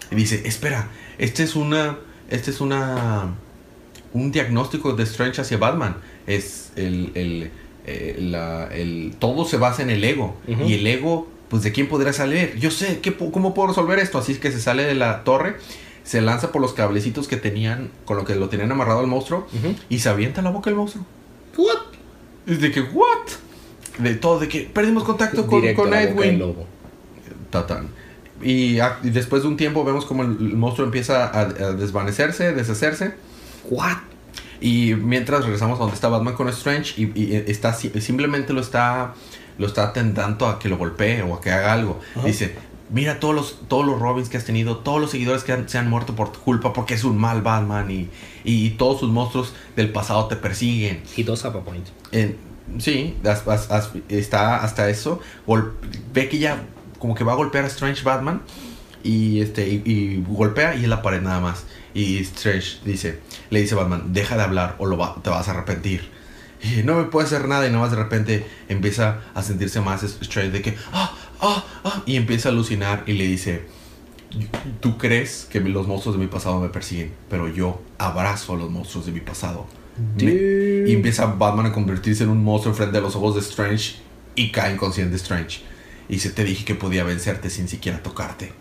Y 0.10 0.16
dice, 0.16 0.44
espera, 0.48 0.90
este 1.18 1.44
es 1.44 1.58
una... 1.58 1.98
Este 2.30 2.50
es 2.52 2.62
una... 2.62 3.36
Un 4.16 4.32
diagnóstico 4.32 4.94
de 4.94 5.04
Strange 5.04 5.42
hacia 5.42 5.58
Batman. 5.58 5.98
Es 6.26 6.72
el... 6.76 7.12
el, 7.16 7.52
eh, 7.86 8.16
la- 8.20 8.68
el- 8.74 9.14
todo 9.20 9.46
se 9.46 9.58
basa 9.58 9.84
en 9.84 9.90
el 9.92 10.04
ego. 10.04 10.36
Y 10.48 10.74
el 10.74 10.88
ego, 10.88 11.28
pues 11.50 11.62
de 11.64 11.72
quién 11.72 11.88
podría 11.88 12.14
salir. 12.14 12.56
Yo 12.58 12.72
sé, 12.72 13.00
¿qué, 13.02 13.14
¿cómo 13.16 13.54
puedo 13.54 13.68
resolver 13.70 14.00
esto? 14.00 14.18
Así 14.18 14.32
es 14.32 14.40
que 14.40 14.52
se 14.52 14.60
sale 14.60 14.84
de 14.84 14.96
la 14.96 15.24
torre. 15.24 15.58
Se 16.04 16.22
lanza 16.22 16.52
por 16.52 16.62
los 16.62 16.74
cablecitos 16.74 17.28
que 17.28 17.36
tenían, 17.38 17.90
con 18.06 18.16
lo 18.18 18.26
que 18.26 18.36
lo 18.36 18.48
tenían 18.50 18.72
amarrado 18.72 19.00
al 19.02 19.08
monstruo. 19.08 19.48
Y 19.90 20.00
se 20.00 20.10
avienta 20.10 20.42
la 20.42 20.50
boca 20.52 20.70
el 20.70 20.76
monstruo. 20.76 21.06
What? 21.58 21.78
Es 22.48 22.62
de 22.62 22.72
que, 22.72 22.82
¿what? 22.82 23.28
De 24.00 24.14
todo, 24.16 24.40
de 24.40 24.48
que 24.48 24.62
perdimos 24.72 25.04
contacto 25.04 25.46
con, 25.48 25.62
Directo 25.62 25.86
Nightwing. 25.86 26.40
lobo. 26.40 26.66
Tatán. 27.50 27.88
Y, 28.42 28.80
ah, 28.80 29.00
y 29.04 29.10
después 29.12 29.42
de 29.44 29.48
un 29.48 29.58
tiempo 29.58 29.84
vemos 29.86 30.06
como 30.06 30.24
el, 30.24 30.32
el 30.32 30.56
monstruo 30.58 30.86
empieza 30.86 31.26
a, 31.28 31.40
a 31.42 31.46
desvanecerse, 31.74 32.54
deshacerse. 32.54 33.14
What? 33.70 33.98
Y 34.62 34.96
mientras 34.96 35.44
regresamos 35.44 35.78
a 35.78 35.82
donde 35.82 35.96
está 35.96 36.08
Batman 36.08 36.34
con 36.36 36.48
Strange 36.50 36.94
y, 37.02 37.12
y 37.20 37.36
está 37.48 37.74
si- 37.74 37.90
simplemente 38.02 38.54
lo 38.54 38.62
está 38.62 39.14
lo 39.58 39.68
está 39.68 39.94
tentando 39.94 40.48
a 40.48 40.60
que 40.60 40.68
lo 40.70 40.78
golpee 40.78 41.22
o 41.22 41.36
a 41.36 41.42
que 41.42 41.52
haga 41.52 41.72
algo. 41.74 42.00
Ajá. 42.16 42.26
Dice, 42.28 42.56
mira 42.90 43.20
todos 43.20 43.36
los 43.36 43.60
todos 43.68 43.86
los 43.86 44.00
Robins 44.00 44.30
que 44.30 44.38
has 44.38 44.46
tenido, 44.46 44.78
todos 44.78 45.00
los 45.02 45.12
seguidores 45.12 45.44
que 45.44 45.52
han- 45.54 45.68
se 45.70 45.78
han 45.78 45.90
muerto 45.90 46.16
por 46.16 46.32
tu 46.32 46.40
culpa 46.40 46.74
porque 46.74 46.94
es 46.94 47.04
un 47.04 47.18
mal 47.18 47.42
Batman 47.42 47.90
y, 47.92 48.10
y 48.44 48.72
todos 48.72 49.00
sus 49.02 49.10
monstruos 49.12 49.54
del 49.76 49.92
pasado 49.92 50.28
te 50.28 50.36
persiguen. 50.36 51.02
Does 51.24 51.44
have 51.46 51.58
a 51.60 51.62
point. 51.64 51.86
Sí, 52.80 53.16
as- 53.26 53.48
as- 53.48 53.72
as- 53.72 53.92
está 54.10 54.58
hasta 54.64 54.90
eso. 54.90 55.20
Gol- 55.46 55.74
ve 56.14 56.28
que 56.30 56.40
ya 56.40 56.64
como 57.00 57.14
que 57.14 57.24
va 57.24 57.34
a 57.34 57.36
golpear 57.36 57.64
a 57.66 57.68
Strange 57.68 58.04
Batman 58.04 58.42
y 59.04 59.40
este 59.42 59.68
y, 59.70 59.82
y 59.86 60.24
golpea 60.28 60.76
y 60.76 60.84
en 60.86 60.90
la 60.90 61.02
pared 61.02 61.22
nada 61.22 61.40
más. 61.40 61.66
Y 61.96 62.18
Strange 62.20 62.80
dice, 62.86 63.20
le 63.50 63.62
dice 63.62 63.74
a 63.74 63.78
Batman, 63.78 64.14
deja 64.14 64.36
de 64.38 64.44
hablar 64.44 64.76
o 64.78 64.86
lo 64.86 64.98
va- 64.98 65.16
te 65.24 65.30
vas 65.32 65.48
a 65.48 65.52
arrepentir. 65.52 66.10
Y 66.62 66.84
no 66.84 66.96
me 66.96 67.06
puede 67.06 67.26
hacer 67.26 67.48
nada 67.48 67.66
y 67.66 67.70
nada 67.70 67.82
más 67.82 67.92
de 67.92 67.98
repente 67.98 68.46
empieza 68.70 69.22
a 69.34 69.42
sentirse 69.42 69.82
más 69.82 70.04
Strange 70.04 70.52
de 70.52 70.62
que 70.62 70.76
ah, 70.94 71.14
ah, 71.42 71.64
ah, 71.84 72.04
y 72.06 72.16
empieza 72.18 72.50
a 72.50 72.52
alucinar 72.52 73.04
y 73.08 73.14
le 73.14 73.26
dice, 73.26 73.64
tú 74.82 74.98
crees 74.98 75.48
que 75.50 75.60
los 75.62 75.88
monstruos 75.88 76.18
de 76.18 76.24
mi 76.24 76.28
pasado 76.30 76.60
me 76.60 76.70
persiguen, 76.70 77.14
pero 77.30 77.48
yo 77.48 77.82
abrazo 77.98 78.54
a 78.54 78.58
los 78.58 78.70
monstruos 78.70 79.06
de 79.06 79.12
mi 79.12 79.22
pasado. 79.22 79.66
Me- 80.18 80.90
y 80.90 80.94
empieza 80.94 81.26
Batman 81.28 81.68
a 81.68 81.72
convertirse 81.72 82.24
en 82.24 82.30
un 82.30 82.44
monstruo 82.44 82.74
frente 82.74 82.98
a 82.98 83.02
los 83.02 83.16
ojos 83.16 83.36
de 83.36 83.42
Strange 83.42 83.96
y 84.36 84.52
cae 84.52 84.74
inconsciente 84.74 85.16
Strange. 85.16 85.62
Y 86.10 86.20
se 86.20 86.30
te 86.32 86.44
dije 86.44 86.66
que 86.66 86.76
podía 86.76 87.04
vencerte 87.04 87.50
sin 87.50 87.68
siquiera 87.70 88.04
tocarte. 88.04 88.52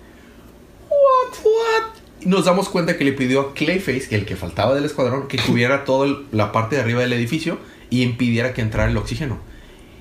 Nos 2.25 2.47
damos 2.47 2.69
cuenta 2.69 2.97
que 2.97 3.05
le 3.05 3.13
pidió 3.13 3.41
a 3.41 3.55
Clayface, 3.55 4.15
el 4.15 4.25
que 4.25 4.37
faltaba 4.37 4.75
del 4.75 4.85
escuadrón, 4.85 5.29
que 5.29 5.39
cubriera 5.39 5.85
toda 5.85 6.23
la 6.33 6.53
parte 6.53 6.77
de 6.77 6.83
arriba 6.83 7.01
del 7.01 7.13
edificio 7.13 7.59
y 7.91 8.03
impidiera 8.03 8.55
que 8.55 8.63
entrara 8.63 8.91
el 8.91 8.97
oxígeno. 8.97 9.39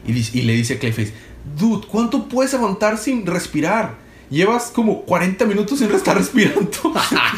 Y, 0.06 0.42
le 0.42 0.54
dice 0.54 0.76
a 0.76 0.80
Clayface, 0.80 1.14
dude, 1.58 1.86
¿cuánto 1.88 2.28
puedes 2.30 2.54
aguantar 2.54 2.98
sin 2.98 3.26
respirar? 3.26 3.96
Llevas 4.30 4.72
como 4.72 5.04
40 5.04 5.46
minutos 5.46 5.80
sin 5.80 5.92
estar 5.92 6.18
respirando. 6.18 6.70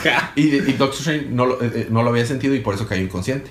Y, 0.35 0.55
y 0.55 0.73
Doctor 0.73 0.99
Strange 0.99 1.27
no 1.29 1.45
lo, 1.45 1.61
eh, 1.61 1.71
eh, 1.73 1.87
no 1.89 2.03
lo 2.03 2.09
había 2.09 2.25
sentido 2.25 2.53
y 2.53 2.59
por 2.59 2.75
eso 2.75 2.87
cayó 2.87 3.01
inconsciente. 3.01 3.49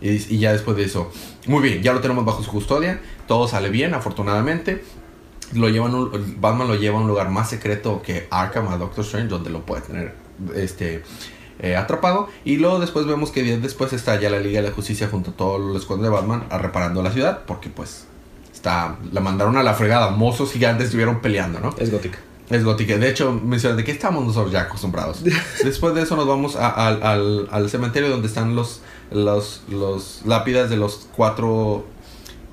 Y, 0.00 0.38
ya 0.38 0.52
después 0.52 0.76
de 0.76 0.84
eso, 0.84 1.10
muy 1.46 1.62
bien, 1.62 1.82
ya 1.82 1.92
lo 1.92 2.00
tenemos 2.00 2.24
bajo 2.24 2.42
su 2.42 2.50
custodia, 2.50 3.00
todo 3.26 3.48
sale 3.48 3.70
bien, 3.70 3.94
afortunadamente. 3.94 4.84
Lo 5.52 5.68
llevan 5.68 6.10
Batman 6.40 6.68
lo 6.68 6.74
lleva 6.74 6.98
a 6.98 7.00
un 7.00 7.08
lugar 7.08 7.30
más 7.30 7.48
secreto 7.48 8.02
que 8.02 8.26
Arkham 8.30 8.68
a 8.68 8.76
Doctor 8.76 9.04
Strange, 9.04 9.28
donde 9.28 9.48
lo 9.48 9.64
puede 9.64 9.82
tener 9.82 10.25
este, 10.54 11.02
eh, 11.58 11.76
atrapado. 11.76 12.28
Y 12.44 12.56
luego 12.56 12.78
después 12.78 13.06
vemos 13.06 13.30
que 13.30 13.42
días 13.42 13.62
después 13.62 13.92
está 13.92 14.18
ya 14.20 14.30
la 14.30 14.38
Liga 14.40 14.60
de 14.62 14.68
la 14.68 14.74
Justicia 14.74 15.08
junto 15.10 15.30
a 15.30 15.34
todos 15.34 15.60
los 15.60 15.76
escuadrones 15.82 16.10
de 16.10 16.16
Batman 16.16 16.46
a 16.50 16.58
reparando 16.58 17.02
la 17.02 17.10
ciudad, 17.12 17.42
porque 17.46 17.68
pues 17.70 18.06
está, 18.52 18.96
la 19.12 19.20
mandaron 19.20 19.56
a 19.56 19.62
la 19.62 19.74
fregada, 19.74 20.10
mozos 20.10 20.52
gigantes 20.52 20.86
estuvieron 20.86 21.20
peleando, 21.20 21.60
¿no? 21.60 21.74
Es 21.78 21.90
gótica. 21.90 22.18
Es 22.48 22.62
gótica. 22.62 22.96
De 22.96 23.08
hecho, 23.08 23.32
mencionas 23.32 23.76
de 23.76 23.82
qué 23.84 23.90
estamos 23.90 24.24
nosotros 24.24 24.52
ya 24.52 24.62
acostumbrados. 24.62 25.24
Después 25.64 25.94
de 25.94 26.02
eso 26.02 26.14
nos 26.14 26.28
vamos 26.28 26.54
a- 26.56 26.68
al- 26.70 27.02
al, 27.02 27.48
al 27.50 27.68
cementerio 27.70 28.08
donde 28.08 28.28
están 28.28 28.54
los, 28.54 28.82
los, 29.10 29.62
los 29.68 30.20
lápidas 30.24 30.70
de 30.70 30.76
los 30.76 31.08
cuatro 31.16 31.84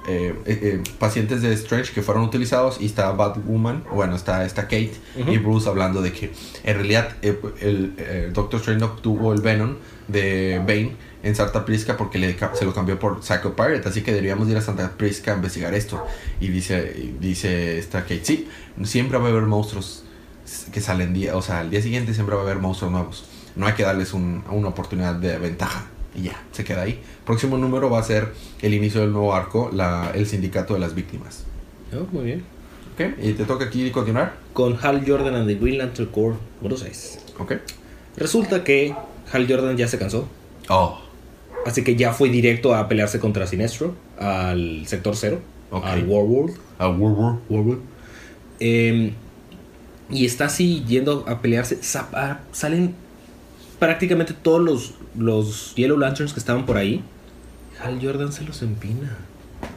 eh, 0.08 0.36
eh, 0.46 0.60
eh, 0.64 0.84
pacientes 1.00 1.42
de 1.42 1.54
Strange 1.54 1.94
que 1.94 2.02
fueron 2.02 2.24
utilizados 2.24 2.80
y 2.82 2.86
está 2.88 3.12
Batwoman, 3.12 3.84
bueno, 3.94 4.16
está, 4.16 4.46
está 4.46 4.64
Kate 4.64 4.94
y 5.32 5.38
Bruce 5.38 5.70
hablando 5.70 6.02
de 6.02 6.12
que 6.12 6.32
en 6.64 6.76
realidad 6.76 7.16
eh, 7.22 7.40
el 7.62 8.34
Doctor 8.34 8.60
Strange 8.60 8.84
obtuvo 8.84 9.34
el 9.34 9.42
Venom 9.42 9.76
de 10.08 10.60
Bane 10.60 10.96
en 11.24 11.36
Santa 11.36 11.64
Prisca 11.64 11.96
porque 11.96 12.18
le, 12.18 12.36
se 12.54 12.66
lo 12.66 12.74
cambió 12.74 13.00
por 13.00 13.24
Psycho 13.24 13.56
Pirate, 13.56 13.88
así 13.88 14.02
que 14.02 14.12
deberíamos 14.12 14.50
ir 14.50 14.58
a 14.58 14.62
Santa 14.62 14.92
Prisca 14.98 15.32
a 15.32 15.36
investigar 15.36 15.74
esto. 15.74 16.06
Y 16.42 16.50
dice, 16.50 16.94
y 16.98 17.16
dice 17.26 17.78
esta 17.80 18.02
Kate, 18.02 18.26
sí, 18.26 18.50
siempre 18.84 19.18
va 19.18 19.28
a 19.28 19.30
haber 19.30 19.44
monstruos 19.44 20.04
que 20.74 20.82
salen 20.82 21.14
día, 21.14 21.38
o 21.38 21.42
sea, 21.42 21.62
al 21.62 21.70
día 21.70 21.82
siguiente 21.82 22.14
siempre 22.14 22.36
va 22.36 22.42
a 22.42 22.44
haber 22.44 22.58
monstruos 22.60 22.92
nuevos. 22.92 23.26
No 23.56 23.68
hay 23.68 23.74
que 23.74 23.84
darles 23.84 24.14
un- 24.14 24.44
una 24.50 24.68
oportunidad 24.68 25.16
de 25.16 25.38
ventaja. 25.38 25.86
Y 26.16 26.24
ya, 26.24 26.42
se 26.52 26.64
queda 26.64 26.84
ahí. 26.84 27.00
Próximo 27.26 27.58
número 27.58 27.90
va 27.90 28.00
a 28.00 28.04
ser 28.04 28.34
el 28.62 28.74
inicio 28.74 29.02
del 29.02 29.12
nuevo 29.12 29.34
arco, 29.34 29.70
la, 29.74 30.12
el 30.14 30.28
sindicato 30.28 30.74
de 30.76 30.80
las 30.80 30.94
víctimas. 30.96 31.44
Oh, 31.94 32.06
muy 32.12 32.26
bien. 32.26 32.44
¿Ok? 32.94 33.18
Y 33.24 33.34
te 33.34 33.46
toca 33.46 33.66
aquí 33.66 33.90
continuar. 33.92 34.34
Con 34.54 34.78
Hal 34.82 35.04
Jordan 35.08 35.36
and 35.36 35.48
the 35.48 35.56
Green 35.56 35.80
Lantern 35.80 36.10
Corps 36.10 36.38
número 36.62 36.78
6. 36.78 37.20
¿Ok? 37.40 37.54
Resulta 38.18 38.64
que 38.64 38.94
Hal 39.32 39.48
Jordan 39.50 39.76
ya 39.78 39.88
se 39.88 39.98
cansó. 39.98 40.28
Oh, 40.70 41.00
Así 41.66 41.84
que 41.84 41.96
ya 41.96 42.12
fue 42.14 42.28
directo 42.30 42.76
a 42.76 42.88
pelearse 42.90 43.20
contra 43.20 43.48
Sinestro, 43.48 43.96
al 44.20 44.84
sector 44.86 45.16
0, 45.16 45.40
Ok. 45.72 45.86
al 45.86 46.04
Warworld. 46.08 46.58
a 46.78 46.90
War 46.90 47.38
War. 47.50 47.78
Em, 48.60 49.14
y 50.10 50.26
está 50.26 50.46
así 50.46 50.84
yendo 50.86 51.24
a 51.28 51.42
pelearse. 51.42 51.80
Ah, 52.14 52.42
salen 52.52 52.96
prácticamente 53.88 54.34
todos 54.34 54.62
los, 54.62 54.94
los 55.18 55.76
Yellow 55.76 55.98
Lanterns 55.98 56.32
que 56.34 56.40
estaban 56.40 56.66
por 56.66 56.78
ahí. 56.78 57.04
Hal 57.84 58.00
Jordan 58.02 58.32
se 58.32 58.44
los 58.44 58.62
empina. 58.62 59.18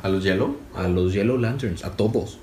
¿A 0.02 0.08
los 0.08 0.22
Yellow? 0.22 0.56
A 0.76 0.86
los 0.86 1.12
Yellow 1.12 1.36
Lanterns, 1.38 1.84
a 1.84 1.90
todos. 1.90 2.38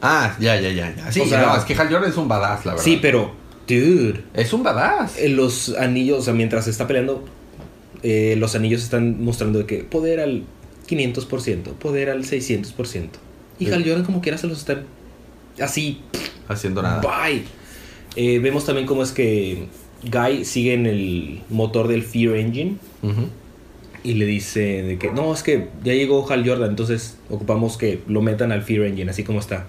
Ah, 0.00 0.34
ya, 0.40 0.58
ya, 0.60 0.70
ya. 0.70 0.94
ya. 0.96 1.12
Sí, 1.12 1.20
O 1.20 1.26
sea- 1.26 1.42
no, 1.46 1.56
es 1.56 1.64
que 1.64 1.74
Hal 1.74 1.88
Jordan 1.90 2.10
es 2.10 2.16
un 2.16 2.26
badass, 2.28 2.64
la 2.64 2.72
verdad. 2.72 2.84
Sí, 2.84 2.98
pero, 3.02 3.32
dude, 3.68 4.24
Es 4.34 4.52
un 4.52 4.62
badass. 4.62 5.18
eh, 5.18 5.28
los 5.28 5.76
anillos, 5.76 6.20
o 6.20 6.22
sea, 6.22 6.34
mientras 6.34 6.64
se 6.64 6.70
está 6.70 6.86
peleando, 6.86 7.24
eh, 8.02 8.34
los 8.38 8.54
anillos 8.54 8.82
están 8.82 9.22
mostrando 9.22 9.58
de 9.60 9.66
que 9.66 9.84
poder 9.84 10.20
al 10.20 10.44
500%, 10.88 11.72
poder 11.74 12.08
al 12.10 12.24
600%. 12.24 13.18
Y 13.58 13.66
Sí. 13.66 13.72
Hal 13.72 13.84
Jordan 13.84 14.04
como 14.04 14.20
quiera 14.22 14.38
se 14.38 14.46
los 14.46 14.58
está 14.58 14.82
así, 15.60 16.00
Haciendo 16.48 16.82
nada. 16.82 17.00
bye. 17.00 17.44
Eh, 18.16 18.40
vemos 18.40 18.66
también 18.66 18.86
cómo 18.86 19.02
es 19.02 19.12
que 19.12 19.68
Guy 20.10 20.44
sigue 20.44 20.74
en 20.74 20.86
el 20.86 21.40
motor 21.48 21.88
del 21.88 22.02
Fear 22.02 22.36
Engine 22.36 22.76
y 24.04 24.14
le 24.14 24.26
dice 24.26 24.82
de 24.82 24.98
que 24.98 25.10
no, 25.10 25.32
es 25.32 25.42
que 25.42 25.68
ya 25.84 25.92
llegó 25.94 26.28
Hal 26.30 26.46
Jordan, 26.46 26.70
entonces 26.70 27.18
ocupamos 27.30 27.76
que 27.76 28.02
lo 28.08 28.20
metan 28.20 28.52
al 28.52 28.62
Fear 28.62 28.86
Engine, 28.86 29.10
así 29.10 29.22
como 29.22 29.38
está. 29.38 29.66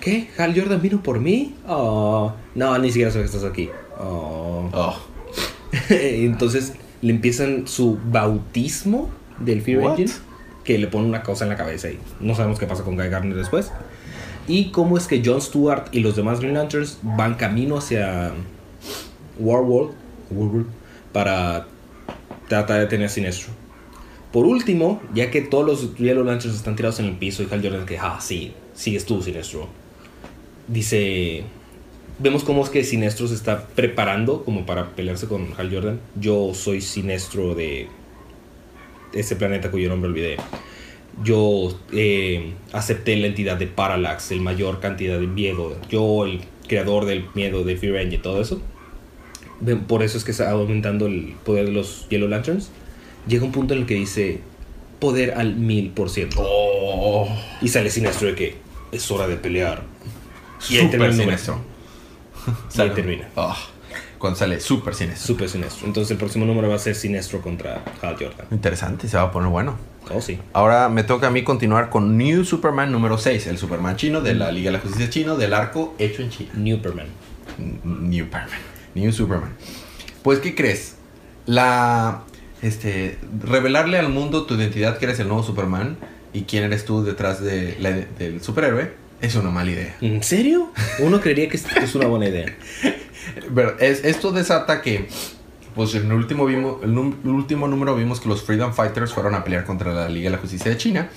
¿Qué? 0.00 0.28
¿Hal 0.38 0.58
Jordan 0.58 0.80
vino 0.80 1.02
por 1.02 1.18
mí? 1.18 1.54
Oh, 1.66 2.32
no, 2.54 2.78
ni 2.78 2.88
siquiera 2.88 3.10
sé 3.10 3.18
que 3.18 3.24
estás 3.24 3.44
aquí. 3.44 3.70
Oh. 3.98 4.70
Oh. 4.72 4.96
entonces 5.90 6.74
le 7.02 7.12
empiezan 7.12 7.66
su 7.66 7.98
bautismo 8.10 9.10
del 9.40 9.60
Fear 9.60 9.80
What? 9.80 9.90
Engine, 9.98 10.12
que 10.62 10.78
le 10.78 10.86
pone 10.86 11.06
una 11.06 11.22
cosa 11.22 11.44
en 11.44 11.50
la 11.50 11.56
cabeza 11.56 11.90
y 11.90 11.98
no 12.20 12.34
sabemos 12.34 12.58
qué 12.58 12.66
pasa 12.66 12.84
con 12.84 12.96
Guy 12.96 13.08
Gardner 13.08 13.36
después. 13.36 13.72
Y 14.46 14.70
cómo 14.70 14.98
es 14.98 15.06
que 15.06 15.22
Jon 15.24 15.40
Stewart 15.40 15.86
y 15.90 16.00
los 16.00 16.16
demás 16.16 16.40
Green 16.40 16.54
Lanterns 16.54 16.98
van 17.02 17.34
camino 17.34 17.78
hacia 17.78 18.32
Warworld, 19.38 19.94
para 21.12 21.66
tratar 22.48 22.80
de 22.80 22.86
tener 22.86 23.06
a 23.06 23.08
Sinestro. 23.08 23.52
Por 24.32 24.46
último, 24.46 25.00
ya 25.14 25.30
que 25.30 25.42
todos 25.42 25.64
los 25.64 25.96
Yellow 25.96 26.24
Lanterns 26.24 26.56
están 26.56 26.74
tirados 26.74 26.98
en 26.98 27.06
el 27.06 27.16
piso 27.16 27.42
y 27.42 27.48
Hal 27.52 27.62
Jordan 27.62 27.86
que, 27.86 27.98
ah, 27.98 28.18
sí, 28.20 28.52
sigues 28.74 29.04
tú, 29.06 29.22
Sinestro. 29.22 29.68
Dice, 30.66 31.44
vemos 32.18 32.42
cómo 32.42 32.64
es 32.64 32.70
que 32.70 32.82
Sinestro 32.82 33.28
se 33.28 33.34
está 33.34 33.66
preparando 33.68 34.44
como 34.44 34.66
para 34.66 34.90
pelearse 34.90 35.28
con 35.28 35.48
Hal 35.56 35.72
Jordan. 35.72 36.00
Yo 36.20 36.52
soy 36.52 36.80
Sinestro 36.80 37.54
de 37.54 37.88
ese 39.12 39.36
planeta 39.36 39.70
cuyo 39.70 39.88
nombre 39.88 40.10
olvidé. 40.10 40.36
Yo 41.22 41.78
eh, 41.92 42.54
acepté 42.72 43.16
la 43.16 43.28
entidad 43.28 43.56
de 43.56 43.68
Parallax, 43.68 44.32
el 44.32 44.40
mayor 44.40 44.80
cantidad 44.80 45.20
de 45.20 45.28
miedo. 45.28 45.76
Yo, 45.88 46.24
el 46.24 46.40
creador 46.66 47.04
del 47.04 47.26
miedo 47.34 47.62
de 47.62 47.76
Fear 47.76 47.96
Engine, 47.96 48.22
todo 48.22 48.40
eso. 48.40 48.60
Por 49.86 50.02
eso 50.02 50.18
es 50.18 50.24
que 50.24 50.32
está 50.32 50.50
aumentando 50.50 51.06
el 51.06 51.34
poder 51.44 51.66
de 51.66 51.72
los 51.72 52.08
Yellow 52.08 52.28
Lanterns. 52.28 52.70
Llega 53.26 53.44
un 53.44 53.52
punto 53.52 53.74
en 53.74 53.80
el 53.80 53.86
que 53.86 53.94
dice 53.94 54.40
poder 54.98 55.34
al 55.36 55.54
mil 55.54 55.90
por 55.90 56.10
ciento. 56.10 56.36
Oh. 56.40 57.28
Y 57.60 57.68
sale 57.68 57.90
Sinestro 57.90 58.28
de 58.28 58.34
que 58.34 58.56
es 58.92 59.10
hora 59.10 59.26
de 59.26 59.36
pelear. 59.36 59.82
Y 60.68 60.76
ahí 60.76 60.84
Súper 60.84 60.90
termina 60.90 61.22
siniestro. 61.22 61.60
Y 62.74 62.80
ahí 62.80 62.90
termina. 62.90 63.28
Oh. 63.34 63.56
Cuando 64.18 64.38
sale 64.38 64.60
súper 64.60 64.94
siniestro. 64.94 65.26
Super 65.26 65.48
Sinestro. 65.48 65.86
Entonces 65.86 66.10
el 66.10 66.16
próximo 66.16 66.46
número 66.46 66.68
va 66.68 66.76
a 66.76 66.78
ser 66.78 66.94
Sinestro 66.94 67.40
contra 67.42 67.82
Hal 68.00 68.16
Jordan. 68.18 68.46
Interesante, 68.50 69.08
se 69.08 69.16
va 69.16 69.24
a 69.24 69.30
poner 69.30 69.50
bueno. 69.50 69.76
Oh, 70.10 70.20
sí. 70.20 70.38
Ahora 70.52 70.88
me 70.88 71.02
toca 71.02 71.28
a 71.28 71.30
mí 71.30 71.42
continuar 71.42 71.90
con 71.90 72.16
New 72.16 72.44
Superman 72.44 72.92
número 72.92 73.18
6, 73.18 73.46
el 73.46 73.58
Superman 73.58 73.96
chino 73.96 74.20
de 74.20 74.34
la 74.34 74.52
Liga 74.52 74.70
de 74.70 74.78
la 74.78 74.80
Justicia 74.80 75.08
chino 75.10 75.36
del 75.36 75.54
arco 75.54 75.94
hecho 75.98 76.22
en 76.22 76.30
China. 76.30 76.50
New 76.54 76.76
Superman. 76.76 77.06
New 77.84 78.24
Superman. 78.24 78.73
Pues, 80.22 80.38
¿qué 80.38 80.54
crees? 80.54 80.94
La. 81.46 82.22
Este. 82.62 83.18
Revelarle 83.42 83.98
al 83.98 84.08
mundo 84.08 84.44
tu 84.46 84.54
identidad, 84.54 84.98
que 84.98 85.04
eres 85.06 85.18
el 85.20 85.28
nuevo 85.28 85.42
Superman, 85.42 85.96
y 86.32 86.42
quién 86.42 86.64
eres 86.64 86.84
tú 86.84 87.04
detrás 87.04 87.42
de 87.42 87.76
la- 87.80 87.90
del 88.18 88.40
superhéroe, 88.42 88.92
es 89.20 89.34
una 89.36 89.50
mala 89.50 89.70
idea. 89.70 89.96
¿En 90.00 90.22
serio? 90.22 90.70
Uno 91.00 91.20
creería 91.20 91.48
que 91.48 91.56
es, 91.58 91.66
es 91.76 91.94
una 91.94 92.06
buena 92.06 92.26
idea. 92.28 92.46
Pero 93.54 93.78
es, 93.78 94.04
esto 94.04 94.32
desata 94.32 94.80
que. 94.82 95.08
Pues 95.74 95.92
en 95.96 96.06
el 96.06 96.12
último, 96.12 96.46
vimos, 96.46 96.76
el, 96.84 96.94
num- 96.94 97.16
el 97.24 97.30
último 97.30 97.66
número 97.66 97.96
vimos 97.96 98.20
que 98.20 98.28
los 98.28 98.42
Freedom 98.44 98.72
Fighters 98.72 99.12
fueron 99.12 99.34
a 99.34 99.42
pelear 99.42 99.64
contra 99.64 99.92
la 99.92 100.08
Liga 100.08 100.30
de 100.30 100.36
la 100.36 100.40
Justicia 100.40 100.70
de 100.70 100.76
China. 100.76 101.08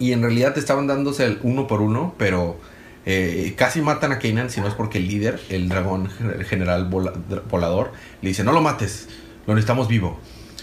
Y 0.00 0.10
en 0.10 0.20
realidad 0.22 0.58
estaban 0.58 0.88
dándose 0.88 1.24
el 1.26 1.38
uno 1.44 1.68
por 1.68 1.80
uno, 1.80 2.12
pero 2.18 2.58
eh, 3.06 3.54
casi 3.56 3.80
matan 3.80 4.12
a 4.12 4.18
Kanan, 4.18 4.50
si 4.50 4.60
no 4.60 4.68
es 4.68 4.74
porque 4.74 4.98
el 4.98 5.08
líder, 5.08 5.40
el 5.50 5.68
dragón 5.68 6.08
el 6.38 6.44
general 6.44 6.88
vola- 6.88 7.14
volador, 7.50 7.92
le 8.20 8.28
dice, 8.28 8.44
no 8.44 8.52
lo 8.52 8.60
mates, 8.60 9.08
lo 9.46 9.54
necesitamos 9.54 9.88
vivo. 9.88 10.18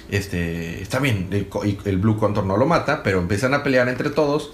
Este, 0.10 0.82
está 0.82 1.00
bien, 1.00 1.28
el, 1.32 1.48
el 1.86 1.98
Blue 1.98 2.18
Contour 2.18 2.46
no 2.46 2.58
lo 2.58 2.66
mata, 2.66 3.04
pero 3.04 3.20
empiezan 3.20 3.54
a 3.54 3.62
pelear 3.64 3.88
entre 3.90 4.10
todos. 4.10 4.52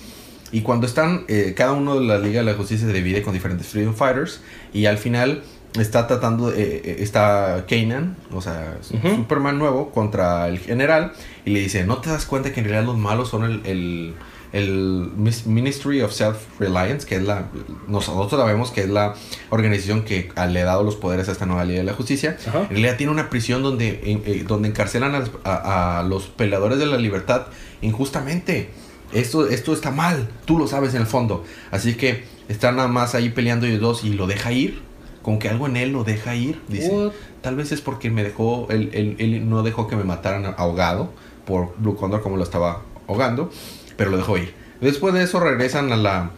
Y 0.51 0.61
cuando 0.61 0.86
están, 0.86 1.25
eh, 1.27 1.53
cada 1.55 1.71
uno 1.71 1.99
de 1.99 2.05
la 2.05 2.17
Liga 2.17 2.41
de 2.41 2.45
la 2.45 2.53
Justicia 2.57 2.86
se 2.88 2.93
divide 2.93 3.21
con 3.21 3.33
diferentes 3.33 3.67
Freedom 3.67 3.93
Fighters. 3.95 4.41
Y 4.73 4.86
al 4.86 4.97
final 4.97 5.43
está 5.79 6.07
tratando, 6.07 6.51
eh, 6.51 6.81
eh, 6.83 6.95
está 6.99 7.65
Kanan, 7.67 8.15
o 8.31 8.41
sea. 8.41 8.77
Superman 9.15 9.57
nuevo, 9.57 9.91
contra 9.91 10.47
el 10.47 10.59
general. 10.59 11.13
Y 11.45 11.51
le 11.51 11.59
dice, 11.61 11.86
¿no 11.86 11.97
te 11.97 12.09
das 12.09 12.25
cuenta 12.25 12.51
que 12.53 12.59
en 12.59 12.65
realidad 12.67 12.86
los 12.86 12.97
malos 12.97 13.29
son 13.29 13.43
el, 13.43 13.61
el, 13.65 14.13
el 14.54 15.10
Ministry 15.46 16.02
of 16.02 16.12
Self-Reliance, 16.14 17.06
que 17.06 17.16
es 17.16 17.24
la, 17.24 17.48
nosotros 17.88 18.39
sabemos 18.39 18.72
que 18.72 18.82
es 18.82 18.89
la 18.89 19.16
organización 19.50 20.04
que 20.04 20.32
le 20.50 20.62
ha 20.62 20.66
dado 20.66 20.84
los 20.84 20.96
poderes 20.96 21.28
a 21.30 21.32
esta 21.34 21.46
nueva 21.46 21.66
Liga 21.66 21.80
de 21.80 21.86
la 21.86 21.93
Justicia? 21.93 22.38
Ajá. 22.48 22.62
En 22.64 22.70
realidad 22.70 22.98
tiene 22.98 23.12
una 23.12 23.30
prisión 23.30 23.64
donde, 23.64 24.00
eh, 24.04 24.43
donde 24.48 24.70
encarcelan 24.70 25.14
a, 25.16 25.20
las- 25.20 25.32
a- 25.43 26.00
a 26.00 26.04
los 26.04 26.28
peleadores 26.28 26.80
de 26.80 26.86
la 26.86 26.98
libertad 26.98 27.48
injustamente. 27.82 28.70
Esto, 29.14 29.48
esto 29.48 29.72
está 29.74 29.91
mal, 29.91 30.28
tú 30.46 30.58
lo 30.58 30.68
sabes 30.68 30.93
en 30.93 31.02
el 31.02 31.08
fondo. 31.08 31.43
Así 31.72 31.96
que 31.96 32.24
están 32.50 32.76
nada 32.76 32.88
más 32.88 33.16
ahí 33.16 33.30
peleando 33.30 33.66
ellos 33.66 33.80
dos 33.82 34.04
y 34.04 34.10
lo 34.14 34.28
deja 34.28 34.52
ir. 34.52 34.82
Como 35.22 35.39
que 35.39 35.50
algo 35.50 35.66
en 35.68 35.78
él 35.78 35.91
lo 35.91 36.04
deja 36.04 36.36
ir. 36.36 36.62
Dice, 36.68 36.89
What? 36.89 37.12
tal 37.41 37.56
vez 37.56 37.72
es 37.72 37.82
porque 37.82 38.10
me 38.12 38.24
dejó, 38.24 38.68
él, 38.70 38.89
él- 38.93 39.16
él 39.20 39.50
no 39.50 39.64
dejó 39.64 39.88
que 39.88 39.96
me 39.96 40.04
mataran 40.04 40.54
ahogado 40.58 41.10
por 41.46 41.74
Blue 41.78 41.96
Condor 41.96 42.22
como 42.22 42.38
lo 42.38 42.43
estaba 42.43 42.82
ahogando, 43.08 43.52
pero 43.98 44.12
lo 44.12 44.18
dejó 44.18 44.38
ir. 44.38 44.54
Después 44.82 45.14
de 45.14 45.24
eso 45.24 45.39
regresan 45.39 45.91
a 45.91 45.96
la, 45.98 46.32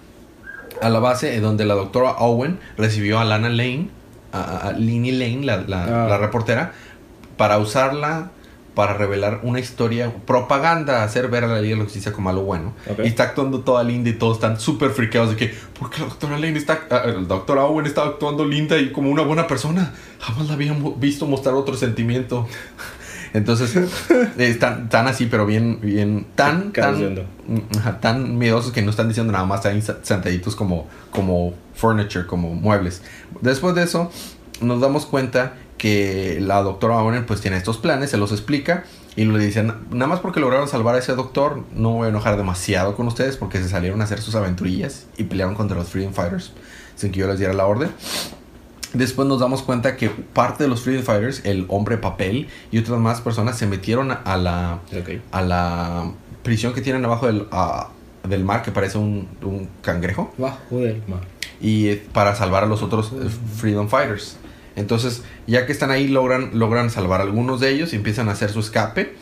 a 0.82 0.90
la 0.90 1.00
base 1.00 1.40
donde 1.40 1.66
la 1.66 1.74
doctora 1.76 2.12
Owen 2.20 2.60
recibió 2.78 3.20
a 3.20 3.26
Lana 3.26 3.50
Lane, 3.50 3.90
a, 4.32 4.68
a- 4.68 4.72
Linny 4.74 5.12
Lane, 5.12 5.44
la, 5.46 5.58
la- 5.68 6.06
Ah. 6.06 6.08
la 6.10 6.18
reportera, 6.18 6.74
para 7.38 7.58
usarla 7.58 8.32
para 8.76 8.94
revelar 8.94 9.40
una 9.42 9.60
historia, 9.60 10.14
propaganda, 10.28 11.04
hacer 11.04 11.30
ver 11.30 11.44
a 11.44 11.48
la 11.48 11.62
Liga 11.62 11.74
de 11.74 11.78
la 11.80 11.84
Justicia 11.86 12.14
como 12.14 12.30
algo 12.30 12.44
bueno. 12.44 12.74
Y 13.04 13.08
está 13.08 13.24
actuando 13.24 13.62
toda 13.62 13.84
linda 13.84 14.12
y 14.12 14.14
todos 14.14 14.38
están 14.38 14.60
súper 14.60 14.92
friqueados 14.92 15.32
de 15.32 15.36
que, 15.36 15.56
¿por 15.80 15.90
qué 15.90 16.02
la 16.02 16.06
doctora 16.10 16.38
Lane 16.38 16.60
está, 16.60 16.82
ah, 16.92 17.02
el 17.06 17.28
doctor 17.28 17.58
Owen 17.58 17.88
está 17.88 18.04
actuando 18.04 18.46
linda 18.46 18.78
y 18.78 18.92
como 18.92 19.10
una 19.10 19.24
buena 19.24 19.48
persona? 19.48 19.96
Jamás 20.20 20.46
la 20.48 20.54
habían 20.54 21.00
visto 21.00 21.26
mostrar 21.26 21.56
otro 21.56 21.76
sentimiento. 21.76 22.48
Entonces, 23.38 23.78
están, 24.38 24.90
tan 24.90 25.08
así, 25.08 25.28
pero 25.28 25.46
bien, 25.46 25.80
bien, 25.82 26.26
tan, 26.36 26.74
tan, 26.74 27.14
mm, 27.14 28.00
tan 28.02 28.38
miedosos 28.38 28.72
que 28.72 28.82
no 28.82 28.90
están 28.90 29.08
diciendo 29.08 29.32
nada 29.32 29.46
más, 29.46 29.64
están 29.64 30.04
sentaditos 30.04 30.56
como, 30.56 30.88
como 31.12 31.54
furniture, 31.76 32.26
como 32.26 32.56
muebles. 32.56 33.04
Después 33.42 33.76
de 33.76 33.84
eso, 33.84 34.12
nos 34.60 34.82
damos 34.82 35.06
cuenta 35.06 35.54
que 35.78 36.40
la 36.42 36.64
doctora 36.64 36.98
Owen 36.98 37.28
pues 37.28 37.40
tiene 37.40 37.58
estos 37.58 37.78
planes, 37.78 38.10
se 38.10 38.18
los 38.18 38.32
explica 38.32 38.86
y 39.16 39.26
le 39.26 39.38
dicen, 39.38 39.72
nada 39.92 40.08
más 40.08 40.20
porque 40.20 40.40
lograron 40.40 40.68
salvar 40.68 40.96
a 40.96 40.98
ese 40.98 41.14
doctor, 41.14 41.64
no 41.76 41.92
voy 41.92 42.08
a 42.08 42.10
enojar 42.10 42.38
demasiado 42.38 42.96
con 42.96 43.06
ustedes 43.06 43.38
porque 43.38 43.60
se 43.60 43.70
salieron 43.70 44.02
a 44.02 44.06
hacer 44.06 44.20
sus 44.20 44.34
aventurillas 44.34 45.06
y 45.16 45.26
pelearon 45.26 45.54
contra 45.54 45.78
los 45.78 45.90
Freedom 45.90 46.14
Fighters 46.14 46.54
sin 46.96 47.12
que 47.12 47.20
yo 47.20 47.28
les 47.28 47.38
diera 47.38 47.54
la 47.54 47.68
orden. 47.68 47.92
Después 48.98 49.28
nos 49.28 49.40
damos 49.40 49.62
cuenta 49.62 49.96
que 49.96 50.10
parte 50.10 50.64
de 50.64 50.70
los 50.70 50.82
Freedom 50.82 51.04
Fighters, 51.04 51.42
el 51.46 51.66
hombre 51.70 51.98
papel 51.98 52.48
y 52.72 52.80
otras 52.80 53.00
más 53.00 53.22
personas 53.22 53.58
se 53.58 53.68
metieron 53.68 54.12
a 54.12 54.38
la, 54.38 54.80
a 55.32 55.42
la 55.42 56.12
prisión 56.44 56.74
que 56.74 56.82
tienen 56.82 57.06
abajo 57.06 57.28
del, 57.28 57.46
del 58.28 58.44
mar 58.44 58.64
que 58.64 58.72
parece 58.72 58.98
un, 58.98 59.28
un 59.44 59.70
cangrejo 59.82 60.34
Bajo 60.38 60.80
del 60.80 61.04
mar. 61.08 61.22
y 61.62 61.90
eh, 61.90 62.04
para 62.12 62.34
salvar 62.36 62.64
a 62.64 62.68
los 62.68 62.82
otros 62.82 63.12
eh, 63.14 63.30
Freedom 63.58 63.88
Fighters. 63.88 64.38
Entonces, 64.76 65.24
ya 65.48 65.66
que 65.66 65.72
están 65.72 65.92
ahí, 65.92 66.08
logran, 66.08 66.52
logran 66.54 66.90
salvar 66.90 67.20
a 67.20 67.24
algunos 67.24 67.60
de 67.60 67.70
ellos 67.72 67.94
y 67.94 67.98
empiezan 67.98 68.30
a 68.30 68.32
hacer 68.34 68.50
su 68.52 68.60
escape. 68.62 69.16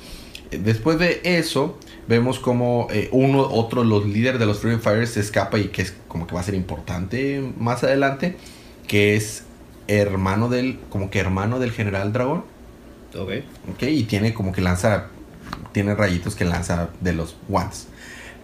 Eh, 0.51 0.59
Después 0.63 0.99
de 0.99 1.21
eso, 1.23 1.79
vemos 2.07 2.39
como 2.39 2.87
eh, 2.91 3.09
uno, 3.11 3.41
otro, 3.41 3.81
de 3.83 3.87
los 3.89 4.05
líderes 4.05 4.39
de 4.39 4.45
los 4.45 4.59
Freedom 4.59 4.79
Fighters 4.81 5.11
se 5.11 5.19
escapa 5.21 5.57
y 5.57 5.65
que 5.69 5.81
es 5.81 5.93
como 6.07 6.27
que 6.27 6.35
va 6.35 6.41
a 6.41 6.43
ser 6.43 6.55
importante 6.55 7.41
más 7.57 7.83
adelante, 7.83 8.37
que 8.87 9.15
es 9.15 9.44
hermano 9.87 10.49
del, 10.49 10.79
como 10.89 11.09
que 11.09 11.19
hermano 11.19 11.59
del 11.59 11.71
general 11.71 12.13
dragón. 12.13 12.43
Ok. 13.17 13.31
Ok, 13.73 13.83
y 13.83 14.03
tiene 14.03 14.33
como 14.33 14.51
que 14.51 14.61
lanza, 14.61 15.07
tiene 15.71 15.95
rayitos 15.95 16.35
que 16.35 16.45
lanza 16.45 16.89
de 17.01 17.13
los 17.13 17.35
guantes. 17.47 17.87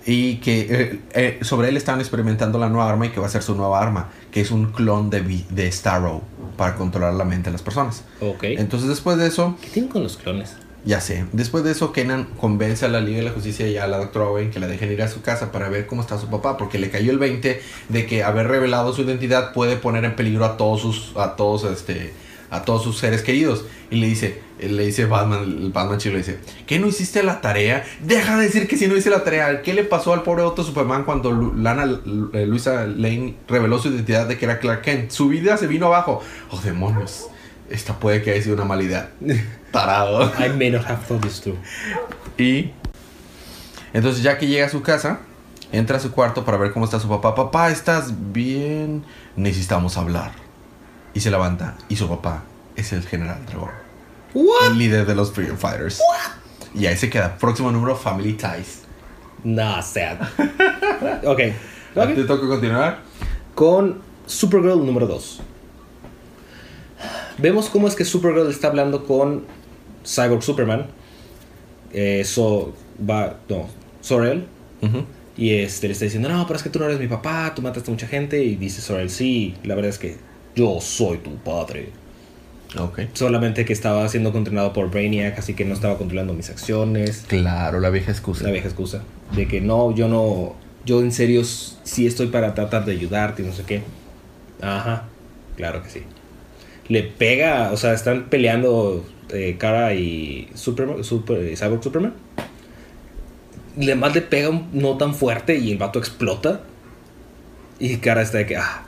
Y 0.06 0.38
que 0.38 0.62
eh, 0.62 1.00
eh, 1.14 1.40
sobre 1.44 1.70
él 1.70 1.78
están 1.78 2.00
experimentando 2.00 2.58
la 2.58 2.70
nueva 2.70 2.90
arma 2.90 3.06
y 3.06 3.10
que 3.10 3.20
va 3.20 3.28
a 3.28 3.30
ser 3.30 3.44
su 3.44 3.56
nueva 3.56 3.80
arma, 3.80 4.10
que 4.32 4.42
es 4.42 4.50
un 4.50 4.72
clon 4.72 5.10
de, 5.12 5.22
de 5.50 5.72
Starro 5.72 6.24
para 6.58 6.76
controlar 6.76 7.14
la 7.14 7.24
mente 7.24 7.50
de 7.50 7.54
las 7.54 7.62
personas. 7.62 8.04
Ok. 8.20 8.44
Entonces 8.44 8.90
después 8.90 9.18
de 9.18 9.28
eso, 9.28 9.58
¿Qué 9.62 9.70
tienen 9.70 9.92
con 9.92 10.02
los 10.02 10.18
clones? 10.18 10.56
Ya 10.84 11.00
sé. 11.00 11.26
Después 11.32 11.64
de 11.64 11.72
eso, 11.72 11.92
Kenan 11.92 12.26
convence 12.40 12.86
a 12.86 12.90
la 12.90 13.02
Liga 13.02 13.20
de 13.20 13.26
la 13.26 13.32
Justicia 13.32 13.68
y 13.68 13.78
a 13.78 13.86
la 13.88 13.98
doctora 13.98 14.26
Owen 14.26 14.50
que 14.50 14.60
la 14.60 14.68
dejen 14.68 14.92
ir 14.92 15.02
a 15.04 15.08
su 15.08 15.22
casa 15.22 15.52
para 15.52 15.70
ver 15.70 15.86
cómo 15.86 16.02
está 16.02 16.18
su 16.18 16.28
papá, 16.28 16.58
porque 16.58 16.80
le 16.80 16.90
cayó 16.90 17.12
el 17.12 17.20
20 17.20 17.62
de 17.90 18.06
que 18.08 18.24
haber 18.24 18.48
revelado 18.48 18.92
su 18.94 19.04
identidad 19.04 19.54
puede 19.54 19.76
poner 19.76 20.06
en 20.06 20.16
peligro 20.16 20.44
a 20.46 20.58
todos 20.58 20.82
sus, 20.82 21.16
a 21.18 21.36
todos, 21.36 21.66
este, 21.66 22.14
a 22.50 22.64
todos 22.64 22.84
sus 22.84 22.98
seres 22.98 23.22
queridos. 23.22 23.66
Y 23.92 23.98
le 23.98 24.08
dice, 24.08 24.42
le 24.60 24.86
dice 24.86 25.06
Batman, 25.06 25.44
el 25.44 25.72
Batman 25.72 26.00
le 26.04 26.18
dice, 26.18 26.40
¿qué 26.66 26.80
no 26.80 26.88
hiciste 26.88 27.22
la 27.22 27.42
tarea? 27.42 27.84
Deja 28.02 28.38
de 28.38 28.46
decir 28.46 28.68
que 28.68 28.76
si 28.76 28.88
no 28.88 28.98
hice 28.98 29.12
la 29.12 29.24
tarea. 29.24 29.62
¿Qué 29.62 29.74
le 29.74 29.84
pasó 29.84 30.14
al 30.14 30.24
pobre 30.24 30.42
otro 30.42 30.64
Superman 30.64 31.04
cuando 31.04 31.54
Lana, 31.56 32.00
eh, 32.34 32.46
Luisa 32.48 32.88
Lane 32.88 33.36
reveló 33.48 33.78
su 33.78 33.90
identidad 33.90 34.28
de 34.28 34.38
que 34.38 34.46
era 34.46 34.60
Clark 34.60 34.82
Kent? 34.82 35.12
Su 35.12 35.28
vida 35.28 35.58
se 35.58 35.68
vino 35.68 35.88
abajo. 35.88 36.22
Oh, 36.50 36.60
demonios. 36.60 37.31
Esta 37.72 37.98
puede 37.98 38.22
que 38.22 38.32
haya 38.32 38.42
sido 38.42 38.56
una 38.56 38.66
mala 38.66 38.84
idea. 38.84 39.10
Tarado. 39.72 40.32
I 40.40 40.50
may 40.50 40.70
not 40.70 40.86
have 40.86 41.06
thought 41.06 41.22
this 41.22 41.40
through. 41.42 41.58
Y 42.38 42.72
entonces 43.94 44.24
ya 44.24 44.38
que 44.38 44.48
llega 44.48 44.66
a 44.66 44.70
su 44.70 44.82
casa, 44.82 45.20
entra 45.72 45.98
a 45.98 46.00
su 46.00 46.12
cuarto 46.12 46.44
para 46.44 46.58
ver 46.58 46.74
cómo 46.74 46.86
está 46.86 47.00
su 47.00 47.08
papá. 47.08 47.34
Papá, 47.34 47.72
¿estás 47.72 48.14
bien? 48.34 49.06
Necesitamos 49.36 49.98
hablar. 49.98 50.32
Y 51.14 51.22
se 51.22 51.32
levanta 51.32 51.78
y 51.88 51.96
su 51.96 52.08
papá 52.10 52.44
es 52.76 52.92
el 52.94 53.06
general 53.06 53.46
Trevor. 53.46 53.72
What? 54.34 54.72
El 54.72 54.78
líder 54.78 55.06
de 55.06 55.16
los 55.16 55.32
Freedom 55.32 55.58
Fighters. 55.58 56.02
Y 56.74 56.86
ahí 56.86 56.98
se 56.98 57.10
queda. 57.10 57.38
Próximo 57.38 57.72
número, 57.72 57.96
Family 57.96 58.34
Ties. 58.34 58.82
Nah, 59.44 59.82
sad. 59.82 60.18
ok. 61.26 61.38
¿Te 61.94 62.00
ok. 62.00 62.28
toca 62.28 62.48
continuar? 62.48 63.00
Con 63.56 64.02
Supergirl 64.26 64.86
número 64.86 65.08
2. 65.08 65.42
Vemos 67.38 67.70
cómo 67.70 67.88
es 67.88 67.96
que 67.96 68.06
Supergirl 68.06 68.50
está 68.50 68.68
hablando 68.68 69.06
con 69.06 69.44
Cyborg 70.06 70.44
Superman. 70.44 70.88
Eh, 71.94 72.24
so, 72.24 72.74
va, 73.10 73.38
no, 73.50 73.68
Sorel. 74.02 74.46
Y 75.38 75.54
este, 75.54 75.88
le 75.88 75.94
está 75.94 76.06
diciendo, 76.06 76.30
no, 76.30 76.46
pero 76.46 76.58
es 76.58 76.64
que 76.64 76.70
tú 76.70 76.80
no 76.80 76.86
eres 76.86 77.00
mi 77.00 77.08
papá, 77.08 77.54
tú 77.56 77.62
mataste 77.62 77.90
a 77.90 77.94
mucha 77.94 78.08
gente. 78.08 78.44
Y 78.44 78.56
dice 78.56 78.82
Sorel, 78.82 79.10
sí, 79.10 79.56
la 79.64 79.76
verdad 79.76 79.90
es 79.90 79.98
que 79.98 80.18
yo 80.56 80.80
soy 80.82 81.18
tu 81.20 81.36
padre. 81.38 81.90
Ok. 82.78 83.02
Solamente 83.14 83.66
que 83.66 83.74
estaba 83.74 84.08
siendo 84.08 84.32
controlado 84.32 84.72
por 84.74 84.90
Brainiac, 84.90 85.38
así 85.38 85.54
que 85.54 85.66
no 85.66 85.74
estaba 85.74 85.98
controlando 85.98 86.34
mis 86.34 86.50
acciones. 86.50 87.26
Claro, 87.28 87.80
la 87.80 87.90
vieja 87.90 88.12
excusa. 88.12 88.46
La 88.46 88.52
vieja 88.52 88.68
excusa. 88.68 89.04
De 89.36 89.48
que 89.48 89.62
no, 89.62 89.94
yo 89.94 90.08
no, 90.08 90.56
yo 90.86 91.02
en 91.02 91.12
serio 91.12 91.44
sí 91.44 92.08
estoy 92.08 92.28
para 92.28 92.54
tratar 92.54 92.86
de 92.86 92.94
ayudarte 92.94 93.44
y 93.44 93.46
no 93.46 93.54
sé 93.54 93.64
qué. 93.64 93.84
Ajá, 94.62 95.06
claro 95.56 95.84
que 95.84 95.90
sí. 95.90 96.04
Le 96.92 97.04
pega, 97.04 97.72
o 97.72 97.78
sea, 97.78 97.94
están 97.94 98.26
peleando 98.26 99.06
eh, 99.30 99.56
Kara 99.58 99.94
y 99.94 100.50
Superman, 100.56 101.06
Super, 101.06 101.56
Cyborg 101.58 101.82
Superman. 101.82 102.14
Le 103.78 103.96
más 103.96 104.14
le 104.14 104.22
pega 104.22 104.50
no 104.74 104.98
tan 104.98 105.16
fuerte 105.16 105.58
y 105.58 105.72
el 105.72 105.78
vato 105.78 106.00
explota. 106.00 106.64
Y 107.80 107.96
Kara 108.00 108.22
está 108.22 108.40
de 108.40 108.46
que, 108.46 108.58
ah, 108.58 108.84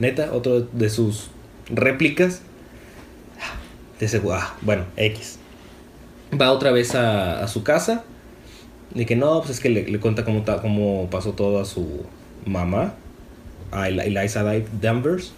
neta, 0.00 0.32
otro 0.32 0.62
de 0.62 0.90
sus 0.90 1.30
réplicas. 1.70 2.42
Ah, 3.40 3.54
De 4.00 4.06
ese, 4.06 4.20
ah, 4.32 4.56
bueno, 4.62 4.86
X. 4.96 5.38
Va 6.40 6.50
otra 6.50 6.72
vez 6.72 6.96
a, 6.96 7.46
su 7.46 7.62
casa. 7.62 8.02
De 8.92 9.06
que 9.06 9.14
no, 9.14 9.38
pues 9.42 9.50
es 9.50 9.60
que 9.60 9.68
le, 9.68 10.00
cuenta 10.00 10.24
cómo, 10.24 10.44
cómo 10.60 11.08
pasó 11.08 11.34
todo 11.34 11.60
a 11.60 11.64
su 11.64 12.02
mamá, 12.46 12.94
a 13.70 13.86
El- 13.86 14.00
Eliza 14.00 14.42
Danvers. 14.82 15.32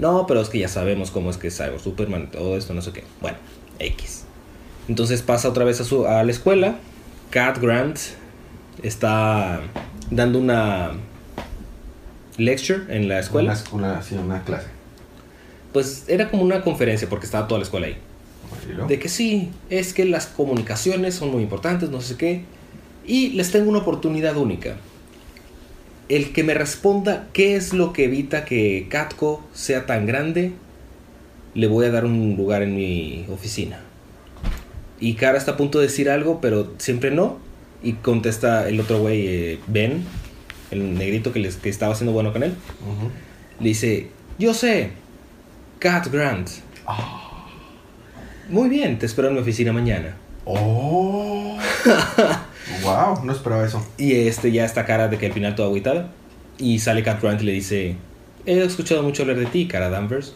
No, 0.00 0.26
pero 0.26 0.40
es 0.40 0.48
que 0.48 0.58
ya 0.58 0.68
sabemos 0.68 1.10
cómo 1.10 1.28
es 1.28 1.36
que 1.36 1.48
es 1.48 1.56
Cyborg 1.58 1.78
Superman 1.78 2.24
y 2.24 2.26
todo 2.28 2.56
esto, 2.56 2.72
no 2.72 2.80
sé 2.80 2.92
qué. 2.92 3.04
Bueno, 3.20 3.36
X. 3.78 4.24
Entonces 4.88 5.20
pasa 5.20 5.50
otra 5.50 5.64
vez 5.64 5.78
a, 5.82 5.84
su, 5.84 6.06
a 6.06 6.24
la 6.24 6.30
escuela. 6.30 6.76
Cat 7.28 7.58
Grant 7.58 7.98
está 8.82 9.60
dando 10.10 10.38
una 10.38 10.92
lecture 12.38 12.84
en 12.88 13.08
la 13.08 13.18
escuela. 13.18 13.58
Una, 13.72 13.88
una, 13.92 14.02
sí, 14.02 14.14
una 14.14 14.42
clase. 14.42 14.68
Pues 15.74 16.06
era 16.08 16.30
como 16.30 16.44
una 16.44 16.62
conferencia 16.62 17.06
porque 17.06 17.26
estaba 17.26 17.46
toda 17.46 17.58
la 17.58 17.64
escuela 17.64 17.88
ahí. 17.88 17.98
De 18.88 18.98
que 18.98 19.10
sí, 19.10 19.50
es 19.68 19.92
que 19.92 20.06
las 20.06 20.26
comunicaciones 20.26 21.14
son 21.14 21.30
muy 21.30 21.42
importantes, 21.42 21.90
no 21.90 22.00
sé 22.00 22.16
qué. 22.16 22.44
Y 23.06 23.30
les 23.30 23.52
tengo 23.52 23.68
una 23.68 23.80
oportunidad 23.80 24.36
única. 24.38 24.76
El 26.10 26.32
que 26.32 26.42
me 26.42 26.54
responda 26.54 27.28
qué 27.32 27.54
es 27.54 27.72
lo 27.72 27.92
que 27.92 28.06
evita 28.06 28.44
que 28.44 28.88
Catco 28.90 29.44
sea 29.54 29.86
tan 29.86 30.06
grande, 30.06 30.52
le 31.54 31.68
voy 31.68 31.86
a 31.86 31.92
dar 31.92 32.04
un 32.04 32.34
lugar 32.36 32.62
en 32.62 32.74
mi 32.74 33.24
oficina. 33.30 33.78
Y 34.98 35.14
Cara 35.14 35.38
está 35.38 35.52
a 35.52 35.56
punto 35.56 35.78
de 35.78 35.86
decir 35.86 36.10
algo, 36.10 36.40
pero 36.40 36.74
siempre 36.78 37.12
no. 37.12 37.38
Y 37.80 37.92
contesta 37.92 38.68
el 38.68 38.80
otro 38.80 38.98
güey, 38.98 39.28
eh, 39.28 39.60
Ben, 39.68 40.02
el 40.72 40.94
negrito 40.94 41.32
que, 41.32 41.38
les, 41.38 41.54
que 41.54 41.68
estaba 41.68 41.92
haciendo 41.92 42.12
bueno 42.12 42.32
con 42.32 42.42
él. 42.42 42.54
Le 43.60 43.68
dice, 43.68 44.08
yo 44.36 44.52
sé, 44.52 44.90
Cat 45.78 46.08
Grant. 46.08 46.50
Muy 48.48 48.68
bien, 48.68 48.98
te 48.98 49.06
espero 49.06 49.28
en 49.28 49.34
mi 49.34 49.40
oficina 49.40 49.72
mañana. 49.72 50.16
Oh. 50.44 51.56
wow, 52.82 53.24
no 53.24 53.32
esperaba 53.32 53.64
eso. 53.66 53.84
Y 53.98 54.12
este 54.14 54.52
ya 54.52 54.64
está 54.64 54.84
cara 54.86 55.08
de 55.08 55.18
que 55.18 55.26
al 55.26 55.32
final 55.32 55.54
toda 55.54 55.68
agüitada. 55.68 56.10
Y 56.58 56.78
sale 56.78 57.02
Cat 57.02 57.22
Grant 57.22 57.40
y 57.42 57.44
le 57.46 57.52
dice, 57.52 57.96
he 58.46 58.62
escuchado 58.62 59.02
mucho 59.02 59.22
hablar 59.22 59.38
de 59.38 59.46
ti, 59.46 59.66
cara 59.66 59.88
Danvers. 59.90 60.34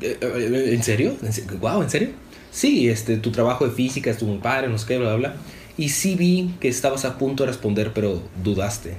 ¿En 0.00 0.82
serio? 0.82 1.14
¿En 1.22 1.32
se- 1.32 1.42
Wow, 1.60 1.82
¿en 1.82 1.90
serio? 1.90 2.08
Sí, 2.50 2.88
este, 2.88 3.16
tu 3.18 3.30
trabajo 3.30 3.66
de 3.66 3.72
física 3.72 4.10
estuvo 4.10 4.30
muy 4.30 4.38
padre, 4.38 4.68
no 4.68 4.78
sé 4.78 4.86
qué, 4.86 4.98
bla, 4.98 5.08
bla, 5.16 5.30
bla. 5.30 5.36
Y 5.76 5.88
sí 5.90 6.14
vi 6.14 6.54
que 6.60 6.68
estabas 6.68 7.04
a 7.04 7.18
punto 7.18 7.42
de 7.42 7.48
responder, 7.48 7.92
pero 7.92 8.22
dudaste. 8.42 8.94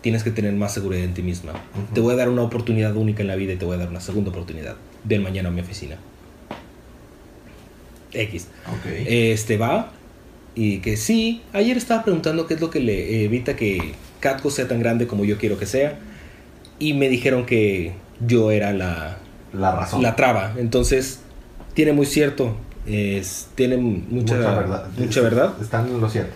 Tienes 0.00 0.22
que 0.22 0.30
tener 0.30 0.52
más 0.54 0.72
seguridad 0.72 1.04
en 1.04 1.14
ti 1.14 1.22
misma. 1.22 1.52
Ujú. 1.52 1.94
Te 1.94 2.00
voy 2.00 2.14
a 2.14 2.16
dar 2.16 2.28
una 2.28 2.42
oportunidad 2.42 2.94
única 2.96 3.22
en 3.22 3.28
la 3.28 3.36
vida 3.36 3.52
y 3.52 3.56
te 3.56 3.64
voy 3.64 3.74
a 3.74 3.78
dar 3.78 3.88
una 3.88 4.00
segunda 4.00 4.30
oportunidad. 4.30 4.76
Ven 5.04 5.22
mañana 5.22 5.48
a 5.48 5.52
mi 5.52 5.60
oficina. 5.60 5.96
X. 8.12 8.46
Ok. 8.68 8.86
Este 9.06 9.56
va 9.56 9.90
y 10.54 10.78
que 10.78 10.96
sí, 10.96 11.42
ayer 11.52 11.76
estaba 11.76 12.02
preguntando 12.02 12.46
qué 12.46 12.54
es 12.54 12.60
lo 12.60 12.70
que 12.70 12.80
le 12.80 13.24
evita 13.24 13.56
que 13.56 13.94
Catco 14.20 14.50
sea 14.50 14.68
tan 14.68 14.80
grande 14.80 15.06
como 15.06 15.24
yo 15.24 15.38
quiero 15.38 15.58
que 15.58 15.66
sea. 15.66 15.98
Y 16.78 16.94
me 16.94 17.08
dijeron 17.08 17.46
que 17.46 17.92
yo 18.20 18.50
era 18.50 18.72
la, 18.72 19.18
la 19.52 19.72
razón. 19.74 20.02
la 20.02 20.16
traba. 20.16 20.54
Entonces, 20.58 21.20
tiene 21.74 21.92
muy 21.92 22.06
cierto. 22.06 22.56
Es, 22.86 23.48
tiene 23.54 23.76
mucha, 23.76 24.36
Mucha 24.36 24.54
verdad. 24.54 24.88
Mucha 24.98 25.20
verdad. 25.20 25.54
Están 25.60 25.88
en 25.88 26.00
lo 26.00 26.08
cierto. 26.08 26.34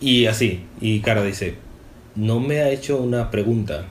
Y 0.00 0.26
así, 0.26 0.64
y 0.80 1.00
Cara 1.00 1.22
dice, 1.22 1.54
no 2.14 2.40
me 2.40 2.60
ha 2.60 2.70
hecho 2.70 2.98
una 2.98 3.30
pregunta. 3.30 3.84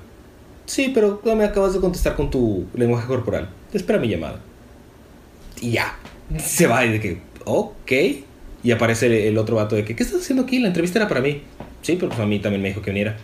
Sí, 0.66 0.92
pero 0.94 1.22
me 1.24 1.44
acabas 1.44 1.74
de 1.74 1.80
contestar 1.80 2.16
con 2.16 2.30
tu 2.30 2.66
lenguaje 2.74 3.08
corporal. 3.08 3.50
Espera 3.74 4.00
mi 4.00 4.10
llamada. 4.10 4.40
Y 5.62 5.72
ya, 5.72 5.98
se 6.38 6.68
va 6.68 6.86
y 6.86 6.92
de 6.92 7.00
que, 7.00 7.22
ok. 7.46 7.92
Y 8.68 8.72
aparece 8.74 9.30
el, 9.30 9.38
otro 9.38 9.56
vato 9.56 9.78
de 9.78 9.86
que, 9.86 9.96
¿qué 9.96 10.04
estás 10.04 10.24
haciendo 10.24 10.44
aquí? 10.44 10.60
La 10.60 10.68
entrevista 10.68 11.00
era 11.00 11.08
para 11.08 11.22
mí. 11.22 11.42
Sí, 11.82 11.96
pero 11.96 12.10
pues 12.10 12.20
a 12.20 12.26
mí 12.26 12.40
también 12.40 12.62
me 12.62 12.68
dijo 12.68 12.82
que 12.82 12.92
viniera. 12.92 13.16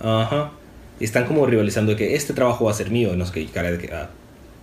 Ajá. 0.00 0.52
Y 0.98 1.04
están 1.04 1.26
como 1.26 1.44
rivalizando 1.44 1.92
de 1.92 1.98
que 1.98 2.14
este 2.14 2.32
trabajo 2.32 2.64
va 2.64 2.70
a 2.70 2.74
ser 2.74 2.90
mío. 2.90 3.12
Y 3.12 3.16
no 3.18 3.26
sé 3.26 3.32
qué, 3.34 3.44
Cara 3.44 3.70
de 3.72 3.76
que, 3.76 3.92
ah, 3.92 4.08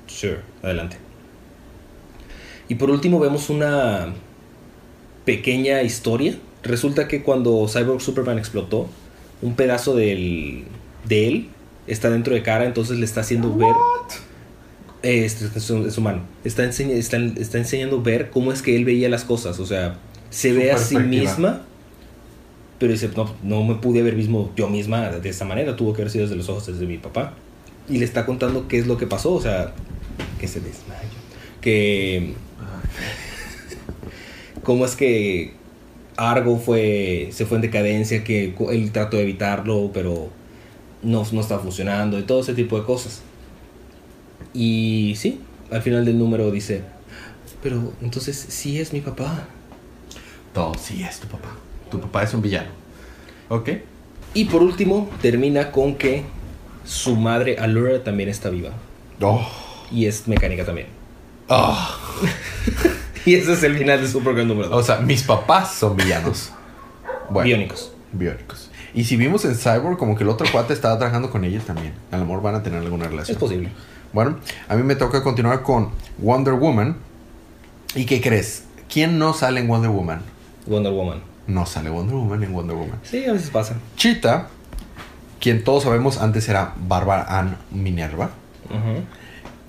sure, 0.07 0.39
adelante. 0.63 0.97
Y 2.67 2.73
por 2.73 2.89
último 2.89 3.19
vemos 3.19 3.51
una 3.51 4.11
pequeña 5.23 5.83
historia. 5.83 6.35
Resulta 6.63 7.07
que 7.07 7.21
cuando 7.21 7.67
Cyborg 7.67 8.01
Superman 8.01 8.39
explotó, 8.39 8.89
un 9.43 9.53
pedazo 9.55 9.95
del, 9.95 10.63
de 11.07 11.27
él 11.27 11.49
está 11.85 12.09
dentro 12.09 12.33
de 12.33 12.41
cara, 12.41 12.65
entonces 12.65 12.97
le 12.97 13.05
está 13.05 13.21
haciendo 13.21 13.55
ver. 13.55 13.75
Eh, 15.03 15.25
es, 15.25 15.39
es 15.43 15.63
su 15.63 16.01
mano. 16.01 16.23
Está, 16.43 16.63
enseña- 16.63 16.95
está, 16.95 17.17
está 17.17 17.59
enseñando 17.59 18.01
ver 18.01 18.31
cómo 18.31 18.51
es 18.51 18.63
que 18.63 18.75
él 18.75 18.83
veía 18.83 19.09
las 19.09 19.25
cosas. 19.25 19.59
O 19.59 19.67
sea, 19.67 19.99
se 20.33 20.51
ve 20.51 20.71
a 20.71 20.77
sí 20.77 20.97
misma. 20.97 21.61
Pero 22.79 22.91
dice, 22.91 23.09
no, 23.15 23.33
no 23.43 23.63
me 23.63 23.75
pude 23.75 24.01
ver 24.01 24.15
mismo 24.15 24.51
yo 24.55 24.67
misma 24.67 25.09
de 25.09 25.29
esa 25.29 25.45
manera. 25.45 25.75
Tuvo 25.75 25.93
que 25.93 26.01
haber 26.01 26.11
sido 26.11 26.23
desde 26.23 26.35
los 26.35 26.49
ojos 26.49 26.67
desde 26.67 26.85
mi 26.85 26.97
papá. 26.97 27.33
Y 27.87 27.99
le 27.99 28.05
está 28.05 28.25
contando 28.25 28.67
qué 28.67 28.79
es 28.79 28.87
lo 28.87 28.97
que 28.97 29.07
pasó. 29.07 29.33
O 29.33 29.41
sea, 29.41 29.73
que 30.39 30.47
se 30.47 30.59
desmayó. 30.59 30.99
Que 31.61 32.33
cómo 34.63 34.85
es 34.85 34.95
que 34.95 35.53
Argo 36.17 36.57
fue, 36.57 37.29
se 37.31 37.45
fue 37.45 37.57
en 37.57 37.61
decadencia, 37.61 38.23
que 38.23 38.55
él 38.71 38.91
trató 38.91 39.17
de 39.17 39.23
evitarlo, 39.23 39.91
pero 39.93 40.29
no, 41.03 41.25
no 41.31 41.41
está 41.41 41.59
funcionando 41.59 42.17
y 42.17 42.23
todo 42.23 42.41
ese 42.41 42.53
tipo 42.53 42.79
de 42.79 42.85
cosas. 42.85 43.21
Y 44.53 45.13
sí, 45.17 45.39
al 45.71 45.81
final 45.81 46.05
del 46.05 46.17
número 46.17 46.49
dice, 46.51 46.81
pero 47.61 47.93
entonces 48.01 48.45
sí 48.49 48.79
es 48.79 48.93
mi 48.93 49.01
papá. 49.01 49.47
Todo 50.53 50.73
sí 50.75 51.03
es 51.03 51.19
tu 51.19 51.27
papá. 51.27 51.49
Tu 51.89 51.99
papá 51.99 52.23
es 52.23 52.33
un 52.33 52.41
villano. 52.41 52.69
Ok. 53.49 53.69
Y 54.33 54.45
por 54.45 54.61
último, 54.63 55.09
termina 55.21 55.71
con 55.71 55.95
que 55.95 56.23
su 56.85 57.15
madre 57.15 57.57
Allura 57.59 58.03
también 58.03 58.29
está 58.29 58.49
viva. 58.49 58.71
Oh. 59.21 59.45
Y 59.91 60.05
es 60.07 60.27
mecánica 60.27 60.65
también. 60.65 60.87
Ah. 61.49 61.97
Y 63.25 63.35
ese 63.35 63.53
es 63.53 63.63
el 63.63 63.77
final 63.77 64.01
de 64.01 64.07
Supergirl 64.09 64.45
número 64.49 64.67
2. 64.67 64.77
O 64.77 64.83
sea, 64.83 64.97
mis 64.97 65.23
papás 65.23 65.75
son 65.75 65.95
villanos. 65.95 66.51
Bueno, 67.29 67.45
Biónicos. 67.45 67.93
biónicos. 68.11 68.69
Y 68.93 69.05
si 69.05 69.15
vimos 69.15 69.45
en 69.45 69.55
Cyborg, 69.55 69.97
como 69.97 70.17
que 70.17 70.23
el 70.23 70.29
otro 70.29 70.45
cuate 70.51 70.73
estaba 70.73 70.97
trabajando 70.97 71.29
con 71.29 71.45
ellos 71.45 71.63
también. 71.63 71.93
A 72.11 72.17
lo 72.17 72.25
mejor 72.25 72.41
van 72.41 72.55
a 72.55 72.63
tener 72.63 72.79
alguna 72.81 73.07
relación. 73.07 73.35
Es 73.37 73.39
posible. 73.39 73.69
Bueno, 74.11 74.39
a 74.67 74.75
mí 74.75 74.83
me 74.83 74.95
toca 74.95 75.23
continuar 75.23 75.63
con 75.63 75.91
Wonder 76.17 76.55
Woman. 76.55 76.97
¿Y 77.95 78.05
qué 78.05 78.19
crees? 78.19 78.65
¿Quién 78.91 79.17
no 79.17 79.33
sale 79.33 79.61
en 79.61 79.69
Wonder 79.69 79.89
Woman? 79.91 80.21
Wonder 80.67 80.91
Woman. 80.93 81.21
No 81.47 81.65
sale 81.65 81.89
Wonder 81.89 82.15
Woman 82.15 82.43
en 82.43 82.53
Wonder 82.53 82.75
Woman. 82.75 82.99
Sí, 83.03 83.25
a 83.25 83.33
veces 83.33 83.49
pasa. 83.49 83.75
Cheetah, 83.97 84.47
quien 85.39 85.63
todos 85.63 85.83
sabemos 85.83 86.19
antes 86.19 86.47
era 86.47 86.73
Barbara 86.87 87.25
Ann 87.27 87.57
Minerva, 87.71 88.29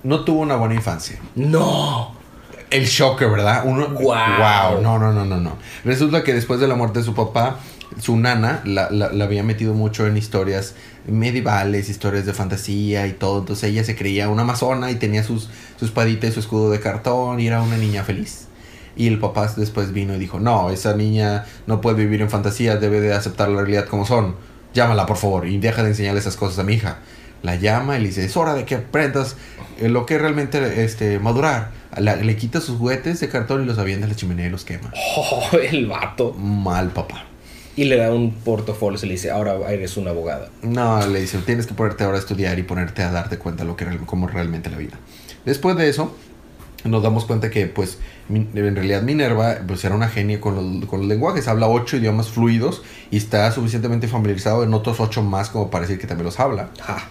no 0.03 0.23
tuvo 0.23 0.41
una 0.41 0.55
buena 0.55 0.75
infancia. 0.75 1.19
No. 1.35 2.13
El 2.69 2.85
shocker, 2.85 3.29
¿verdad? 3.29 3.63
Uno, 3.65 3.89
Guau. 3.89 4.71
wow. 4.73 4.81
No, 4.81 4.97
no, 4.99 5.11
no, 5.13 5.25
no, 5.25 5.37
no. 5.37 5.53
Resulta 5.83 6.23
que 6.23 6.33
después 6.33 6.59
de 6.59 6.67
la 6.67 6.75
muerte 6.75 6.99
de 6.99 7.05
su 7.05 7.13
papá, 7.13 7.57
su 7.99 8.17
nana 8.17 8.61
la, 8.65 8.89
la- 8.89 9.11
la 9.11 9.23
había 9.25 9.43
metido 9.43 9.73
mucho 9.73 10.07
en 10.07 10.17
historias 10.17 10.75
medievales, 11.07 11.89
historias 11.89 12.25
de 12.25 12.33
fantasía 12.33 13.05
y 13.07 13.13
todo. 13.13 13.39
Entonces 13.39 13.69
ella 13.69 13.83
se 13.83 13.95
creía 13.95 14.29
una 14.29 14.41
amazona 14.41 14.91
y 14.91 14.95
tenía 14.95 15.23
sus, 15.23 15.49
su 15.77 15.85
espadita 15.85 16.27
y 16.27 16.31
su 16.31 16.39
escudo 16.39 16.71
de 16.71 16.79
cartón 16.79 17.39
y 17.39 17.47
era 17.47 17.61
una 17.61 17.77
niña 17.77 18.03
feliz. 18.03 18.44
Y 18.95 19.07
el 19.07 19.19
papá 19.19 19.51
después 19.57 19.91
vino 19.91 20.15
y 20.15 20.19
dijo, 20.19 20.39
no, 20.39 20.69
esa 20.69 20.95
niña 20.95 21.45
no 21.67 21.81
puede 21.81 21.97
vivir 21.97 22.21
en 22.21 22.29
fantasía, 22.29 22.77
debe 22.77 23.01
de 23.01 23.13
aceptar 23.13 23.49
la 23.49 23.57
realidad 23.61 23.85
como 23.87 24.05
son. 24.05 24.35
Llámala, 24.73 25.05
por 25.05 25.17
favor, 25.17 25.47
y 25.47 25.57
deja 25.57 25.83
de 25.83 25.89
enseñarle 25.89 26.19
esas 26.19 26.35
cosas 26.37 26.59
a 26.59 26.63
mi 26.63 26.73
hija. 26.73 26.99
La 27.43 27.55
llama 27.55 27.97
y 27.97 28.01
le 28.01 28.07
dice, 28.07 28.25
es 28.25 28.35
hora 28.37 28.53
de 28.53 28.65
que 28.65 28.75
aprendas 28.75 29.35
eh, 29.79 29.87
lo 29.89 30.05
que 30.05 30.15
es 30.15 30.21
realmente 30.21 30.83
este, 30.83 31.19
madurar. 31.19 31.71
La- 31.97 32.15
le 32.15 32.35
quita 32.35 32.59
sus 32.61 32.77
juguetes 32.77 33.19
de 33.19 33.29
cartón 33.29 33.63
y 33.63 33.65
los 33.65 33.77
avienta 33.77 34.05
a 34.05 34.09
la 34.09 34.15
chimenea 34.15 34.47
y 34.47 34.49
los 34.49 34.65
quema. 34.65 34.91
Oh, 35.17 35.49
el 35.71 35.87
vato. 35.87 36.33
Mal 36.33 36.89
papá. 36.89 37.25
Y 37.77 37.83
le 37.83 37.97
da 37.97 38.13
un 38.13 38.31
portafolio 38.33 38.97
y 39.03 39.05
le 39.05 39.11
dice, 39.13 39.31
ahora 39.31 39.55
eres 39.69 39.97
una 39.97 40.11
abogada. 40.11 40.49
No, 40.61 41.05
le 41.05 41.19
dice, 41.21 41.37
tienes 41.39 41.67
que 41.67 41.73
ponerte 41.73 42.05
ahora 42.05 42.17
a 42.17 42.19
estudiar 42.21 42.57
y 42.57 42.63
ponerte 42.63 43.03
a 43.03 43.11
darte 43.11 43.37
cuenta 43.37 43.65
lo 43.65 43.75
que 43.75 43.85
cómo 44.05 44.27
realmente 44.27 44.69
la 44.69 44.77
vida. 44.77 44.97
Después 45.43 45.75
de 45.75 45.89
eso, 45.89 46.15
nos 46.85 47.03
damos 47.03 47.25
cuenta 47.25 47.49
que, 47.49 47.67
pues, 47.67 47.99
en 48.29 48.75
realidad 48.75 49.03
Minerva, 49.03 49.57
pues, 49.67 49.83
era 49.85 49.95
una 49.95 50.07
genia 50.07 50.41
con 50.41 50.55
los, 50.55 50.89
con 50.89 50.99
los 51.01 51.07
lenguajes. 51.07 51.47
Habla 51.47 51.67
ocho 51.67 51.97
idiomas 51.97 52.29
fluidos 52.29 52.81
y 53.11 53.17
está 53.17 53.51
suficientemente 53.51 54.07
familiarizado 54.07 54.63
en 54.63 54.73
otros 54.73 54.99
ocho 54.99 55.21
más 55.21 55.49
como 55.49 55.69
para 55.69 55.83
decir 55.85 55.99
que 55.99 56.07
también 56.07 56.25
los 56.25 56.39
habla. 56.39 56.69
Ja. 56.81 57.07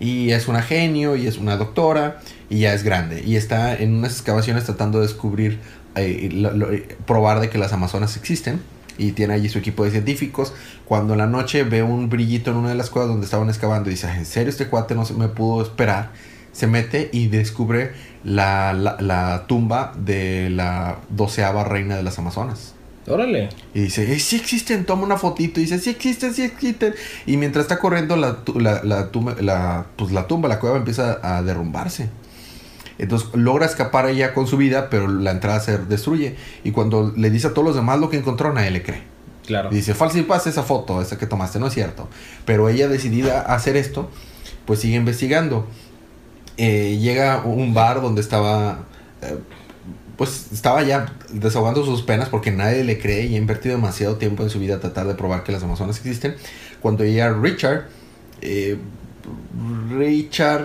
Y 0.00 0.30
es 0.30 0.48
una 0.48 0.62
genio 0.62 1.16
y 1.16 1.26
es 1.26 1.38
una 1.38 1.56
doctora 1.56 2.20
y 2.48 2.60
ya 2.60 2.72
es 2.72 2.82
grande. 2.84 3.22
Y 3.26 3.36
está 3.36 3.74
en 3.76 3.96
unas 3.96 4.12
excavaciones 4.12 4.64
tratando 4.64 5.00
de 5.00 5.06
descubrir, 5.06 5.58
eh, 5.96 6.28
lo- 6.32 6.52
lo- 6.52 6.72
eh, 6.72 6.96
probar 7.06 7.40
de 7.40 7.50
que 7.50 7.58
las 7.58 7.72
amazonas 7.72 8.16
existen. 8.16 8.60
Y 8.96 9.12
tiene 9.12 9.34
allí 9.34 9.48
su 9.48 9.58
equipo 9.58 9.84
de 9.84 9.90
científicos. 9.92 10.52
Cuando 10.84 11.12
en 11.14 11.18
la 11.18 11.26
noche 11.26 11.62
ve 11.62 11.82
un 11.84 12.08
brillito 12.08 12.50
en 12.50 12.56
una 12.56 12.70
de 12.70 12.74
las 12.74 12.90
cuevas 12.90 13.08
donde 13.08 13.26
estaban 13.26 13.48
excavando 13.48 13.90
y 13.90 13.92
dice, 13.92 14.08
¿en 14.10 14.24
serio 14.26 14.48
este 14.50 14.66
cuate 14.66 14.94
no 14.96 15.04
se 15.04 15.14
me 15.14 15.28
pudo 15.28 15.62
esperar? 15.62 16.10
Se 16.52 16.66
mete 16.66 17.08
y 17.12 17.28
descubre 17.28 17.92
la, 18.28 18.72
la- 18.72 18.96
la 19.00 19.44
tumba 19.46 19.92
de 19.96 20.50
la 20.50 20.98
doceava 21.08 21.64
reina 21.64 21.96
de 21.96 22.02
las 22.02 22.18
amazonas. 22.18 22.74
Órale. 23.06 23.48
Y 23.72 23.80
dice, 23.80 24.12
"Eh, 24.12 24.18
sí 24.20 24.36
existen, 24.36 24.84
toma 24.84 25.04
una 25.04 25.16
fotito. 25.16 25.60
Y 25.60 25.62
dice, 25.62 25.78
sí 25.78 25.88
existen, 25.90 26.34
sí 26.34 26.42
existen. 26.42 26.94
Y 27.26 27.38
mientras 27.38 27.64
está 27.64 27.78
corriendo, 27.78 28.16
la, 28.16 28.38
la, 28.54 28.82
la 28.84 29.10
tumba, 29.10 29.34
la, 29.40 29.86
pues 29.96 30.12
la 30.12 30.26
tumba, 30.26 30.48
la 30.48 30.58
cueva 30.60 30.76
empieza 30.76 31.18
a 31.22 31.42
derrumbarse. 31.42 32.10
Entonces 32.98 33.28
logra 33.32 33.64
escapar 33.64 34.08
ella 34.08 34.34
con 34.34 34.46
su 34.46 34.56
vida, 34.56 34.90
pero 34.90 35.08
la 35.08 35.30
entrada 35.30 35.60
se 35.60 35.78
destruye. 35.78 36.36
Y 36.64 36.72
cuando 36.72 37.12
le 37.16 37.30
dice 37.30 37.46
a 37.46 37.54
todos 37.54 37.64
los 37.66 37.76
demás 37.76 37.98
lo 37.98 38.10
que 38.10 38.18
encontró, 38.18 38.52
nadie 38.52 38.70
le 38.72 38.82
cree. 38.82 39.02
Claro. 39.46 39.70
Y 39.72 39.76
dice, 39.76 39.92
esa 39.92 40.62
foto, 40.62 41.00
esa 41.00 41.16
que 41.16 41.26
tomaste, 41.26 41.58
no 41.58 41.68
es 41.68 41.72
cierto. 41.74 42.08
Pero 42.44 42.68
ella 42.68 42.88
decidida 42.88 43.40
a 43.40 43.54
hacer 43.54 43.76
esto, 43.76 44.10
pues 44.66 44.80
sigue 44.80 44.96
investigando. 44.96 45.66
Eh, 46.58 46.98
llega 47.00 47.34
a 47.34 47.44
un 47.44 47.72
bar 47.72 48.02
donde 48.02 48.20
estaba, 48.20 48.80
eh, 49.22 49.36
pues 50.16 50.48
estaba 50.52 50.82
ya 50.82 51.14
desahogando 51.30 51.84
sus 51.84 52.02
penas 52.02 52.28
porque 52.28 52.50
nadie 52.50 52.82
le 52.82 52.98
cree 52.98 53.26
y 53.26 53.36
ha 53.36 53.38
invertido 53.38 53.76
demasiado 53.76 54.16
tiempo 54.16 54.42
en 54.42 54.50
su 54.50 54.58
vida 54.58 54.74
a 54.74 54.80
tratar 54.80 55.06
de 55.06 55.14
probar 55.14 55.44
que 55.44 55.52
las 55.52 55.62
amazonas 55.62 55.96
existen. 55.98 56.34
Cuando 56.82 57.04
llega 57.04 57.32
Richard, 57.32 57.84
eh, 58.42 58.76
Richard 59.90 60.64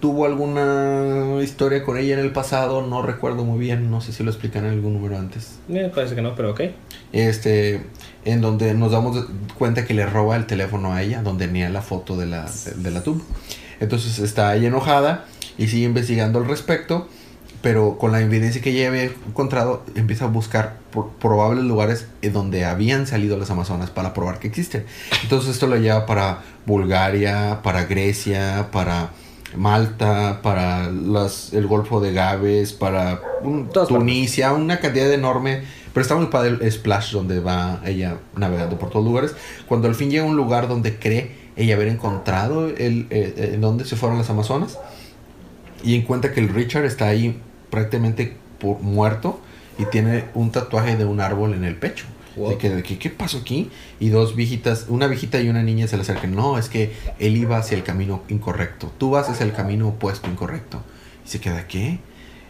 tuvo 0.00 0.24
alguna 0.26 1.42
historia 1.42 1.82
con 1.84 1.98
ella 1.98 2.14
en 2.14 2.20
el 2.20 2.32
pasado, 2.32 2.86
no 2.86 3.02
recuerdo 3.02 3.44
muy 3.44 3.58
bien, 3.58 3.90
no 3.90 4.00
sé 4.00 4.12
si 4.12 4.22
lo 4.22 4.30
explican 4.30 4.64
en 4.64 4.72
algún 4.72 4.94
número 4.94 5.18
antes 5.18 5.58
Me 5.68 5.88
parece 5.88 6.14
que 6.14 6.22
no, 6.22 6.34
pero 6.34 6.52
ok. 6.52 6.60
este 7.12 7.82
en 8.24 8.40
donde 8.40 8.74
nos 8.74 8.92
damos 8.92 9.26
cuenta 9.58 9.84
que 9.84 9.94
le 9.94 10.06
roba 10.06 10.36
el 10.36 10.46
teléfono 10.46 10.92
a 10.92 11.02
ella 11.02 11.22
donde 11.22 11.46
tenía 11.46 11.68
la 11.68 11.82
foto 11.82 12.16
de 12.16 12.26
la, 12.26 12.50
de, 12.64 12.72
de 12.82 12.90
la 12.90 13.02
tumba 13.02 13.24
entonces 13.80 14.18
está 14.18 14.54
ella 14.54 14.68
enojada 14.68 15.24
y 15.58 15.68
sigue 15.68 15.84
investigando 15.86 16.38
al 16.38 16.46
respecto 16.46 17.08
pero 17.62 17.98
con 17.98 18.12
la 18.12 18.20
evidencia 18.20 18.60
que 18.62 18.70
ella 18.70 18.88
había 18.88 19.04
encontrado 19.04 19.82
empieza 19.96 20.26
a 20.26 20.28
buscar 20.28 20.76
por 20.90 21.08
probables 21.14 21.64
lugares 21.64 22.06
en 22.22 22.32
donde 22.32 22.64
habían 22.64 23.06
salido 23.06 23.36
las 23.38 23.50
amazonas 23.50 23.90
para 23.90 24.12
probar 24.14 24.38
que 24.38 24.48
existen 24.48 24.84
entonces 25.22 25.50
esto 25.52 25.66
lo 25.66 25.76
lleva 25.76 26.06
para 26.06 26.42
Bulgaria 26.66 27.60
para 27.62 27.84
Grecia 27.84 28.68
para 28.70 29.10
Malta, 29.56 30.40
para 30.42 30.90
las, 30.90 31.52
el 31.54 31.66
Golfo 31.66 32.00
de 32.00 32.12
Gabes, 32.12 32.72
para 32.74 33.20
un- 33.42 33.70
Tunisia, 33.88 34.52
una 34.52 34.80
cantidad 34.80 35.10
enorme. 35.10 35.62
Pero 35.94 36.02
está 36.02 36.14
muy 36.16 36.26
padre 36.26 36.58
el 36.60 36.70
splash 36.72 37.12
donde 37.12 37.40
va 37.40 37.80
ella 37.86 38.16
navegando 38.36 38.76
por 38.78 38.90
todos 38.90 39.04
lugares. 39.06 39.34
Cuando 39.66 39.88
al 39.88 39.94
fin 39.94 40.10
llega 40.10 40.24
a 40.24 40.26
un 40.26 40.36
lugar 40.36 40.68
donde 40.68 40.98
cree 40.98 41.35
ella 41.56 41.74
haber 41.74 41.88
encontrado 41.88 42.68
el, 42.68 43.06
eh, 43.10 43.34
eh, 43.36 43.50
en 43.54 43.60
donde 43.60 43.84
se 43.84 43.96
fueron 43.96 44.18
las 44.18 44.30
Amazonas 44.30 44.78
y 45.82 45.94
encuentra 45.94 46.32
que 46.32 46.40
el 46.40 46.48
Richard 46.48 46.84
está 46.84 47.08
ahí 47.08 47.40
prácticamente 47.70 48.36
por, 48.58 48.80
muerto 48.80 49.40
y 49.78 49.84
tiene 49.86 50.24
un 50.34 50.52
tatuaje 50.52 50.96
de 50.96 51.04
un 51.04 51.20
árbol 51.20 51.54
en 51.54 51.64
el 51.64 51.76
pecho. 51.76 52.06
Wow. 52.36 52.50
De 52.50 52.58
que, 52.58 52.68
de 52.68 52.82
que, 52.82 52.98
¿qué 52.98 53.08
pasó 53.08 53.38
aquí? 53.38 53.70
Y 53.98 54.10
dos 54.10 54.36
viejitas, 54.36 54.86
una 54.88 55.06
viejita 55.06 55.40
y 55.40 55.48
una 55.48 55.62
niña 55.62 55.86
se 55.86 55.96
le 55.96 56.02
acercan. 56.02 56.34
No, 56.34 56.58
es 56.58 56.68
que 56.68 56.92
él 57.18 57.36
iba 57.36 57.56
hacia 57.56 57.78
el 57.78 57.82
camino 57.82 58.22
incorrecto. 58.28 58.92
Tú 58.98 59.10
vas 59.10 59.30
hacia 59.30 59.46
el 59.46 59.52
camino 59.52 59.88
opuesto, 59.88 60.28
incorrecto. 60.28 60.82
Y 61.24 61.30
se 61.30 61.40
queda, 61.40 61.66
¿qué? 61.66 61.98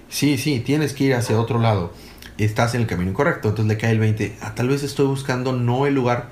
Sí, 0.09 0.39
sí, 0.39 0.59
tienes 0.59 0.93
que 0.93 1.05
ir 1.05 1.15
hacia 1.15 1.39
otro 1.39 1.61
lado. 1.61 1.93
Estás 2.37 2.75
en 2.75 2.81
el 2.81 2.87
camino 2.89 3.11
incorrecto. 3.13 3.51
Entonces 3.51 3.69
le 3.69 3.79
cae 3.79 3.93
el 3.93 4.01
20. 4.01 4.39
Ah, 4.41 4.57
tal 4.57 4.69
vez 4.69 4.83
estoy 4.83 5.07
buscando 5.07 5.53
no 5.53 5.87
el 5.87 5.95
lugar 5.95 6.31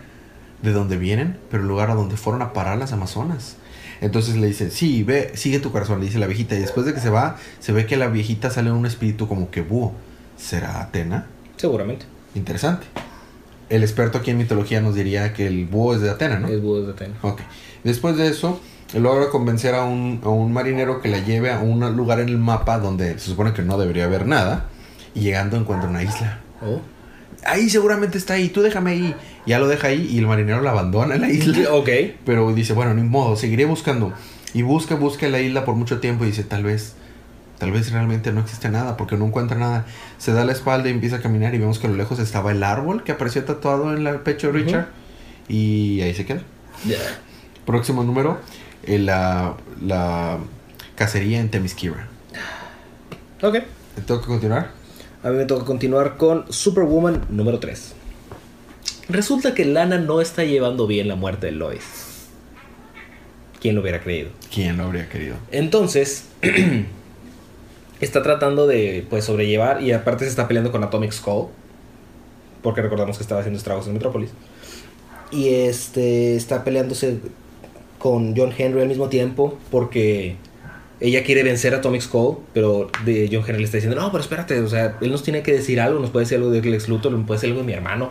de 0.64 0.72
donde 0.72 0.96
vienen, 0.96 1.38
pero 1.50 1.62
el 1.62 1.68
lugar 1.68 1.90
a 1.90 1.94
donde 1.94 2.16
fueron 2.16 2.42
a 2.42 2.52
parar 2.52 2.78
las 2.78 2.92
Amazonas. 2.92 3.56
Entonces 4.00 4.36
le 4.36 4.48
dice, 4.48 4.70
sí, 4.70 5.02
ve, 5.02 5.32
sigue 5.34 5.60
tu 5.60 5.70
corazón, 5.70 6.00
le 6.00 6.06
dice 6.06 6.18
la 6.18 6.26
viejita. 6.26 6.54
Y 6.56 6.60
después 6.60 6.84
de 6.86 6.94
que 6.94 7.00
se 7.00 7.10
va, 7.10 7.36
se 7.60 7.72
ve 7.72 7.86
que 7.86 7.96
la 7.96 8.08
viejita 8.08 8.50
sale 8.50 8.70
en 8.70 8.76
un 8.76 8.86
espíritu 8.86 9.28
como 9.28 9.50
que 9.50 9.62
búho. 9.62 9.92
¿Será 10.36 10.82
Atena? 10.82 11.26
Seguramente. 11.56 12.06
Interesante. 12.34 12.86
El 13.68 13.82
experto 13.82 14.18
aquí 14.18 14.30
en 14.30 14.38
mitología 14.38 14.80
nos 14.80 14.94
diría 14.94 15.32
que 15.32 15.46
el 15.46 15.66
búho 15.66 15.94
es 15.94 16.00
de 16.00 16.10
Atena, 16.10 16.38
¿no? 16.38 16.48
Es 16.48 16.60
búho 16.60 16.82
de 16.82 16.92
Atena. 16.92 17.14
Ok. 17.22 17.40
Después 17.84 18.16
de 18.16 18.28
eso, 18.28 18.60
logra 18.94 19.28
convencer 19.30 19.74
a 19.74 19.84
un, 19.84 20.20
a 20.24 20.28
un 20.28 20.52
marinero 20.52 21.00
que 21.00 21.08
la 21.08 21.18
lleve 21.18 21.50
a 21.50 21.60
un 21.60 21.80
lugar 21.96 22.20
en 22.20 22.28
el 22.28 22.38
mapa 22.38 22.78
donde 22.78 23.18
se 23.18 23.30
supone 23.30 23.52
que 23.52 23.62
no 23.62 23.78
debería 23.78 24.04
haber 24.04 24.26
nada. 24.26 24.66
Y 25.14 25.20
llegando 25.20 25.56
encuentra 25.56 25.88
una 25.88 26.02
isla. 26.02 26.40
Oh. 26.60 26.80
Ahí 27.44 27.68
seguramente 27.68 28.18
está 28.18 28.34
ahí, 28.34 28.48
tú 28.48 28.62
déjame 28.62 28.92
ahí. 28.92 29.14
Ya 29.46 29.58
lo 29.58 29.68
deja 29.68 29.88
ahí 29.88 30.08
y 30.10 30.18
el 30.18 30.26
marinero 30.26 30.62
la 30.62 30.70
abandona 30.70 31.14
en 31.14 31.20
la 31.20 31.30
isla. 31.30 31.58
Ok. 31.72 31.88
Pero 32.24 32.52
dice, 32.54 32.72
bueno, 32.72 32.94
ni 32.94 33.02
modo, 33.02 33.36
seguiré 33.36 33.64
buscando. 33.64 34.12
Y 34.54 34.62
busca, 34.62 34.94
busca 34.94 35.28
la 35.28 35.40
isla 35.40 35.64
por 35.64 35.74
mucho 35.74 36.00
tiempo 36.00 36.24
y 36.24 36.28
dice, 36.28 36.44
tal 36.44 36.62
vez, 36.62 36.94
tal 37.58 37.72
vez 37.72 37.90
realmente 37.90 38.32
no 38.32 38.40
existe 38.40 38.68
nada 38.70 38.96
porque 38.96 39.16
no 39.16 39.26
encuentra 39.26 39.58
nada. 39.58 39.84
Se 40.18 40.32
da 40.32 40.44
la 40.44 40.52
espalda 40.52 40.88
y 40.88 40.92
empieza 40.92 41.16
a 41.16 41.20
caminar 41.20 41.54
y 41.54 41.58
vemos 41.58 41.78
que 41.78 41.86
a 41.86 41.90
lo 41.90 41.96
lejos 41.96 42.18
estaba 42.18 42.52
el 42.52 42.62
árbol 42.62 43.02
que 43.02 43.12
apareció 43.12 43.44
tatuado 43.44 43.94
en 43.94 44.06
el 44.06 44.20
pecho 44.20 44.52
de. 44.52 44.60
Richard. 44.60 44.88
Y 45.48 46.00
ahí 46.00 46.14
se 46.14 46.24
queda. 46.24 46.40
Ya. 46.86 46.98
Próximo 47.66 48.04
número, 48.04 48.38
eh, 48.84 48.98
la, 48.98 49.54
la 49.84 50.38
cacería 50.94 51.40
en 51.40 51.50
Temisquira. 51.50 52.08
Ok. 53.42 53.58
¿Tengo 54.06 54.20
que 54.20 54.26
continuar? 54.26 54.70
A 55.24 55.30
mí 55.30 55.38
me 55.38 55.46
toca 55.46 55.64
continuar 55.64 56.18
con 56.18 56.52
Superwoman 56.52 57.24
número 57.30 57.58
3. 57.58 57.94
Resulta 59.08 59.54
que 59.54 59.64
Lana 59.64 59.96
no 59.96 60.20
está 60.20 60.44
llevando 60.44 60.86
bien 60.86 61.08
la 61.08 61.16
muerte 61.16 61.46
de 61.46 61.52
Lois. 61.52 62.26
¿Quién 63.58 63.74
lo 63.74 63.80
hubiera 63.80 64.02
creído? 64.02 64.28
¿Quién 64.52 64.76
lo 64.76 64.84
habría 64.84 65.08
querido? 65.08 65.36
Entonces, 65.50 66.26
está 68.02 68.22
tratando 68.22 68.66
de 68.66 69.06
pues 69.08 69.24
sobrellevar 69.24 69.82
y 69.82 69.92
aparte 69.92 70.24
se 70.24 70.30
está 70.30 70.46
peleando 70.46 70.70
con 70.70 70.84
Atomic 70.84 71.12
Skull. 71.12 71.46
Porque 72.62 72.82
recordamos 72.82 73.16
que 73.16 73.22
estaba 73.22 73.40
haciendo 73.40 73.56
estragos 73.56 73.86
en 73.86 73.94
Metrópolis. 73.94 74.28
Y 75.30 75.48
este 75.48 76.36
está 76.36 76.64
peleándose 76.64 77.20
con 77.98 78.36
John 78.36 78.52
Henry 78.56 78.82
al 78.82 78.88
mismo 78.88 79.08
tiempo 79.08 79.56
porque 79.70 80.36
ella 81.04 81.22
quiere 81.22 81.42
vencer 81.42 81.74
a 81.74 81.78
Atomic 81.78 82.00
Skull, 82.00 82.38
pero 82.54 82.90
de 83.04 83.28
John 83.30 83.42
Henry 83.46 83.58
le 83.58 83.64
está 83.64 83.76
diciendo, 83.76 84.00
no, 84.00 84.10
pero 84.10 84.22
espérate, 84.22 84.58
o 84.60 84.68
sea, 84.68 84.96
él 85.02 85.10
nos 85.10 85.22
tiene 85.22 85.42
que 85.42 85.52
decir 85.52 85.78
algo, 85.78 86.00
nos 86.00 86.08
puede 86.08 86.24
decir 86.24 86.38
algo 86.38 86.50
de 86.50 86.62
Lex 86.62 86.88
Luthor, 86.88 87.12
nos 87.12 87.26
puede 87.26 87.36
decir 87.36 87.50
algo 87.50 87.60
de 87.60 87.66
mi 87.66 87.74
hermano, 87.74 88.10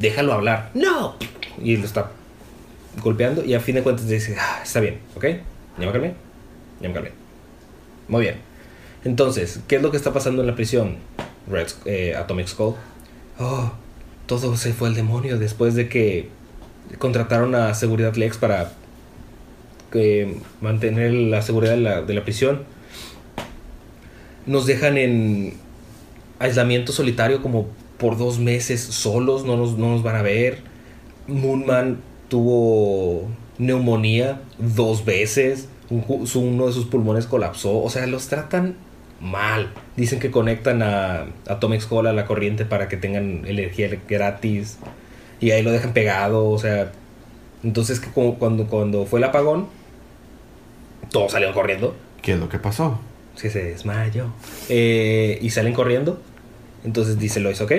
déjalo 0.00 0.32
hablar. 0.32 0.72
No. 0.74 1.14
Y 1.62 1.76
lo 1.76 1.84
está 1.84 2.10
golpeando 3.00 3.44
y 3.44 3.54
a 3.54 3.60
fin 3.60 3.76
de 3.76 3.84
cuentas 3.84 4.08
dice, 4.08 4.34
ah, 4.36 4.60
está 4.64 4.80
bien, 4.80 4.98
¿ok? 5.14 5.24
Ya 5.78 5.86
me 5.86 5.92
calmé, 5.92 6.14
ya 6.80 6.88
me 6.88 6.94
calmé. 6.94 7.12
Muy 8.08 8.22
bien. 8.22 8.34
Entonces, 9.04 9.60
¿qué 9.68 9.76
es 9.76 9.82
lo 9.82 9.92
que 9.92 9.96
está 9.96 10.12
pasando 10.12 10.42
en 10.42 10.48
la 10.48 10.56
prisión? 10.56 10.96
Red, 11.48 11.68
eh, 11.84 12.16
Atomic 12.16 12.48
Skull. 12.48 12.74
Oh, 13.38 13.70
todo 14.26 14.56
se 14.56 14.72
fue 14.72 14.88
al 14.88 14.96
demonio 14.96 15.38
después 15.38 15.76
de 15.76 15.88
que 15.88 16.30
contrataron 16.98 17.54
a 17.54 17.74
Seguridad 17.74 18.16
Lex 18.16 18.38
para 18.38 18.72
que 19.90 20.36
mantener 20.60 21.12
la 21.12 21.42
seguridad 21.42 21.72
de 21.72 21.80
la, 21.80 22.02
de 22.02 22.14
la 22.14 22.24
prisión. 22.24 22.62
Nos 24.46 24.66
dejan 24.66 24.96
en 24.96 25.54
aislamiento 26.38 26.92
solitario 26.92 27.42
como 27.42 27.66
por 27.98 28.16
dos 28.16 28.38
meses 28.38 28.80
solos, 28.80 29.44
no 29.44 29.56
nos, 29.56 29.76
no 29.76 29.90
nos 29.90 30.02
van 30.02 30.16
a 30.16 30.22
ver. 30.22 30.58
Moonman 31.26 31.98
tuvo 32.28 33.28
neumonía 33.58 34.40
dos 34.58 35.04
veces, 35.04 35.68
uno 35.90 36.66
de 36.66 36.72
sus 36.72 36.86
pulmones 36.86 37.26
colapsó, 37.26 37.82
o 37.82 37.90
sea, 37.90 38.06
los 38.06 38.28
tratan 38.28 38.76
mal. 39.20 39.72
Dicen 39.96 40.20
que 40.20 40.30
conectan 40.30 40.82
a 40.82 41.26
Atomic 41.46 41.80
Skull 41.80 42.06
a 42.06 42.12
la 42.12 42.24
corriente 42.24 42.64
para 42.64 42.88
que 42.88 42.96
tengan 42.96 43.44
energía 43.46 43.90
gratis 44.08 44.78
y 45.40 45.50
ahí 45.50 45.62
lo 45.62 45.72
dejan 45.72 45.92
pegado, 45.92 46.48
o 46.48 46.58
sea, 46.58 46.92
entonces 47.62 48.00
que 48.00 48.10
como 48.10 48.38
cuando, 48.38 48.66
cuando 48.66 49.06
fue 49.06 49.18
el 49.18 49.24
apagón, 49.24 49.66
todos 51.10 51.32
salieron 51.32 51.54
corriendo, 51.54 51.94
¿Qué 52.22 52.32
es 52.32 52.38
lo 52.38 52.48
que 52.48 52.58
pasó? 52.58 53.00
que 53.40 53.50
se 53.50 53.62
desmayó. 53.62 54.26
Eh, 54.68 55.38
y 55.40 55.50
salen 55.50 55.72
corriendo. 55.72 56.20
Entonces 56.84 57.18
dice 57.20 57.38
Lois, 57.40 57.60
ok, 57.60 57.72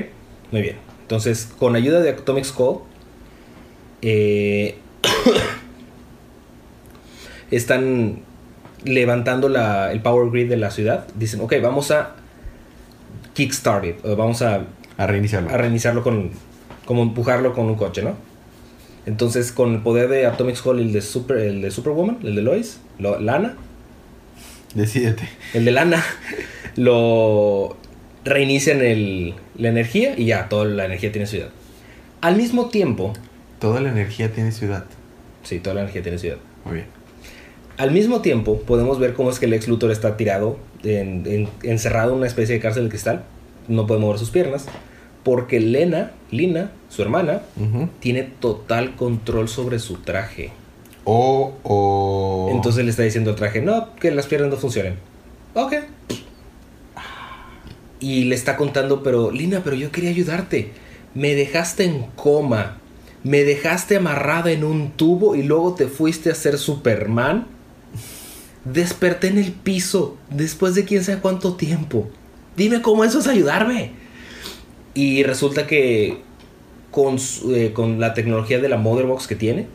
muy 0.51 0.61
bien. 0.61 0.77
Entonces, 1.01 1.49
con 1.59 1.75
ayuda 1.75 1.99
de 2.01 2.11
Atomic 2.11 2.45
Skull, 2.45 2.80
eh, 4.01 4.77
están 7.51 8.21
levantando 8.86 9.49
la- 9.49 9.91
el 9.91 10.01
power 10.01 10.30
grid 10.32 10.49
de 10.49 10.57
la 10.57 10.71
ciudad. 10.71 11.07
Dicen, 11.15 11.41
ok, 11.41 11.53
vamos 11.61 11.91
a 11.91 12.15
kickstart 13.34 13.86
it, 13.86 13.95
vamos 14.17 14.41
a, 14.41 14.65
A 14.97 15.07
reiniciarlo. 15.07 15.49
a 15.49 15.57
reiniciarlo 15.57 16.03
con, 16.03 16.32
como 16.86 17.03
empujarlo 17.03 17.53
con 17.53 17.65
un 17.65 17.75
coche, 17.75 18.01
¿no? 18.01 18.15
Entonces, 19.10 19.51
con 19.51 19.74
el 19.74 19.82
poder 19.82 20.07
de 20.07 20.26
Atomic 20.28 20.55
Skull 20.55 20.80
y 20.80 20.84
el 20.84 20.93
de, 20.93 21.01
Super, 21.01 21.38
el 21.39 21.62
de 21.64 21.72
Superwoman, 21.72 22.20
el 22.24 22.36
de 22.36 22.41
Lois, 22.43 22.80
lo- 22.99 23.20
Lana, 23.20 23.55
Decídete. 24.76 25.28
el 25.55 25.66
de 25.66 25.72
lana, 25.72 26.03
lo 26.76 27.76
reinician 28.24 28.82
el, 28.82 29.34
la 29.57 29.70
energía 29.70 30.14
y 30.18 30.26
ya, 30.26 30.47
toda 30.47 30.66
la 30.66 30.86
energía 30.86 31.12
tiene 31.12 31.26
ciudad. 31.28 31.49
Al 32.22 32.36
mismo 32.36 32.70
tiempo, 32.70 33.14
Toda 33.60 33.82
la 33.82 33.89
energía 33.89 34.32
tiene 34.32 34.51
ciudad. 34.51 34.86
sí, 35.43 35.60
toda 35.60 35.74
la 35.74 35.82
energía 35.82 36.03
tiene 36.03 36.18
ciudad. 36.20 36.38
Muy 36.66 36.76
bien. 36.76 36.86
Al 37.78 37.91
mismo 37.91 38.22
tiempo, 38.22 38.60
podemos 38.62 38.99
ver 38.99 39.14
cómo 39.14 39.32
es 39.32 39.39
que 39.39 39.47
el 39.47 39.53
ex 39.53 39.68
Luthor 39.68 39.89
está 39.91 40.18
tirado, 40.18 40.60
en- 40.84 41.24
en- 41.26 41.49
encerrado 41.64 42.12
en 42.12 42.18
una 42.20 42.28
especie 42.28 42.55
de 42.55 42.62
cárcel 42.62 42.84
de 42.84 42.89
cristal. 42.89 43.24
No 43.68 43.88
puede 43.88 43.99
mover 44.01 44.20
sus 44.20 44.30
piernas. 44.30 44.66
Porque 45.24 45.59
Lena, 45.59 46.11
Lina, 46.32 46.72
su 46.89 47.01
hermana, 47.01 47.41
tiene 47.99 48.24
total 48.24 48.95
control 48.95 49.49
sobre 49.49 49.80
su 49.80 49.97
traje. 49.97 50.51
O, 51.03 51.53
o... 51.63 52.49
Entonces 52.51 52.84
le 52.84 52.91
está 52.91 53.03
diciendo 53.03 53.32
al 53.32 53.36
traje, 53.36 53.61
no, 53.61 53.95
que 53.95 54.11
las 54.11 54.28
piernas 54.28 54.49
no 54.49 54.57
funcionen. 54.57 54.95
Ok. 55.53 55.74
Y 57.99 58.26
le 58.26 58.36
está 58.36 58.55
contando, 58.55 59.03
pero 59.03 59.32
Lina, 59.32 59.61
pero 59.63 59.76
yo 59.76 59.91
quería 59.91 60.09
ayudarte. 60.09 60.72
Me 61.13 61.36
dejaste 61.36 61.84
en 61.84 62.05
coma. 62.15 62.78
Me 63.24 63.43
dejaste 63.43 63.97
amarrada 63.97 64.51
en 64.51 64.63
un 64.63 64.91
tubo 64.91 65.36
y 65.36 65.43
luego 65.43 65.74
te 65.74 65.88
fuiste 65.88 66.32
a 66.32 66.36
ser 66.36 66.57
Superman. 66.57 67.47
Desperté 68.63 69.28
en 69.28 69.38
el 69.38 69.51
piso 69.51 70.17
después 70.30 70.76
de 70.76 70.86
quién 70.86 71.03
sabe 71.03 71.20
cuánto 71.20 71.55
tiempo. 71.55 72.07
Dime 72.55 72.82
cómo 72.82 73.03
eso 73.03 73.20
es 73.20 73.28
ayudarme. 73.28 73.91
Y 75.00 75.24
resulta 75.24 75.66
que 75.66 76.18
con, 76.91 77.18
eh, 77.54 77.72
con 77.74 78.02
la 78.02 78.14
tecnología 78.14 78.60
de 78.60 78.68
la 78.68 78.76
Motherbox 78.76 79.28
que 79.28 79.36
tiene, 79.36 79.68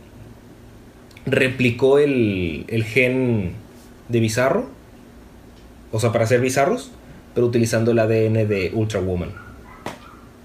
replicó 1.25 1.99
el, 1.99 2.66
el 2.68 2.85
gen 2.85 3.53
de 4.11 4.20
Bizarro. 4.20 4.68
O 5.93 5.99
sea, 5.99 6.12
para 6.12 6.25
hacer 6.25 6.43
bizarros, 6.43 6.91
pero 7.35 7.47
utilizando 7.47 7.93
el 7.93 8.01
ADN 8.01 8.47
de 8.47 8.72
Ultra 8.75 9.01
Woman. 9.01 9.31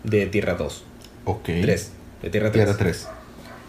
De 0.06 0.28
Tierra 0.28 0.54
2. 0.54 0.86
Ok. 1.26 1.50
3. 1.62 1.92
De 2.22 2.30
Tierra 2.30 2.50
3. 2.50 2.64
Tierra 2.64 2.78
3. 2.78 3.08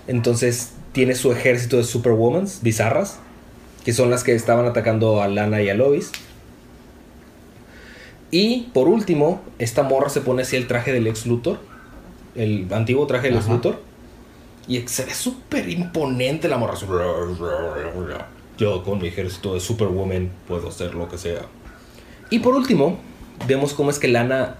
Entonces 0.07 0.75
tiene 0.93 1.17
su 1.17 1.33
ejército 1.33 1.77
de 1.79 1.83
Superwomans 1.83 2.63
bizarras, 2.63 3.19
que 3.85 3.93
son 3.93 4.11
las 4.11 4.23
que 4.23 4.37
estaban 4.37 4.65
atacando 4.65 5.21
a 5.23 5.27
Lana 5.27 5.61
y 5.61 5.71
a 5.71 5.75
Lois. 5.75 6.13
Y 8.31 8.69
por 8.73 8.89
último, 8.89 9.43
esta 9.59 9.83
morra 9.83 10.09
se 10.09 10.21
pone 10.21 10.43
así 10.43 10.57
el 10.57 10.67
traje 10.67 10.93
del 10.93 11.07
ex 11.07 11.27
Luthor, 11.27 11.59
el 12.35 12.73
antiguo 12.73 13.07
traje 13.07 13.29
del 13.29 13.39
ex. 13.39 13.49
Luthor, 13.49 13.81
y 14.69 14.81
se 14.87 15.05
ve 15.05 15.15
súper 15.15 15.69
imponente 15.69 16.49
la 16.49 16.57
morra. 16.57 16.75
Yo 18.57 18.85
con 18.85 19.01
mi 19.01 19.09
ejército 19.09 19.55
de 19.55 19.61
Superwoman 19.61 20.31
puedo 20.47 20.69
hacer 20.69 20.95
lo 20.95 21.09
que 21.09 21.19
sea. 21.19 21.43
Y 22.31 22.39
por 22.39 22.55
último, 22.55 22.99
vemos 23.49 23.75
cómo 23.75 23.91
es 23.91 23.99
que 23.99 24.07
Lana, 24.07 24.57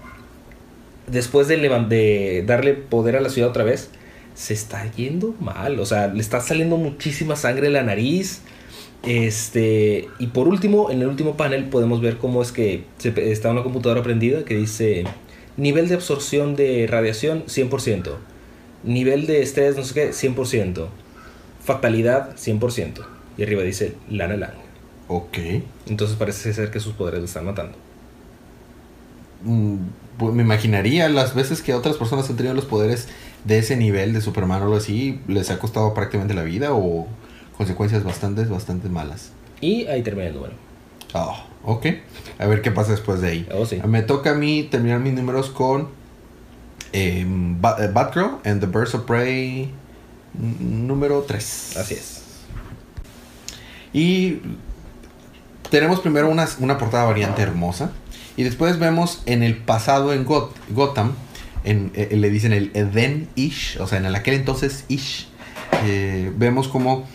después 1.07 1.47
de, 1.47 1.57
de 1.57 2.43
darle 2.45 2.73
poder 2.73 3.15
a 3.15 3.21
la 3.21 3.29
ciudad 3.29 3.51
otra 3.51 3.63
vez, 3.63 3.91
se 4.33 4.53
está 4.53 4.91
yendo 4.91 5.33
mal. 5.39 5.79
O 5.79 5.85
sea, 5.85 6.07
le 6.07 6.19
está 6.19 6.41
saliendo 6.41 6.77
muchísima 6.77 7.35
sangre 7.35 7.67
de 7.67 7.73
la 7.73 7.83
nariz. 7.83 8.41
Este, 9.03 10.09
y 10.19 10.27
por 10.27 10.47
último, 10.47 10.91
en 10.91 11.01
el 11.01 11.07
último 11.07 11.35
panel 11.35 11.65
podemos 11.65 12.01
ver 12.01 12.17
cómo 12.17 12.41
es 12.41 12.51
que 12.51 12.83
se- 12.99 13.31
está 13.31 13.49
una 13.51 13.63
computadora 13.63 14.03
prendida 14.03 14.45
que 14.45 14.55
dice 14.55 15.05
nivel 15.57 15.87
de 15.89 15.95
absorción 15.95 16.55
de 16.55 16.87
radiación 16.87 17.43
100%, 17.47 18.17
nivel 18.83 19.25
de 19.25 19.41
estrés 19.41 19.75
no 19.75 19.83
sé 19.83 19.93
qué 19.93 20.13
100%, 20.13 20.87
fatalidad 21.63 22.35
100%. 22.37 23.01
Y 23.37 23.43
arriba 23.43 23.63
dice 23.63 23.95
Lana 24.09 24.37
Lang. 24.37 24.53
Ok. 25.07 25.37
Entonces 25.87 26.15
parece 26.17 26.53
ser 26.53 26.69
que 26.69 26.79
sus 26.79 26.93
poderes 26.93 27.21
le 27.21 27.25
están 27.25 27.45
matando. 27.45 27.77
Mm, 29.43 29.77
pues 30.17 30.33
me 30.35 30.43
imaginaría 30.43 31.09
las 31.09 31.33
veces 31.33 31.61
que 31.63 31.73
otras 31.73 31.97
personas 31.97 32.29
han 32.29 32.35
tenido 32.37 32.53
los 32.53 32.65
poderes 32.65 33.07
de 33.43 33.57
ese 33.57 33.75
nivel 33.75 34.13
de 34.13 34.21
Superman 34.21 34.61
o 34.61 34.65
algo 34.65 34.75
así, 34.75 35.19
les 35.27 35.49
ha 35.49 35.57
costado 35.57 35.93
prácticamente 35.95 36.35
la 36.35 36.43
vida 36.43 36.73
o 36.73 37.07
consecuencias 37.57 38.03
bastante, 38.03 38.45
bastante 38.45 38.89
malas. 38.89 39.31
Y 39.61 39.85
ahí 39.87 40.01
termina 40.01 40.27
el 40.27 40.33
número. 40.35 40.53
Ah, 41.13 41.45
ok. 41.63 41.85
A 42.39 42.45
ver 42.47 42.61
qué 42.61 42.71
pasa 42.71 42.91
después 42.91 43.21
de 43.21 43.27
ahí. 43.29 43.49
Oh, 43.53 43.65
sí. 43.65 43.79
Me 43.87 44.01
toca 44.01 44.31
a 44.31 44.33
mí 44.35 44.63
terminar 44.63 44.99
mis 44.99 45.13
números 45.13 45.49
con 45.49 45.89
eh, 46.93 47.25
Ba- 47.27 47.77
eh, 47.79 47.89
Batgirl 47.93 48.37
and 48.45 48.59
the 48.61 48.67
Birds 48.67 48.95
of 48.95 49.03
Prey 49.05 49.69
número 50.59 51.21
3. 51.23 51.77
Así 51.77 51.93
es. 51.95 52.21
Y 53.93 54.39
tenemos 55.69 55.99
primero 55.99 56.29
una, 56.29 56.47
una 56.59 56.77
portada 56.77 57.05
variante 57.05 57.41
hermosa. 57.41 57.91
Y 58.37 58.43
después 58.43 58.79
vemos 58.79 59.21
en 59.25 59.43
el 59.43 59.57
pasado 59.57 60.13
en 60.13 60.25
Got- 60.25 60.51
Gotham, 60.69 61.11
en, 61.63 61.91
eh, 61.95 62.15
le 62.15 62.29
dicen 62.29 62.53
el 62.53 62.71
Eden 62.73 63.27
Ish, 63.35 63.77
o 63.79 63.87
sea, 63.87 63.97
en 63.99 64.05
el 64.05 64.15
aquel 64.15 64.35
entonces 64.35 64.85
Ish. 64.87 65.27
eh, 65.83 66.31
vemos 66.37 66.67
como 66.69 67.05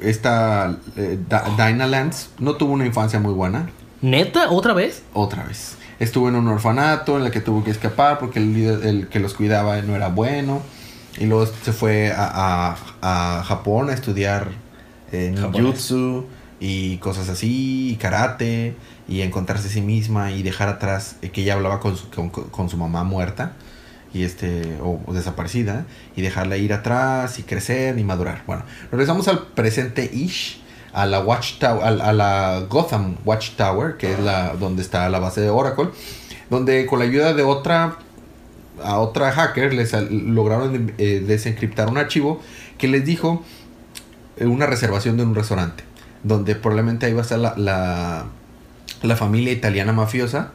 esta 0.00 0.76
eh, 0.96 1.18
Dinah 1.56 1.86
Lance 1.86 2.28
no 2.38 2.54
tuvo 2.56 2.72
una 2.72 2.86
infancia 2.86 3.18
muy 3.20 3.32
buena, 3.32 3.70
¿Neta? 4.02 4.50
¿Otra 4.50 4.72
vez? 4.74 5.02
otra 5.14 5.42
vez. 5.44 5.76
Estuvo 5.98 6.28
en 6.28 6.36
un 6.36 6.46
orfanato 6.48 7.18
en 7.18 7.24
el 7.24 7.30
que 7.30 7.40
tuvo 7.40 7.64
que 7.64 7.70
escapar 7.70 8.18
porque 8.18 8.38
el 8.38 8.52
líder 8.52 8.86
el 8.86 9.08
que 9.08 9.18
los 9.18 9.32
cuidaba 9.34 9.80
no 9.82 9.96
era 9.96 10.08
bueno. 10.08 10.60
Y 11.18 11.24
luego 11.24 11.46
se 11.46 11.72
fue 11.72 12.12
a, 12.12 12.74
a- 13.02 13.38
a 13.38 13.42
Japón 13.44 13.88
a 13.88 13.94
estudiar 13.94 14.50
eh, 15.12 15.32
ninjutsu 15.62 16.26
y 16.60 16.98
cosas 16.98 17.30
así, 17.30 17.90
y 17.92 17.96
karate, 17.96 18.76
y 19.08 19.22
encontrarse 19.22 19.68
a 19.68 19.70
sí 19.70 19.80
misma 19.80 20.32
y 20.32 20.42
dejar 20.42 20.68
atrás 20.68 21.16
eh, 21.22 21.30
que 21.30 21.40
ella 21.42 21.54
hablaba 21.54 21.80
con 21.80 21.96
su, 21.96 22.10
con, 22.10 22.28
con 22.28 22.68
su 22.68 22.76
mamá 22.76 23.02
muerta 23.04 23.52
y 24.12 24.24
este 24.24 24.78
o, 24.82 25.00
desaparecida 25.12 25.86
y 26.16 26.22
dejarla 26.22 26.56
ir 26.56 26.72
atrás 26.72 27.38
y 27.38 27.42
crecer 27.42 27.98
y 27.98 28.04
madurar. 28.04 28.42
Bueno, 28.46 28.64
regresamos 28.90 29.28
al 29.28 29.48
presente 29.48 30.10
ish 30.12 30.62
a 30.92 31.04
la 31.04 31.20
Watchtower, 31.20 31.84
a, 31.84 32.12
la 32.12 32.64
Gotham 32.68 33.16
Watchtower, 33.24 33.96
que 33.98 34.12
es 34.12 34.20
la 34.20 34.54
donde 34.54 34.82
está 34.82 35.08
la 35.10 35.18
base 35.18 35.42
de 35.42 35.50
Oracle, 35.50 35.90
donde 36.48 36.86
con 36.86 36.98
la 36.98 37.04
ayuda 37.04 37.34
de 37.34 37.42
otra 37.42 37.98
a 38.82 38.98
otra 38.98 39.32
hacker 39.32 39.72
les 39.72 39.92
lograron 40.10 40.92
eh, 40.98 41.22
desencriptar 41.26 41.88
un 41.88 41.98
archivo 41.98 42.40
que 42.78 42.88
les 42.88 43.04
dijo 43.04 43.42
eh, 44.36 44.46
una 44.46 44.66
reservación 44.66 45.16
de 45.16 45.24
un 45.24 45.34
restaurante. 45.34 45.84
donde 46.22 46.54
probablemente 46.56 47.06
ahí 47.06 47.12
va 47.12 47.20
a 47.20 47.22
estar 47.22 47.38
la, 47.38 48.26
la 49.02 49.16
familia 49.16 49.52
italiana 49.52 49.92
mafiosa 49.92 50.52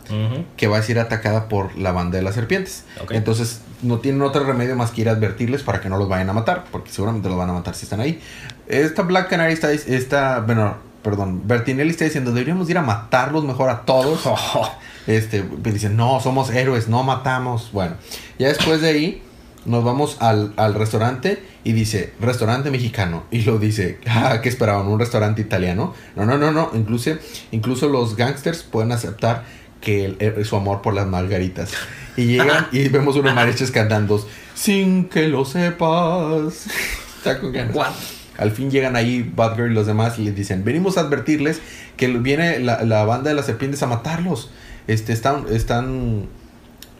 que 0.57 0.67
va 0.67 0.77
a 0.77 0.83
ser 0.83 0.99
atacada 0.99 1.47
por 1.47 1.77
la 1.77 1.91
banda 1.91 2.17
de 2.17 2.23
las 2.23 2.35
serpientes. 2.35 2.85
Entonces 3.09 3.61
no 3.81 3.99
tienen 3.99 4.21
otro 4.21 4.43
remedio 4.43 4.75
más 4.75 4.91
que 4.91 5.01
ir 5.01 5.09
a 5.09 5.13
advertirles 5.13 5.63
para 5.63 5.81
que 5.81 5.89
no 5.89 5.97
los 5.97 6.07
vayan 6.07 6.29
a 6.29 6.33
matar, 6.33 6.65
porque 6.71 6.91
seguramente 6.91 7.29
los 7.29 7.37
van 7.37 7.49
a 7.49 7.53
matar 7.53 7.75
si 7.75 7.85
están 7.85 7.99
ahí. 7.99 8.19
Esta 8.67 9.03
Black 9.03 9.29
Canary 9.29 9.53
está, 9.53 9.71
está 9.71 10.39
bueno, 10.39 10.77
perdón, 11.03 11.41
Bertinelli 11.45 11.91
está 11.91 12.05
diciendo, 12.05 12.31
deberíamos 12.31 12.69
ir 12.69 12.77
a 12.77 12.81
matarlos 12.81 13.43
mejor 13.43 13.69
a 13.69 13.81
todos. 13.81 14.21
Este, 15.07 15.41
pues 15.41 15.73
dicen, 15.73 15.97
no, 15.97 16.19
somos 16.19 16.51
héroes, 16.51 16.87
no 16.87 17.01
matamos. 17.01 17.71
Bueno, 17.73 17.95
ya 18.37 18.49
después 18.49 18.81
de 18.81 18.89
ahí 18.89 19.23
nos 19.65 19.83
vamos 19.83 20.17
al, 20.19 20.53
al 20.57 20.73
restaurante 20.73 21.41
y 21.63 21.73
dice, 21.73 22.13
restaurante 22.19 22.71
mexicano. 22.71 23.23
Y 23.31 23.41
lo 23.41 23.59
dice, 23.59 23.99
ah, 24.07 24.39
¿qué 24.41 24.49
esperaban? 24.49 24.87
¿Un 24.87 24.99
restaurante 24.99 25.41
italiano? 25.41 25.93
No, 26.15 26.25
no, 26.25 26.37
no, 26.37 26.51
no. 26.51 26.71
Incluso, 26.73 27.11
incluso 27.51 27.87
los 27.89 28.15
gangsters 28.15 28.63
pueden 28.63 28.91
aceptar 28.91 29.43
que 29.79 30.05
el- 30.05 30.17
el- 30.19 30.45
su 30.45 30.55
amor 30.55 30.81
por 30.81 30.93
las 30.93 31.07
margaritas. 31.07 31.71
Y 32.17 32.25
llegan 32.25 32.67
y 32.71 32.87
vemos 32.89 33.15
unos 33.15 33.33
mariachis 33.33 33.71
cantando, 33.71 34.25
sin 34.55 35.05
que 35.09 35.27
lo 35.27 35.45
sepas. 35.45 36.65
Está 37.17 37.39
con 37.39 37.51
ganas. 37.51 37.75
What? 37.75 37.91
Al 38.37 38.51
fin 38.51 38.71
llegan 38.71 38.95
ahí 38.95 39.29
Batgirl 39.35 39.71
y 39.71 39.75
los 39.75 39.85
demás 39.85 40.17
y 40.17 40.23
les 40.23 40.35
dicen, 40.35 40.63
venimos 40.63 40.97
a 40.97 41.01
advertirles 41.01 41.61
que 41.97 42.07
viene 42.07 42.57
la, 42.59 42.83
la 42.83 43.05
banda 43.05 43.29
de 43.29 43.35
las 43.35 43.45
serpientes 43.45 43.83
a 43.83 43.87
matarlos. 43.87 44.49
Este, 44.87 45.13
están, 45.13 45.45
están 45.51 46.25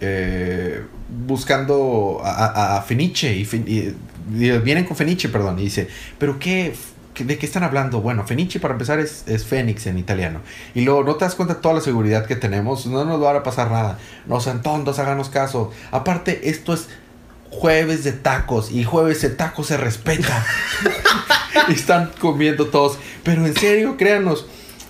eh, 0.02 0.82
buscando 1.28 2.20
a, 2.24 2.32
a- 2.46 2.78
a 2.78 2.82
Fenice 2.82 3.34
y, 3.36 3.46
Fen- 3.46 3.68
y- 3.68 3.96
y 4.44 4.52
vienen 4.60 4.86
con 4.86 4.98
Fenice, 4.98 5.30
perdón, 5.30 5.60
y 5.60 5.64
dice, 5.64 5.88
pero 6.18 6.40
qué, 6.40 6.74
qué- 7.14 7.24
¿de 7.26 7.38
qué 7.38 7.46
están 7.46 7.64
hablando? 7.64 8.02
Bueno, 8.02 8.26
Fenice 8.26 8.60
para 8.60 8.74
empezar 8.74 9.00
es, 9.00 9.24
es 9.28 9.46
Fénix 9.46 9.86
en 9.88 9.98
italiano. 9.98 10.40
Y 10.76 10.82
luego, 10.82 11.04
¿no 11.04 11.16
te 11.16 11.26
das 11.26 11.36
cuenta 11.36 11.56
de 11.56 11.62
toda 11.62 11.76
la 11.76 11.82
seguridad 11.82 12.26
que 12.26 12.36
tenemos? 12.36 12.86
No 12.88 13.06
nos 13.06 13.22
va 13.22 13.36
a 13.36 13.44
pasar 13.44 13.70
nada. 13.72 13.98
No 14.28 14.40
sean 14.42 14.62
tontos, 14.62 15.00
háganos 15.00 15.30
caso. 15.30 15.72
Aparte, 15.92 16.50
esto 16.50 16.74
es 16.74 16.88
jueves 17.50 18.04
de 18.06 18.14
tacos 18.14 18.72
y 18.72 18.84
jueves 18.86 19.22
de 19.22 19.30
tacos 19.30 19.68
se 19.68 19.78
respeta. 19.78 20.46
y 21.68 21.74
están 21.74 22.12
comiendo 22.20 22.68
todos. 22.68 22.98
Pero 23.24 23.46
en 23.46 23.54
serio, 23.56 23.98
créanos. 23.98 24.46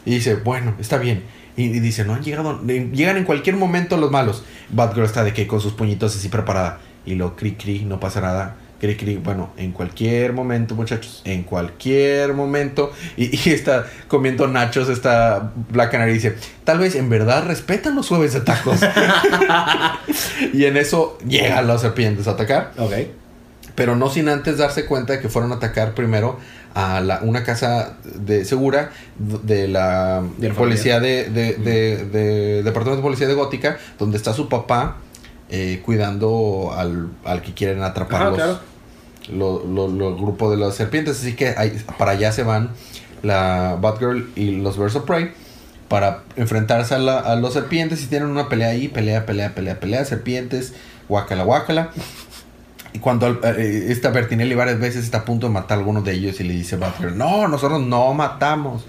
Y 0.05 0.11
dice, 0.15 0.35
bueno, 0.35 0.73
está 0.79 0.97
bien. 0.97 1.23
Y, 1.61 1.77
y 1.77 1.79
dice, 1.79 2.03
no 2.05 2.13
han 2.13 2.23
llegado. 2.23 2.61
Llegan 2.65 3.17
en 3.17 3.23
cualquier 3.25 3.55
momento 3.55 3.97
los 3.97 4.11
malos. 4.11 4.43
Batgirl 4.69 5.05
está 5.05 5.23
de 5.23 5.33
que 5.33 5.47
con 5.47 5.61
sus 5.61 5.73
puñitos 5.73 6.15
así 6.15 6.29
preparada. 6.29 6.79
Y 7.05 7.15
lo 7.15 7.35
cri 7.35 7.53
cri, 7.53 7.85
no 7.85 7.99
pasa 7.99 8.21
nada. 8.21 8.55
Cri 8.79 8.95
cri, 8.95 9.17
bueno, 9.17 9.51
en 9.57 9.71
cualquier 9.73 10.33
momento, 10.33 10.73
muchachos. 10.73 11.21
En 11.25 11.43
cualquier 11.43 12.33
momento. 12.33 12.91
Y, 13.17 13.35
y 13.47 13.53
está 13.53 13.85
comiendo 14.07 14.47
nachos. 14.47 14.89
Está 14.89 15.51
Black 15.69 15.91
Canary 15.91 16.11
y 16.11 16.13
dice, 16.15 16.35
tal 16.63 16.79
vez 16.79 16.95
en 16.95 17.09
verdad 17.09 17.45
respetan 17.45 17.95
los 17.95 18.07
jueves 18.07 18.33
de 18.33 18.41
tacos. 18.41 18.79
y 20.53 20.65
en 20.65 20.77
eso 20.77 21.17
llegan 21.27 21.67
las 21.67 21.81
serpientes 21.81 22.27
a 22.27 22.31
atacar 22.31 22.71
Ok. 22.77 22.93
pero 23.75 23.95
no 23.95 24.09
sin 24.09 24.29
antes 24.29 24.57
darse 24.57 24.85
cuenta 24.85 25.13
de 25.13 25.19
que 25.21 25.29
fueron 25.29 25.51
a 25.51 25.55
atacar 25.55 25.93
primero 25.93 26.39
a 26.73 27.01
la- 27.01 27.19
una 27.21 27.43
casa 27.43 27.97
de 28.03 28.45
segura 28.45 28.91
de 29.19 29.67
la 29.67 30.23
De 30.37 30.49
la 30.49 30.55
policía 30.55 30.99
de, 30.99 31.29
de, 31.29 31.53
de- 31.55 32.05
de- 32.05 32.63
departamento 32.63 32.97
de 32.97 33.01
policía 33.01 33.27
de 33.27 33.33
Gótica 33.33 33.77
donde 33.99 34.17
está 34.17 34.33
su 34.33 34.47
papá 34.49 34.97
eh, 35.49 35.81
cuidando 35.85 36.73
al, 36.75 37.09
al 37.25 37.41
que 37.41 37.53
quieren 37.53 37.83
atrapar 37.83 38.21
Ajá, 38.21 38.29
los, 38.29 38.35
claro. 38.37 38.59
lo- 39.33 39.65
lo- 39.65 39.87
lo- 39.89 40.09
el 40.09 40.15
grupo 40.15 40.49
de 40.49 40.57
las 40.57 40.75
serpientes 40.75 41.19
así 41.19 41.35
que 41.35 41.49
ahí- 41.57 41.77
para 41.97 42.11
allá 42.11 42.31
se 42.31 42.43
van 42.43 42.69
la 43.21 43.77
Batgirl 43.79 44.31
y 44.35 44.51
los 44.61 44.77
Birds 44.79 44.95
of 44.95 45.03
Prey 45.05 45.31
para 45.89 46.23
enfrentarse 46.37 46.95
a, 46.95 46.99
la- 46.99 47.19
a 47.19 47.35
los 47.35 47.53
serpientes 47.53 48.01
y 48.01 48.07
tienen 48.07 48.29
una 48.29 48.47
pelea 48.47 48.69
ahí, 48.69 48.87
pelea, 48.87 49.25
pelea, 49.25 49.53
pelea, 49.53 49.77
pelea, 49.79 50.05
serpientes, 50.05 50.73
guácala, 51.09 51.43
guácala. 51.43 51.89
Y 52.93 52.99
cuando 52.99 53.27
eh, 53.43 53.85
esta 53.89 54.09
Bertinelli 54.09 54.53
varias 54.53 54.79
veces 54.79 55.05
está 55.05 55.19
a 55.19 55.25
punto 55.25 55.47
de 55.47 55.53
matar 55.53 55.77
a 55.77 55.79
algunos 55.79 56.03
de 56.03 56.13
ellos 56.13 56.39
y 56.39 56.43
le 56.43 56.53
dice 56.53 56.75
Batgirl, 56.75 57.17
no, 57.17 57.47
nosotros 57.47 57.81
no 57.81 58.13
matamos. 58.13 58.83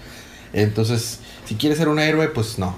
Entonces, 0.52 1.20
si 1.44 1.54
quieres 1.54 1.78
ser 1.78 1.88
un 1.88 1.98
héroe, 1.98 2.28
pues 2.28 2.58
no, 2.58 2.74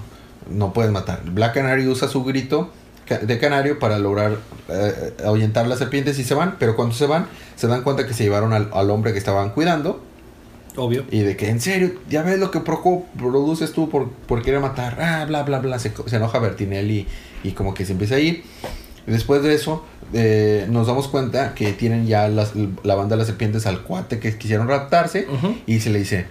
no 0.51 0.73
puedes 0.73 0.93
matar. 0.93 1.23
Black 1.25 1.55
Canary 1.55 1.87
usa 1.87 2.09
su 2.09 2.25
grito 2.25 2.71
de 3.09 3.39
canario 3.39 3.79
para 3.79 3.99
lograr 3.99 4.39
eh, 4.69 5.15
ahuyentar 5.25 5.67
las 5.67 5.79
serpientes 5.79 6.19
y 6.19 6.25
se 6.25 6.35
van, 6.35 6.57
pero 6.59 6.75
cuando 6.75 6.95
se 6.95 7.07
van, 7.07 7.27
se 7.57 7.67
dan 7.67 7.83
cuenta 7.83 8.07
que 8.07 8.15
se 8.15 8.25
llevaron 8.25 8.53
al, 8.53 8.71
al 8.73 8.91
hombre 8.91 9.13
que 9.13 9.19
estaban 9.19 9.51
cuidando 9.51 10.03
Obvio. 10.77 11.05
y 11.11 11.21
de 11.21 11.37
que, 11.37 11.51
en 11.51 11.61
serio, 11.61 11.93
ya 12.09 12.23
ves 12.23 12.39
lo 12.39 12.51
que 12.51 12.61
produces 12.61 13.73
tú 13.73 13.91
por, 13.91 14.11
por 14.11 14.43
querer 14.43 14.61
matar. 14.61 14.97
Ah, 15.01 15.25
bla, 15.27 15.43
bla, 15.43 15.59
bla. 15.59 15.79
Se, 15.79 15.93
se 16.07 16.17
enoja 16.17 16.39
Bertinelli 16.39 17.07
y 17.43 17.53
como 17.53 17.75
que 17.75 17.85
se 17.85 17.93
empieza 17.93 18.17
a 18.17 18.21
ir. 18.21 18.43
Después 19.07 19.43
de 19.43 19.55
eso, 19.55 19.85
eh, 20.13 20.67
nos 20.71 20.87
damos 20.87 21.09
cuenta 21.09 21.55
que 21.55 21.73
tienen 21.73 22.07
ya 22.07 22.29
las- 22.29 22.53
la 22.83 22.95
banda 22.95 23.17
de 23.17 23.19
las 23.19 23.27
serpientes 23.27 23.67
al 23.67 23.83
cuate 23.83 24.19
que 24.19 24.37
quisieron 24.39 24.69
raptarse. 24.69 25.27
Y 25.67 25.81
se 25.81 25.91
le 25.91 25.99
dice, 25.99 26.27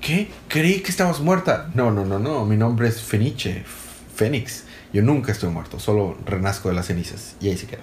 ¿qué? 0.00 0.28
Creí 0.48 0.80
que 0.80 0.90
estabas 0.90 1.20
muerta. 1.20 1.70
No, 1.74 1.90
no, 1.90 2.04
no, 2.04 2.18
no. 2.18 2.44
Mi 2.46 2.56
nombre 2.56 2.88
es 2.88 3.00
Fenice, 3.02 3.64
Fénix. 4.14 4.64
Yo 4.92 5.02
nunca 5.02 5.30
estoy 5.32 5.50
muerto, 5.50 5.78
solo 5.78 6.16
renazco 6.26 6.68
de 6.68 6.74
las 6.74 6.86
cenizas. 6.86 7.36
Y 7.40 7.48
ahí 7.48 7.56
se 7.56 7.66
queda. 7.66 7.82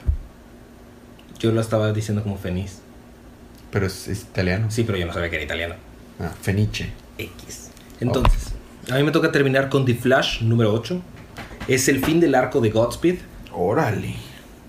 Yo 1.40 1.52
lo 1.52 1.62
estaba 1.62 1.94
diciendo 1.94 2.24
como 2.24 2.38
Feniz. 2.38 2.80
Pero 3.72 3.86
es, 3.86 4.08
es 4.08 4.22
italiano. 4.22 4.72
Sí, 4.72 4.84
pero 4.84 4.98
yo 4.98 5.06
no 5.06 5.14
sabía 5.14 5.30
que 5.30 5.36
era 5.36 5.46
italiano. 5.46 5.76
Ah, 6.20 6.32
Fenice. 6.42 6.90
X. 7.18 7.70
Entonces, 8.00 8.54
a 8.90 8.96
mí 8.96 9.04
me 9.04 9.12
toca 9.12 9.32
terminar 9.32 9.70
con 9.70 9.86
The 9.86 9.94
Flash 9.96 10.42
número 10.42 10.74
8. 10.74 11.02
Es 11.68 11.88
el 11.90 12.04
fin 12.04 12.20
del 12.20 12.34
arco 12.36 12.60
de 12.62 12.70
Godspeed. 12.72 13.18
Órale. 13.60 14.16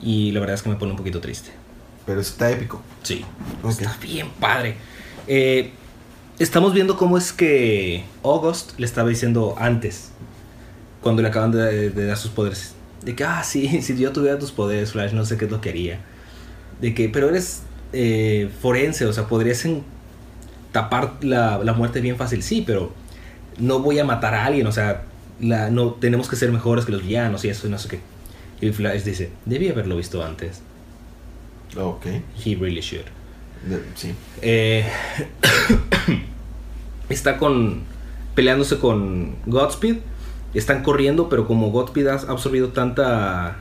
Y 0.01 0.31
la 0.33 0.41
verdad 0.41 0.55
es 0.55 0.63
que 0.63 0.71
me 0.71 0.77
pone 0.77 0.93
un 0.93 0.97
poquito 0.97 1.21
triste. 1.21 1.51
Pero 2.07 2.21
está 2.21 2.51
épico. 2.51 2.81
Sí. 3.03 3.25
Está 3.69 3.97
bien 4.01 4.29
padre. 4.41 4.77
Eh, 5.27 5.73
estamos 6.39 6.73
viendo 6.73 6.97
cómo 6.97 7.19
es 7.19 7.33
que 7.33 8.05
August 8.23 8.79
le 8.79 8.87
estaba 8.87 9.09
diciendo 9.11 9.55
antes, 9.59 10.11
cuando 11.03 11.21
le 11.21 11.29
acaban 11.29 11.53
de, 11.53 11.91
de 11.91 12.07
dar 12.07 12.17
sus 12.17 12.31
poderes, 12.31 12.75
de 13.05 13.15
que, 13.15 13.25
ah, 13.25 13.43
sí, 13.45 13.83
si 13.83 13.97
yo 13.99 14.13
tuviera 14.13 14.39
tus 14.39 14.53
poderes, 14.53 14.93
Flash, 14.93 15.13
no 15.13 15.25
sé 15.27 15.37
qué 15.37 15.45
es 15.45 15.51
lo 15.51 15.61
que 15.61 15.69
haría. 15.69 16.01
De 16.81 16.95
que, 16.95 17.09
pero 17.11 17.29
eres 17.29 17.63
eh, 17.93 18.51
forense, 18.63 19.05
o 19.05 19.13
sea, 19.13 19.27
podrías 19.27 19.65
en- 19.67 19.83
tapar 20.73 21.15
la, 21.23 21.59
la 21.59 21.73
muerte 21.75 22.01
bien 22.01 22.17
fácil, 22.17 22.43
sí, 22.43 22.63
pero 22.67 22.93
no 23.59 23.81
voy 23.81 23.99
a 23.99 24.05
matar 24.05 24.35
a 24.35 24.45
alguien, 24.47 24.67
o 24.67 24.73
sea, 24.73 25.03
la, 25.41 25.71
no 25.71 25.93
tenemos 25.95 26.29
que 26.29 26.37
ser 26.37 26.53
mejores 26.53 26.85
que 26.87 26.93
los 26.93 27.03
villanos 27.03 27.45
y 27.45 27.49
eso 27.51 27.67
y 27.67 27.71
no 27.71 27.79
sé 27.79 27.89
qué. 27.89 28.01
Y 28.61 28.71
Flash 28.71 29.03
dice, 29.05 29.31
debí 29.45 29.69
haberlo 29.69 29.97
visto 29.97 30.25
antes. 30.25 30.61
Ok. 31.77 32.07
He 32.45 32.55
really 32.57 32.81
should. 32.81 33.05
De- 33.69 33.83
sí. 33.95 34.15
Eh, 34.43 34.85
está 37.09 37.39
con 37.39 37.83
peleándose 38.35 38.79
con 38.79 39.37
Godspeed. 39.47 39.97
Están 40.55 40.83
corriendo, 40.83 41.29
pero 41.29 41.47
como 41.47 41.71
Godspeed 41.71 42.07
ha 42.07 42.15
absorbido 42.15 42.69
tanta 42.69 43.59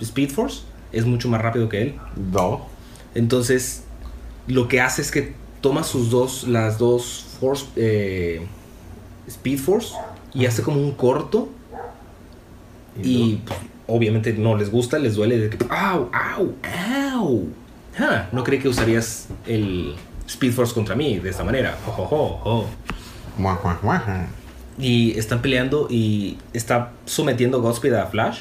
Speed 0.00 0.30
Force, 0.30 0.62
es 0.92 1.04
mucho 1.04 1.28
más 1.28 1.42
rápido 1.42 1.68
que 1.68 1.82
él. 1.82 1.94
No. 2.32 2.66
Entonces, 3.14 3.84
lo 4.46 4.68
que 4.68 4.80
hace 4.80 5.02
es 5.02 5.10
que 5.10 5.34
toma 5.60 5.84
sus 5.84 6.10
dos, 6.10 6.48
las 6.48 6.78
dos 6.78 7.26
Force, 7.40 7.66
eh, 7.76 8.46
Speed 9.26 9.58
Force 9.58 9.94
y 10.32 10.46
hace 10.46 10.62
como 10.62 10.80
un 10.80 10.92
corto. 10.92 11.48
Y 13.02 13.36
pues, 13.46 13.58
obviamente 13.90 14.32
no 14.32 14.56
les 14.56 14.70
gusta, 14.70 14.98
les 14.98 15.14
duele. 15.16 15.38
De 15.38 15.50
que, 15.50 15.58
¡Au! 15.68 16.08
¡Au! 16.12 16.54
¡Au! 17.14 17.48
Ah, 17.98 18.28
no 18.32 18.44
creí 18.44 18.58
que 18.60 18.68
usarías 18.68 19.28
el 19.46 19.94
Speed 20.28 20.52
Force 20.52 20.72
contra 20.72 20.94
mí 20.94 21.18
de 21.18 21.30
esta 21.30 21.44
manera. 21.44 21.76
Mua, 23.36 23.58
mua, 23.62 23.78
mua. 23.82 24.26
Y 24.78 25.18
están 25.18 25.42
peleando 25.42 25.86
y 25.90 26.38
está 26.52 26.92
sometiendo 27.04 27.60
Godspeed 27.60 27.94
a 27.94 28.06
Flash. 28.06 28.40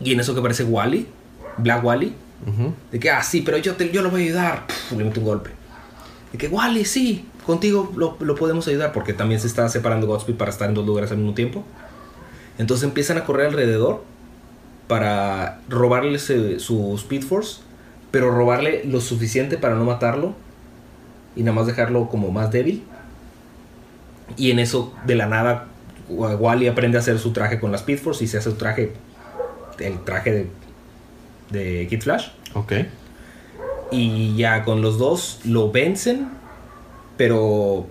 Y 0.00 0.12
en 0.12 0.20
eso 0.20 0.32
que 0.34 0.40
aparece 0.40 0.64
Wally, 0.64 1.06
Black 1.58 1.84
Wally, 1.84 2.14
Ujú. 2.46 2.72
de 2.90 2.98
que, 3.00 3.10
ah, 3.10 3.22
sí, 3.22 3.42
pero 3.42 3.58
yo, 3.58 3.74
te, 3.74 3.90
yo 3.90 4.02
lo 4.02 4.10
voy 4.10 4.22
a 4.22 4.24
ayudar. 4.26 4.66
Le 4.96 5.04
mete 5.04 5.18
un 5.18 5.26
golpe. 5.26 5.50
De 6.32 6.38
que, 6.38 6.48
Wally, 6.48 6.84
sí, 6.84 7.26
contigo 7.44 7.92
lo, 7.96 8.16
lo 8.20 8.34
podemos 8.34 8.66
ayudar. 8.68 8.92
Porque 8.92 9.12
también 9.12 9.40
se 9.40 9.46
está 9.46 9.68
separando 9.68 10.06
Godspeed 10.06 10.36
para 10.36 10.50
estar 10.50 10.68
en 10.68 10.74
dos 10.74 10.86
lugares 10.86 11.10
al 11.10 11.18
mismo 11.18 11.34
tiempo. 11.34 11.64
Entonces 12.60 12.84
empiezan 12.84 13.16
a 13.18 13.24
correr 13.24 13.46
alrededor 13.48 14.04
para 14.86 15.60
robarle 15.68 16.18
su 16.18 16.94
Speed 16.96 17.22
Force. 17.22 17.60
Pero 18.10 18.30
robarle 18.30 18.84
lo 18.84 19.00
suficiente 19.00 19.56
para 19.56 19.74
no 19.76 19.84
matarlo. 19.84 20.34
Y 21.36 21.42
nada 21.42 21.54
más 21.56 21.66
dejarlo 21.66 22.08
como 22.08 22.30
más 22.30 22.50
débil. 22.50 22.82
Y 24.36 24.50
en 24.50 24.58
eso, 24.58 24.92
de 25.06 25.14
la 25.16 25.26
nada, 25.26 25.66
Wa- 26.08 26.36
Wally 26.36 26.66
aprende 26.68 26.98
a 26.98 27.00
hacer 27.00 27.18
su 27.18 27.32
traje 27.32 27.58
con 27.60 27.70
la 27.70 27.76
Speed 27.78 27.98
Force 27.98 28.24
y 28.24 28.26
se 28.26 28.38
hace 28.38 28.50
su 28.50 28.56
traje, 28.56 28.92
el 29.78 30.00
traje 30.04 30.32
de, 30.32 30.46
de 31.50 31.86
Kid 31.88 32.02
Flash. 32.02 32.28
Ok. 32.54 32.72
Y 33.92 34.36
ya 34.36 34.64
con 34.64 34.82
los 34.82 34.98
dos 34.98 35.40
lo 35.44 35.70
vencen, 35.72 36.28
pero 37.16 37.86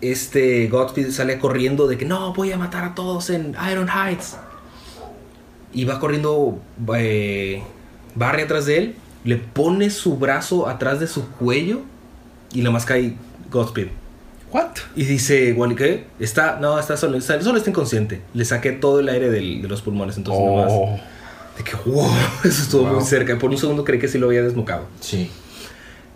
este 0.00 0.66
Godspeed 0.68 1.10
sale 1.10 1.38
corriendo 1.38 1.86
de 1.86 1.98
que 1.98 2.04
no, 2.04 2.32
voy 2.34 2.52
a 2.52 2.56
matar 2.58 2.84
a 2.84 2.94
todos 2.94 3.30
en 3.30 3.54
Iron 3.70 3.88
Heights. 3.88 4.36
Y 5.72 5.84
va 5.84 6.00
corriendo 6.00 6.58
eh, 6.96 7.62
Barry 8.14 8.42
atrás 8.42 8.66
de 8.66 8.78
él, 8.78 8.94
le 9.24 9.36
pone 9.36 9.90
su 9.90 10.16
brazo 10.16 10.66
atrás 10.68 10.98
de 11.00 11.06
su 11.06 11.28
cuello 11.30 11.80
y 12.52 12.62
la 12.62 12.70
más 12.70 12.84
cae 12.84 13.14
Godspeed. 13.50 13.88
What? 14.52 14.70
Y 14.96 15.04
dice, 15.04 15.52
Wally, 15.52 15.76
¿qué? 15.76 16.06
Está, 16.18 16.58
no, 16.60 16.76
está 16.78 16.96
solo, 16.96 17.16
está, 17.16 17.40
solo 17.40 17.58
está 17.58 17.70
inconsciente. 17.70 18.20
Le 18.34 18.44
saqué 18.44 18.72
todo 18.72 18.98
el 18.98 19.08
aire 19.08 19.30
del- 19.30 19.62
de 19.62 19.68
los 19.68 19.80
pulmones, 19.80 20.16
entonces 20.16 20.44
nomás. 20.44 20.66
Oh, 20.70 20.98
De 21.56 21.62
que, 21.62 21.76
wow, 21.88 22.10
eso 22.44 22.62
estuvo 22.62 22.82
Wow. 22.82 22.94
muy 22.96 23.04
cerca. 23.04 23.38
Por 23.38 23.50
un 23.50 23.58
segundo 23.58 23.84
creí 23.84 24.00
que 24.00 24.08
sí 24.08 24.18
lo 24.18 24.26
había 24.26 24.42
desmocado. 24.42 24.86
sí. 25.00 25.30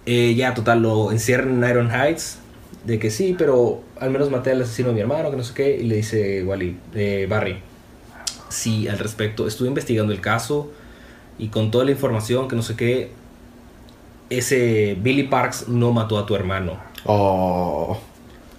Eh, 0.07 0.35
ya, 0.35 0.53
total, 0.53 0.83
lo 0.83 1.13
encierran 1.13 1.63
en 1.65 1.71
Iron 1.71 1.91
Heights. 1.91 2.37
De 2.85 2.99
que 2.99 3.11
sí, 3.11 3.35
pero 3.39 3.83
al 3.99 4.11
menos 4.11 4.31
maté 4.31 4.51
al 4.51 4.61
asesino 4.63 4.89
de 4.89 4.95
mi 4.95 5.01
hermano, 5.01 5.31
que 5.31 5.37
no 5.37 5.45
sé 5.45 5.55
qué. 5.55 5.77
Y 5.77 5.85
le 5.85 5.97
dice 5.97 6.45
Wally, 6.45 6.77
eh, 6.95 7.27
Barry, 7.29 7.59
sí, 8.51 8.89
al 8.89 8.99
respecto. 8.99 9.47
Estuve 9.47 9.69
investigando 9.69 10.13
el 10.13 10.21
caso 10.21 10.71
y 11.39 11.49
con 11.49 11.71
toda 11.71 11.85
la 11.85 11.91
información, 11.91 12.49
que 12.49 12.57
no 12.57 12.63
sé 12.63 12.77
qué. 12.77 13.11
Ese 14.31 14.97
Billy 15.01 15.25
Parks 15.25 15.69
no 15.69 15.93
mató 15.93 16.19
a 16.19 16.27
tu 16.27 16.35
hermano. 16.35 16.79
Oh. 17.05 17.99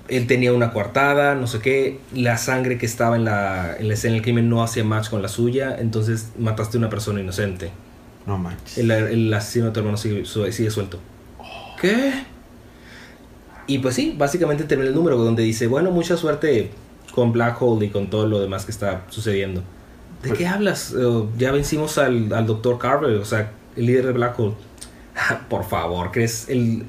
Él 0.08 0.28
tenía 0.28 0.54
una 0.54 0.72
coartada, 0.72 1.36
no 1.36 1.48
sé 1.48 1.60
qué. 1.60 2.00
La 2.14 2.38
sangre 2.38 2.78
que 2.78 2.86
estaba 2.86 3.16
en 3.16 3.26
la, 3.26 3.76
en 3.78 3.88
la 3.88 3.96
escena 3.96 4.14
del 4.14 4.22
crimen 4.22 4.50
no 4.50 4.64
hacía 4.64 4.84
match 4.84 5.10
con 5.10 5.22
la 5.22 5.28
suya. 5.28 5.76
Entonces 5.80 6.32
mataste 6.38 6.78
a 6.78 6.80
una 6.80 6.90
persona 6.90 7.22
inocente. 7.22 7.72
No 8.26 8.38
manches. 8.38 8.78
El, 8.78 8.92
el 8.92 9.34
asesino 9.34 9.68
de 9.68 9.72
tu 9.72 9.80
hermano 9.80 9.98
sigue, 9.98 10.26
sigue 10.26 10.70
suelto. 10.70 11.00
¿Qué? 11.80 12.26
Y 13.68 13.80
pues 13.80 13.96
sí, 13.96 14.16
básicamente 14.18 14.64
termina 14.66 14.90
el 14.90 14.96
número 14.96 15.18
donde 15.18 15.44
dice, 15.44 15.68
bueno, 15.68 15.92
mucha 15.92 16.18
suerte 16.18 16.72
con 17.14 17.32
Black 17.32 17.62
Hole 17.62 17.86
y 17.88 17.90
con 17.90 18.10
todo 18.10 18.28
lo 18.28 18.40
demás 18.40 18.66
que 18.66 18.72
está 18.72 19.04
sucediendo. 19.10 19.64
¿De 20.24 20.34
qué 20.34 20.48
hablas? 20.48 20.94
Eh, 20.98 21.24
ya 21.38 21.52
vencimos 21.52 21.98
al, 21.98 22.32
al 22.34 22.46
Dr. 22.46 22.78
Carver, 22.78 23.12
o 23.16 23.26
sea, 23.26 23.52
el 23.76 23.86
líder 23.86 24.08
de 24.08 24.12
Black 24.14 24.40
Hole. 24.40 24.54
Por 25.50 25.64
favor, 25.64 26.12
¿crees? 26.12 26.50
El, 26.50 26.84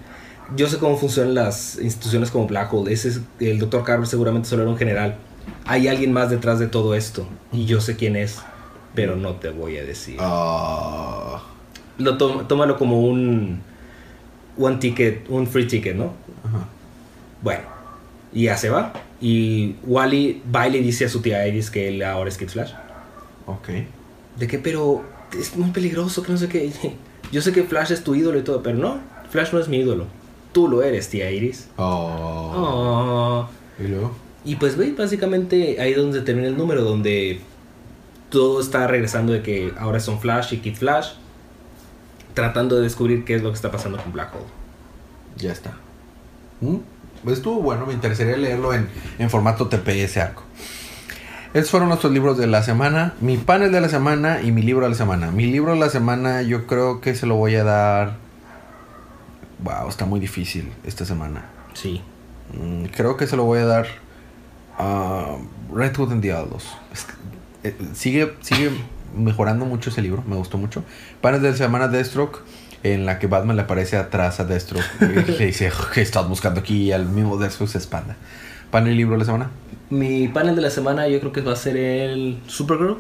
yo 0.55 0.69
sé 0.69 0.79
cómo 0.79 0.97
funcionan 0.97 1.35
las 1.35 1.79
instituciones 1.81 2.31
como 2.31 2.47
Black 2.47 2.73
Hole. 2.73 2.93
Ese 2.93 3.09
es, 3.09 3.21
el 3.41 3.59
Dr. 3.59 3.85
Carver 3.85 4.07
seguramente 4.07 4.49
solo 4.49 4.63
era 4.63 4.71
un 4.71 4.77
general. 4.77 5.17
Hay 5.65 5.89
alguien 5.89 6.13
más 6.13 6.31
detrás 6.31 6.59
de 6.59 6.67
todo 6.67 6.95
esto. 6.95 7.27
Y 7.53 7.67
yo 7.67 7.81
sé 7.81 7.97
quién 7.97 8.17
es, 8.17 8.39
pero 8.95 9.17
no 9.17 9.37
te 9.37 9.51
voy 9.51 9.77
a 9.79 9.85
decir 9.85 10.17
Ah. 10.21 11.43
lo 11.99 12.17
tómalo 12.17 12.77
como 12.79 13.01
un 13.01 13.61
one 14.59 14.77
ticket, 14.77 15.29
un 15.29 15.47
free 15.47 15.67
ticket, 15.67 15.97
¿no? 15.97 16.13
Ajá. 16.45 16.69
Bueno, 17.43 17.63
y 18.33 18.45
ya 18.45 18.57
se 18.57 18.71
va. 18.71 18.93
Y 19.21 19.77
Wally 19.85 20.43
va 20.55 20.69
y 20.69 20.73
le 20.73 20.81
dice 20.81 21.07
a 21.07 21.09
su 21.09 21.21
tía 21.21 21.47
Iris 21.47 21.71
que 21.71 21.89
él 21.89 22.03
ahora 22.03 22.29
es 22.29 22.37
Kid 22.37 22.49
Flash. 22.49 22.73
Ok. 23.47 23.69
De 24.39 24.47
que, 24.47 24.59
pero 24.59 25.05
es 25.39 25.57
muy 25.57 25.71
peligroso, 25.71 26.23
que 26.23 26.33
no 26.33 26.39
sé 26.39 26.49
qué. 26.49 26.71
Yo 27.33 27.43
sé 27.43 27.53
que 27.53 27.65
Flash 27.65 27.93
es 27.93 28.05
tu 28.05 28.15
ídolo 28.15 28.39
y 28.39 28.43
todo, 28.43 28.63
pero 28.63 28.79
no, 28.79 29.01
Flash 29.31 29.53
no 29.53 29.59
es 29.59 29.69
mi 29.69 29.79
ídolo. 29.79 30.07
Tú 30.53 30.69
lo 30.69 30.83
eres, 30.83 31.09
tía 31.09 31.31
Iris. 31.31 31.69
Oh. 31.77 32.53
Oh. 32.57 33.49
Y 33.83 33.89
luego. 33.89 34.17
Y 34.45 34.57
pues, 34.57 34.77
güey, 34.77 34.93
básicamente 34.93 35.81
ahí 35.81 35.91
es 35.91 35.97
donde 35.97 36.21
termina 36.23 36.49
el 36.49 36.57
número, 36.57 36.83
donde 36.83 37.41
todo 38.31 38.61
está 38.61 38.87
regresando 38.87 39.33
de 39.33 39.43
que 39.43 39.73
ahora 39.79 39.99
son 39.99 40.21
Flash 40.21 40.55
y 40.55 40.59
Kid 40.59 40.77
Flash, 40.77 41.13
tratando 42.37 42.77
de 42.77 42.83
descubrir 42.83 43.25
qué 43.25 43.35
es 43.35 43.43
lo 43.43 43.49
que 43.49 43.57
está 43.57 43.71
pasando 43.71 43.97
con 43.97 44.13
Black 44.13 44.35
Hole. 44.35 44.45
Ya 45.39 45.53
está. 45.53 45.73
¿Mm? 46.61 46.77
Pues 47.25 47.39
estuvo 47.39 47.63
bueno, 47.63 47.87
me 47.87 47.95
interesaría 47.95 48.37
leerlo 48.37 48.75
en, 48.75 48.89
en 49.19 49.31
formato 49.31 49.69
TPS 49.69 50.19
arco. 50.19 50.43
Esos 51.55 51.71
fueron 51.71 51.89
nuestros 51.89 52.13
libros 52.13 52.37
de 52.37 52.47
la 52.47 52.63
semana, 52.63 53.15
mi 53.23 53.39
panel 53.39 53.73
de 53.73 53.81
la 53.81 53.89
semana 53.89 54.43
y 54.43 54.53
mi 54.53 54.61
libro 54.61 54.85
de 54.85 54.91
la 54.91 54.97
semana. 54.97 55.31
Mi 55.31 55.47
libro 55.47 55.73
de 55.73 55.81
la 55.81 55.89
semana 55.89 56.43
yo 56.43 56.67
creo 56.67 57.01
que 57.01 57.15
se 57.15 57.25
lo 57.27 57.37
voy 57.37 57.55
a 57.55 57.65
dar... 57.65 58.19
Wow, 59.61 59.89
está 59.89 60.05
muy 60.05 60.21
difícil 60.21 60.71
esta 60.85 61.07
semana. 61.07 61.47
Sí. 61.73 62.03
Mm, 62.53 62.85
creo 62.95 63.17
que 63.17 63.27
se 63.27 63.37
lo 63.37 63.45
voy 63.45 63.61
a 63.61 63.65
dar 63.65 63.87
a 64.79 65.39
Red 65.75 65.97
Hood 65.97 66.13
and 66.13 66.23
the 66.23 66.35
Outlaws. 66.35 66.67
Es 66.93 67.07
que, 67.07 67.15
eh, 67.71 67.77
sigue, 67.95 68.35
sigue 68.43 68.73
mejorando 69.17 69.65
mucho 69.65 69.91
ese 69.91 70.03
libro, 70.03 70.23
me 70.27 70.37
gustó 70.37 70.59
mucho. 70.59 70.85
Panes 71.21 71.43
de 71.43 71.51
la 71.51 71.57
semana 71.57 71.89
Deathstroke, 71.89 72.41
en 72.83 73.07
la 73.07 73.19
que 73.19 73.27
Batman 73.27 73.57
le 73.57 73.63
aparece 73.63 73.97
atrás 73.97 74.41
a 74.41 74.45
Deathstroke 74.45 74.85
y 75.01 75.33
le 75.39 75.47
dice, 75.47 75.71
¿qué 75.93 76.03
estás 76.03 76.29
buscando 76.29 76.61
aquí? 76.61 76.85
Y 76.85 76.93
al 76.93 77.07
mismo 77.07 77.37
Deathstroke 77.37 77.71
se 77.71 77.79
espanta. 77.79 78.17
Panel 78.71 78.93
y 78.93 78.97
libro 78.97 79.15
de 79.15 79.19
la 79.21 79.25
semana. 79.25 79.51
Mi 79.91 80.29
panel 80.29 80.57
de 80.57 80.63
la 80.63 80.71
semana 80.71 81.09
yo 81.09 81.21
creo 81.21 81.33
que 81.33 81.41
va 81.41 81.53
a 81.53 81.57
ser 81.57 81.77
el 81.77 82.41
Supergirl. 82.47 82.99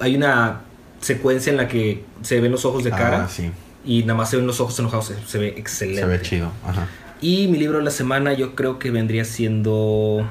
Hay 0.00 0.16
una 0.16 0.60
secuencia 1.00 1.50
en 1.50 1.56
la 1.56 1.68
que 1.68 2.04
se 2.22 2.40
ven 2.40 2.52
los 2.52 2.64
ojos 2.64 2.84
de 2.84 2.90
cara 2.90 3.24
Ah, 3.24 3.28
sí, 3.28 3.50
y 3.84 4.02
nada 4.02 4.14
más 4.14 4.30
se 4.30 4.36
ven 4.36 4.46
los 4.46 4.60
ojos 4.60 4.78
enojados. 4.78 5.06
Se, 5.06 5.16
se 5.26 5.38
ve 5.38 5.54
excelente. 5.56 6.00
se 6.00 6.06
ve 6.06 6.20
chido. 6.22 6.50
Ajá. 6.66 6.86
Y 7.20 7.48
mi 7.48 7.58
libro 7.58 7.78
de 7.78 7.84
la 7.84 7.90
semana 7.90 8.32
yo 8.34 8.54
creo 8.54 8.78
que 8.78 8.90
vendría 8.90 9.24
siendo 9.24 10.26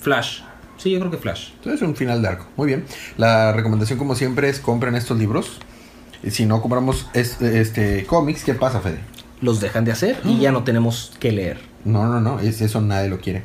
Flash. 0.00 0.40
Sí, 0.78 0.90
yo 0.90 0.98
creo 1.00 1.10
que 1.10 1.18
Flash. 1.18 1.50
Entonces 1.56 1.82
un 1.82 1.94
final 1.96 2.22
de 2.22 2.28
arco. 2.28 2.46
Muy 2.56 2.66
bien. 2.68 2.84
La 3.16 3.52
recomendación 3.52 3.98
como 3.98 4.14
siempre 4.14 4.48
es 4.48 4.60
compren 4.60 4.94
estos 4.94 5.18
libros. 5.18 5.58
Y 6.22 6.30
si 6.30 6.46
no 6.46 6.60
compramos 6.62 7.06
es- 7.14 7.40
este 7.42 8.04
cómics, 8.06 8.44
¿qué 8.44 8.54
pasa, 8.54 8.80
Fede? 8.80 9.00
Los 9.40 9.60
dejan 9.60 9.84
de 9.84 9.92
hacer 9.92 10.20
y 10.24 10.38
ya 10.40 10.50
no 10.50 10.64
tenemos 10.64 11.12
que 11.20 11.30
leer. 11.32 11.60
No, 11.84 12.06
no, 12.06 12.20
no, 12.20 12.40
es, 12.40 12.60
eso 12.60 12.80
nadie 12.80 13.08
lo 13.08 13.20
quiere. 13.20 13.44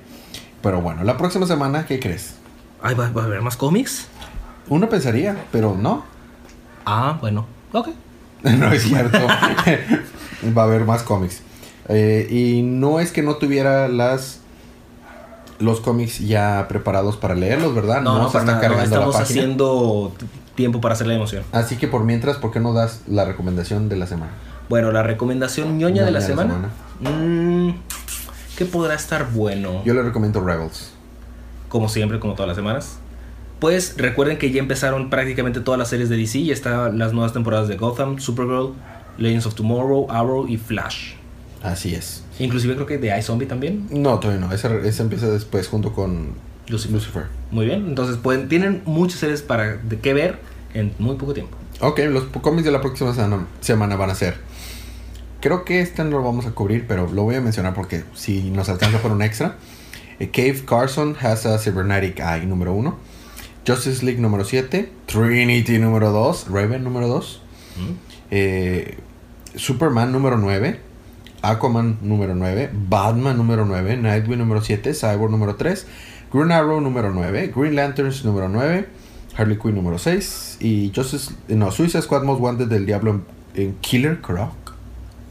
Pero 0.61 0.81
bueno, 0.81 1.03
la 1.03 1.17
próxima 1.17 1.45
semana, 1.45 1.85
¿qué 1.85 1.99
crees? 1.99 2.35
Ay, 2.81 2.95
¿va, 2.95 3.09
va 3.11 3.23
a 3.23 3.25
haber 3.25 3.41
más 3.41 3.57
cómics? 3.57 4.07
Uno 4.69 4.89
pensaría, 4.89 5.35
pero 5.51 5.75
no. 5.79 6.03
Ah, 6.85 7.17
bueno. 7.21 7.45
Ok. 7.73 7.89
no 8.43 8.71
es 8.71 8.83
cierto. 8.83 9.17
Va 10.57 10.63
a 10.63 10.65
haber 10.65 10.83
más 10.85 11.03
cómics. 11.03 11.41
Eh, 11.89 12.27
y 12.29 12.61
no 12.63 12.99
es 12.99 13.11
que 13.11 13.21
no 13.23 13.35
tuviera 13.35 13.87
las 13.87 14.39
los 15.59 15.79
cómics 15.81 16.19
ya 16.19 16.65
preparados 16.67 17.17
para 17.17 17.35
leerlos, 17.35 17.73
¿verdad? 17.75 18.01
No, 18.01 18.17
no, 18.17 18.27
se 18.27 18.33
para 18.33 18.43
está 18.43 18.53
nada, 18.53 18.55
no, 18.55 18.61
cargando 18.61 18.77
la 18.77 18.83
estamos 18.95 19.15
página. 19.15 19.39
haciendo 19.41 20.13
tiempo 20.55 20.81
para 20.81 20.93
hacer 20.93 21.07
la 21.07 21.15
emoción. 21.15 21.43
Así 21.51 21.77
que 21.77 21.87
por 21.87 22.03
mientras, 22.03 22.37
¿por 22.37 22.51
qué 22.51 22.59
no 22.59 22.73
das 22.73 23.01
la 23.07 23.25
recomendación 23.25 23.89
de 23.89 23.95
la 23.95 24.07
semana? 24.07 24.31
Bueno, 24.69 24.91
la 24.91 25.03
recomendación 25.03 25.77
ñoña 25.77 26.01
Ñoña 26.01 26.05
de 26.05 26.11
la 26.11 26.19
de 26.19 26.27
la 26.35 26.35
semana. 26.43 26.69
Mm, 27.01 27.69
¿Qué 28.57 28.65
podrá 28.65 28.93
estar 28.95 29.31
bueno? 29.31 29.83
Yo 29.83 29.93
le 29.93 30.03
recomiendo 30.03 30.39
Rebels. 30.43 30.91
como 31.69 31.89
siempre, 31.89 32.19
como 32.19 32.33
todas 32.33 32.47
las 32.47 32.55
semanas. 32.55 32.97
Pues 33.59 33.95
recuerden 33.97 34.37
que 34.37 34.51
ya 34.51 34.59
empezaron 34.59 35.09
prácticamente 35.09 35.59
todas 35.61 35.79
las 35.79 35.87
series 35.89 36.09
de 36.09 36.17
DC. 36.17 36.43
Ya 36.43 36.53
están 36.53 36.99
las 36.99 37.13
nuevas 37.13 37.33
temporadas 37.33 37.67
de 37.67 37.77
Gotham, 37.77 38.19
Supergirl, 38.19 38.73
Legends 39.17 39.45
of 39.45 39.55
Tomorrow, 39.55 40.07
Arrow 40.09 40.47
y 40.47 40.57
Flash. 40.57 41.13
Así 41.63 41.95
es. 41.95 42.23
Inclusive 42.39 42.75
creo 42.75 42.85
que 42.85 42.97
de 42.97 43.17
iZombie 43.17 43.47
también. 43.47 43.87
No, 43.89 44.19
todavía 44.19 44.45
no. 44.45 44.53
Ese, 44.53 44.87
ese 44.87 45.01
empieza 45.01 45.27
después 45.27 45.69
junto 45.69 45.93
con 45.93 46.33
Lucifer. 46.67 46.93
Lucifer. 46.93 47.23
Muy 47.51 47.65
bien. 47.65 47.87
Entonces 47.87 48.17
pueden, 48.17 48.49
tienen 48.49 48.81
muchas 48.85 49.19
series 49.19 49.41
para 49.41 49.77
de 49.77 49.99
qué 49.99 50.13
ver 50.13 50.39
en 50.73 50.93
muy 50.99 51.15
poco 51.15 51.33
tiempo. 51.33 51.57
Ok, 51.79 51.99
los 52.09 52.25
cómics 52.25 52.65
de 52.65 52.71
la 52.71 52.81
próxima 52.81 53.13
semana, 53.61 53.95
van 53.95 54.09
a 54.09 54.15
ser. 54.15 54.35
Creo 55.41 55.65
que 55.65 55.81
este 55.81 56.03
no 56.03 56.11
lo 56.11 56.23
vamos 56.23 56.45
a 56.45 56.51
cubrir, 56.51 56.85
pero 56.87 57.11
lo 57.11 57.23
voy 57.23 57.35
a 57.35 57.41
mencionar 57.41 57.73
porque 57.73 58.03
si 58.13 58.49
nos 58.51 58.69
alcanza 58.69 58.99
por 58.99 59.11
un 59.11 59.21
extra. 59.21 59.57
Eh, 60.19 60.29
Cave 60.29 60.63
Carson 60.65 61.15
has 61.21 61.45
a 61.45 61.57
Cybernetic 61.57 62.19
Eye 62.19 62.45
número 62.45 62.73
1. 62.73 62.97
Justice 63.67 64.05
League 64.05 64.21
número 64.21 64.45
7. 64.45 64.89
Trinity 65.05 65.79
número 65.79 66.11
2. 66.11 66.47
Raven 66.49 66.83
número 66.83 67.07
2. 67.07 67.41
Eh, 68.31 68.97
Superman 69.55 70.11
número 70.11 70.37
9. 70.37 70.79
Aquaman 71.43 71.99
número 72.01 72.33
9. 72.33 72.71
Batman 72.73 73.37
número 73.37 73.65
9. 73.65 73.97
Nightwing 73.97 74.39
número 74.39 74.61
7. 74.61 74.93
Cyborg 74.93 75.29
número 75.29 75.55
3. 75.55 75.85
Green 76.31 76.51
Arrow 76.51 76.81
número 76.81 77.11
9. 77.13 77.51
Green 77.55 77.75
Lanterns 77.75 78.25
número 78.25 78.49
9. 78.49 78.87
Harley 79.37 79.57
Quinn 79.57 79.75
número 79.75 79.99
6. 79.99 80.57
Y 80.61 80.91
Justice, 80.95 81.33
no, 81.49 81.69
Suicide 81.71 82.01
Squad 82.01 82.23
Most 82.23 82.41
Wanted 82.41 82.67
del 82.67 82.85
Diablo 82.85 83.11
en, 83.11 83.23
en 83.61 83.75
Killer 83.81 84.21
Croc. 84.21 84.53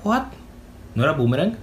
What? 0.05 0.25
¿No 0.95 1.03
era 1.05 1.13
Boomerang? 1.13 1.57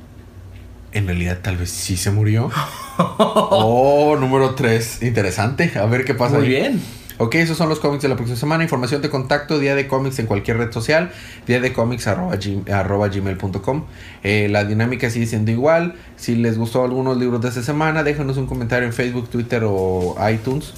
En 0.91 1.05
realidad 1.05 1.37
tal 1.41 1.57
vez 1.57 1.69
sí 1.69 1.95
se 1.95 2.09
murió. 2.09 2.49
oh, 2.97 4.17
número 4.19 4.55
3. 4.55 5.03
Interesante. 5.03 5.71
A 5.77 5.85
ver 5.85 6.03
qué 6.05 6.15
pasa 6.15 6.37
Muy 6.37 6.45
ahí. 6.45 6.49
bien. 6.49 6.81
Ok, 7.21 7.35
esos 7.35 7.57
son 7.57 7.67
los 7.67 7.79
cómics 7.79 8.01
de 8.01 8.07
la 8.07 8.15
próxima 8.15 8.37
semana. 8.39 8.63
Información 8.63 9.01
de 9.01 9.09
contacto, 9.09 9.59
día 9.59 9.75
de 9.75 9.87
cómics 9.89 10.19
en 10.19 10.25
cualquier 10.25 10.57
red 10.57 10.71
social, 10.71 11.11
día 11.45 11.59
de 11.59 11.73
cómics 11.73 12.07
arroba, 12.07 12.35
gm- 12.37 12.71
arroba 12.71 13.09
gmail.com. 13.09 13.83
Eh, 14.23 14.47
la 14.49 14.63
dinámica 14.63 15.09
sigue 15.09 15.25
siendo 15.25 15.51
igual. 15.51 15.95
Si 16.15 16.35
les 16.35 16.57
gustó 16.57 16.81
algunos 16.85 17.17
libros 17.17 17.41
de 17.41 17.49
esta 17.49 17.61
semana, 17.61 18.03
déjanos 18.03 18.37
un 18.37 18.45
comentario 18.47 18.87
en 18.87 18.93
Facebook, 18.93 19.29
Twitter 19.29 19.63
o 19.65 20.15
iTunes 20.31 20.73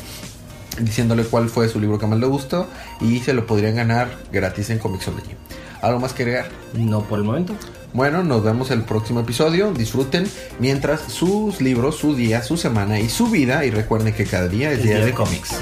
diciéndole 0.80 1.24
cuál 1.26 1.48
fue 1.50 1.68
su 1.70 1.80
libro 1.80 2.00
que 2.00 2.08
más 2.08 2.18
le 2.18 2.26
gustó 2.26 2.66
y 3.02 3.20
se 3.20 3.34
lo 3.34 3.46
podrían 3.46 3.76
ganar 3.76 4.08
gratis 4.32 4.70
en 4.72 4.80
Comixology. 4.80 5.36
¿Algo 5.82 6.00
más 6.00 6.14
que 6.14 6.24
agregar? 6.24 6.48
No 6.74 7.02
por 7.04 7.20
el 7.20 7.26
momento. 7.26 7.54
Bueno, 7.94 8.24
nos 8.24 8.44
vemos 8.44 8.72
el 8.72 8.84
próximo 8.84 9.20
episodio. 9.20 9.74
Disfruten 9.74 10.26
mientras 10.60 11.02
sus 11.02 11.60
libros, 11.60 11.98
su 11.98 12.16
día, 12.16 12.42
su 12.42 12.56
semana 12.56 13.00
y 13.00 13.10
su 13.10 13.28
vida. 13.28 13.66
Y 13.66 13.72
recuerden 13.72 14.14
que 14.14 14.26
cada 14.26 14.48
día 14.48 14.72
es 14.72 14.80
El 14.80 14.84
día, 14.84 14.92
día 14.96 15.00
de 15.02 15.12
de 15.12 15.14
cómics. 15.14 15.56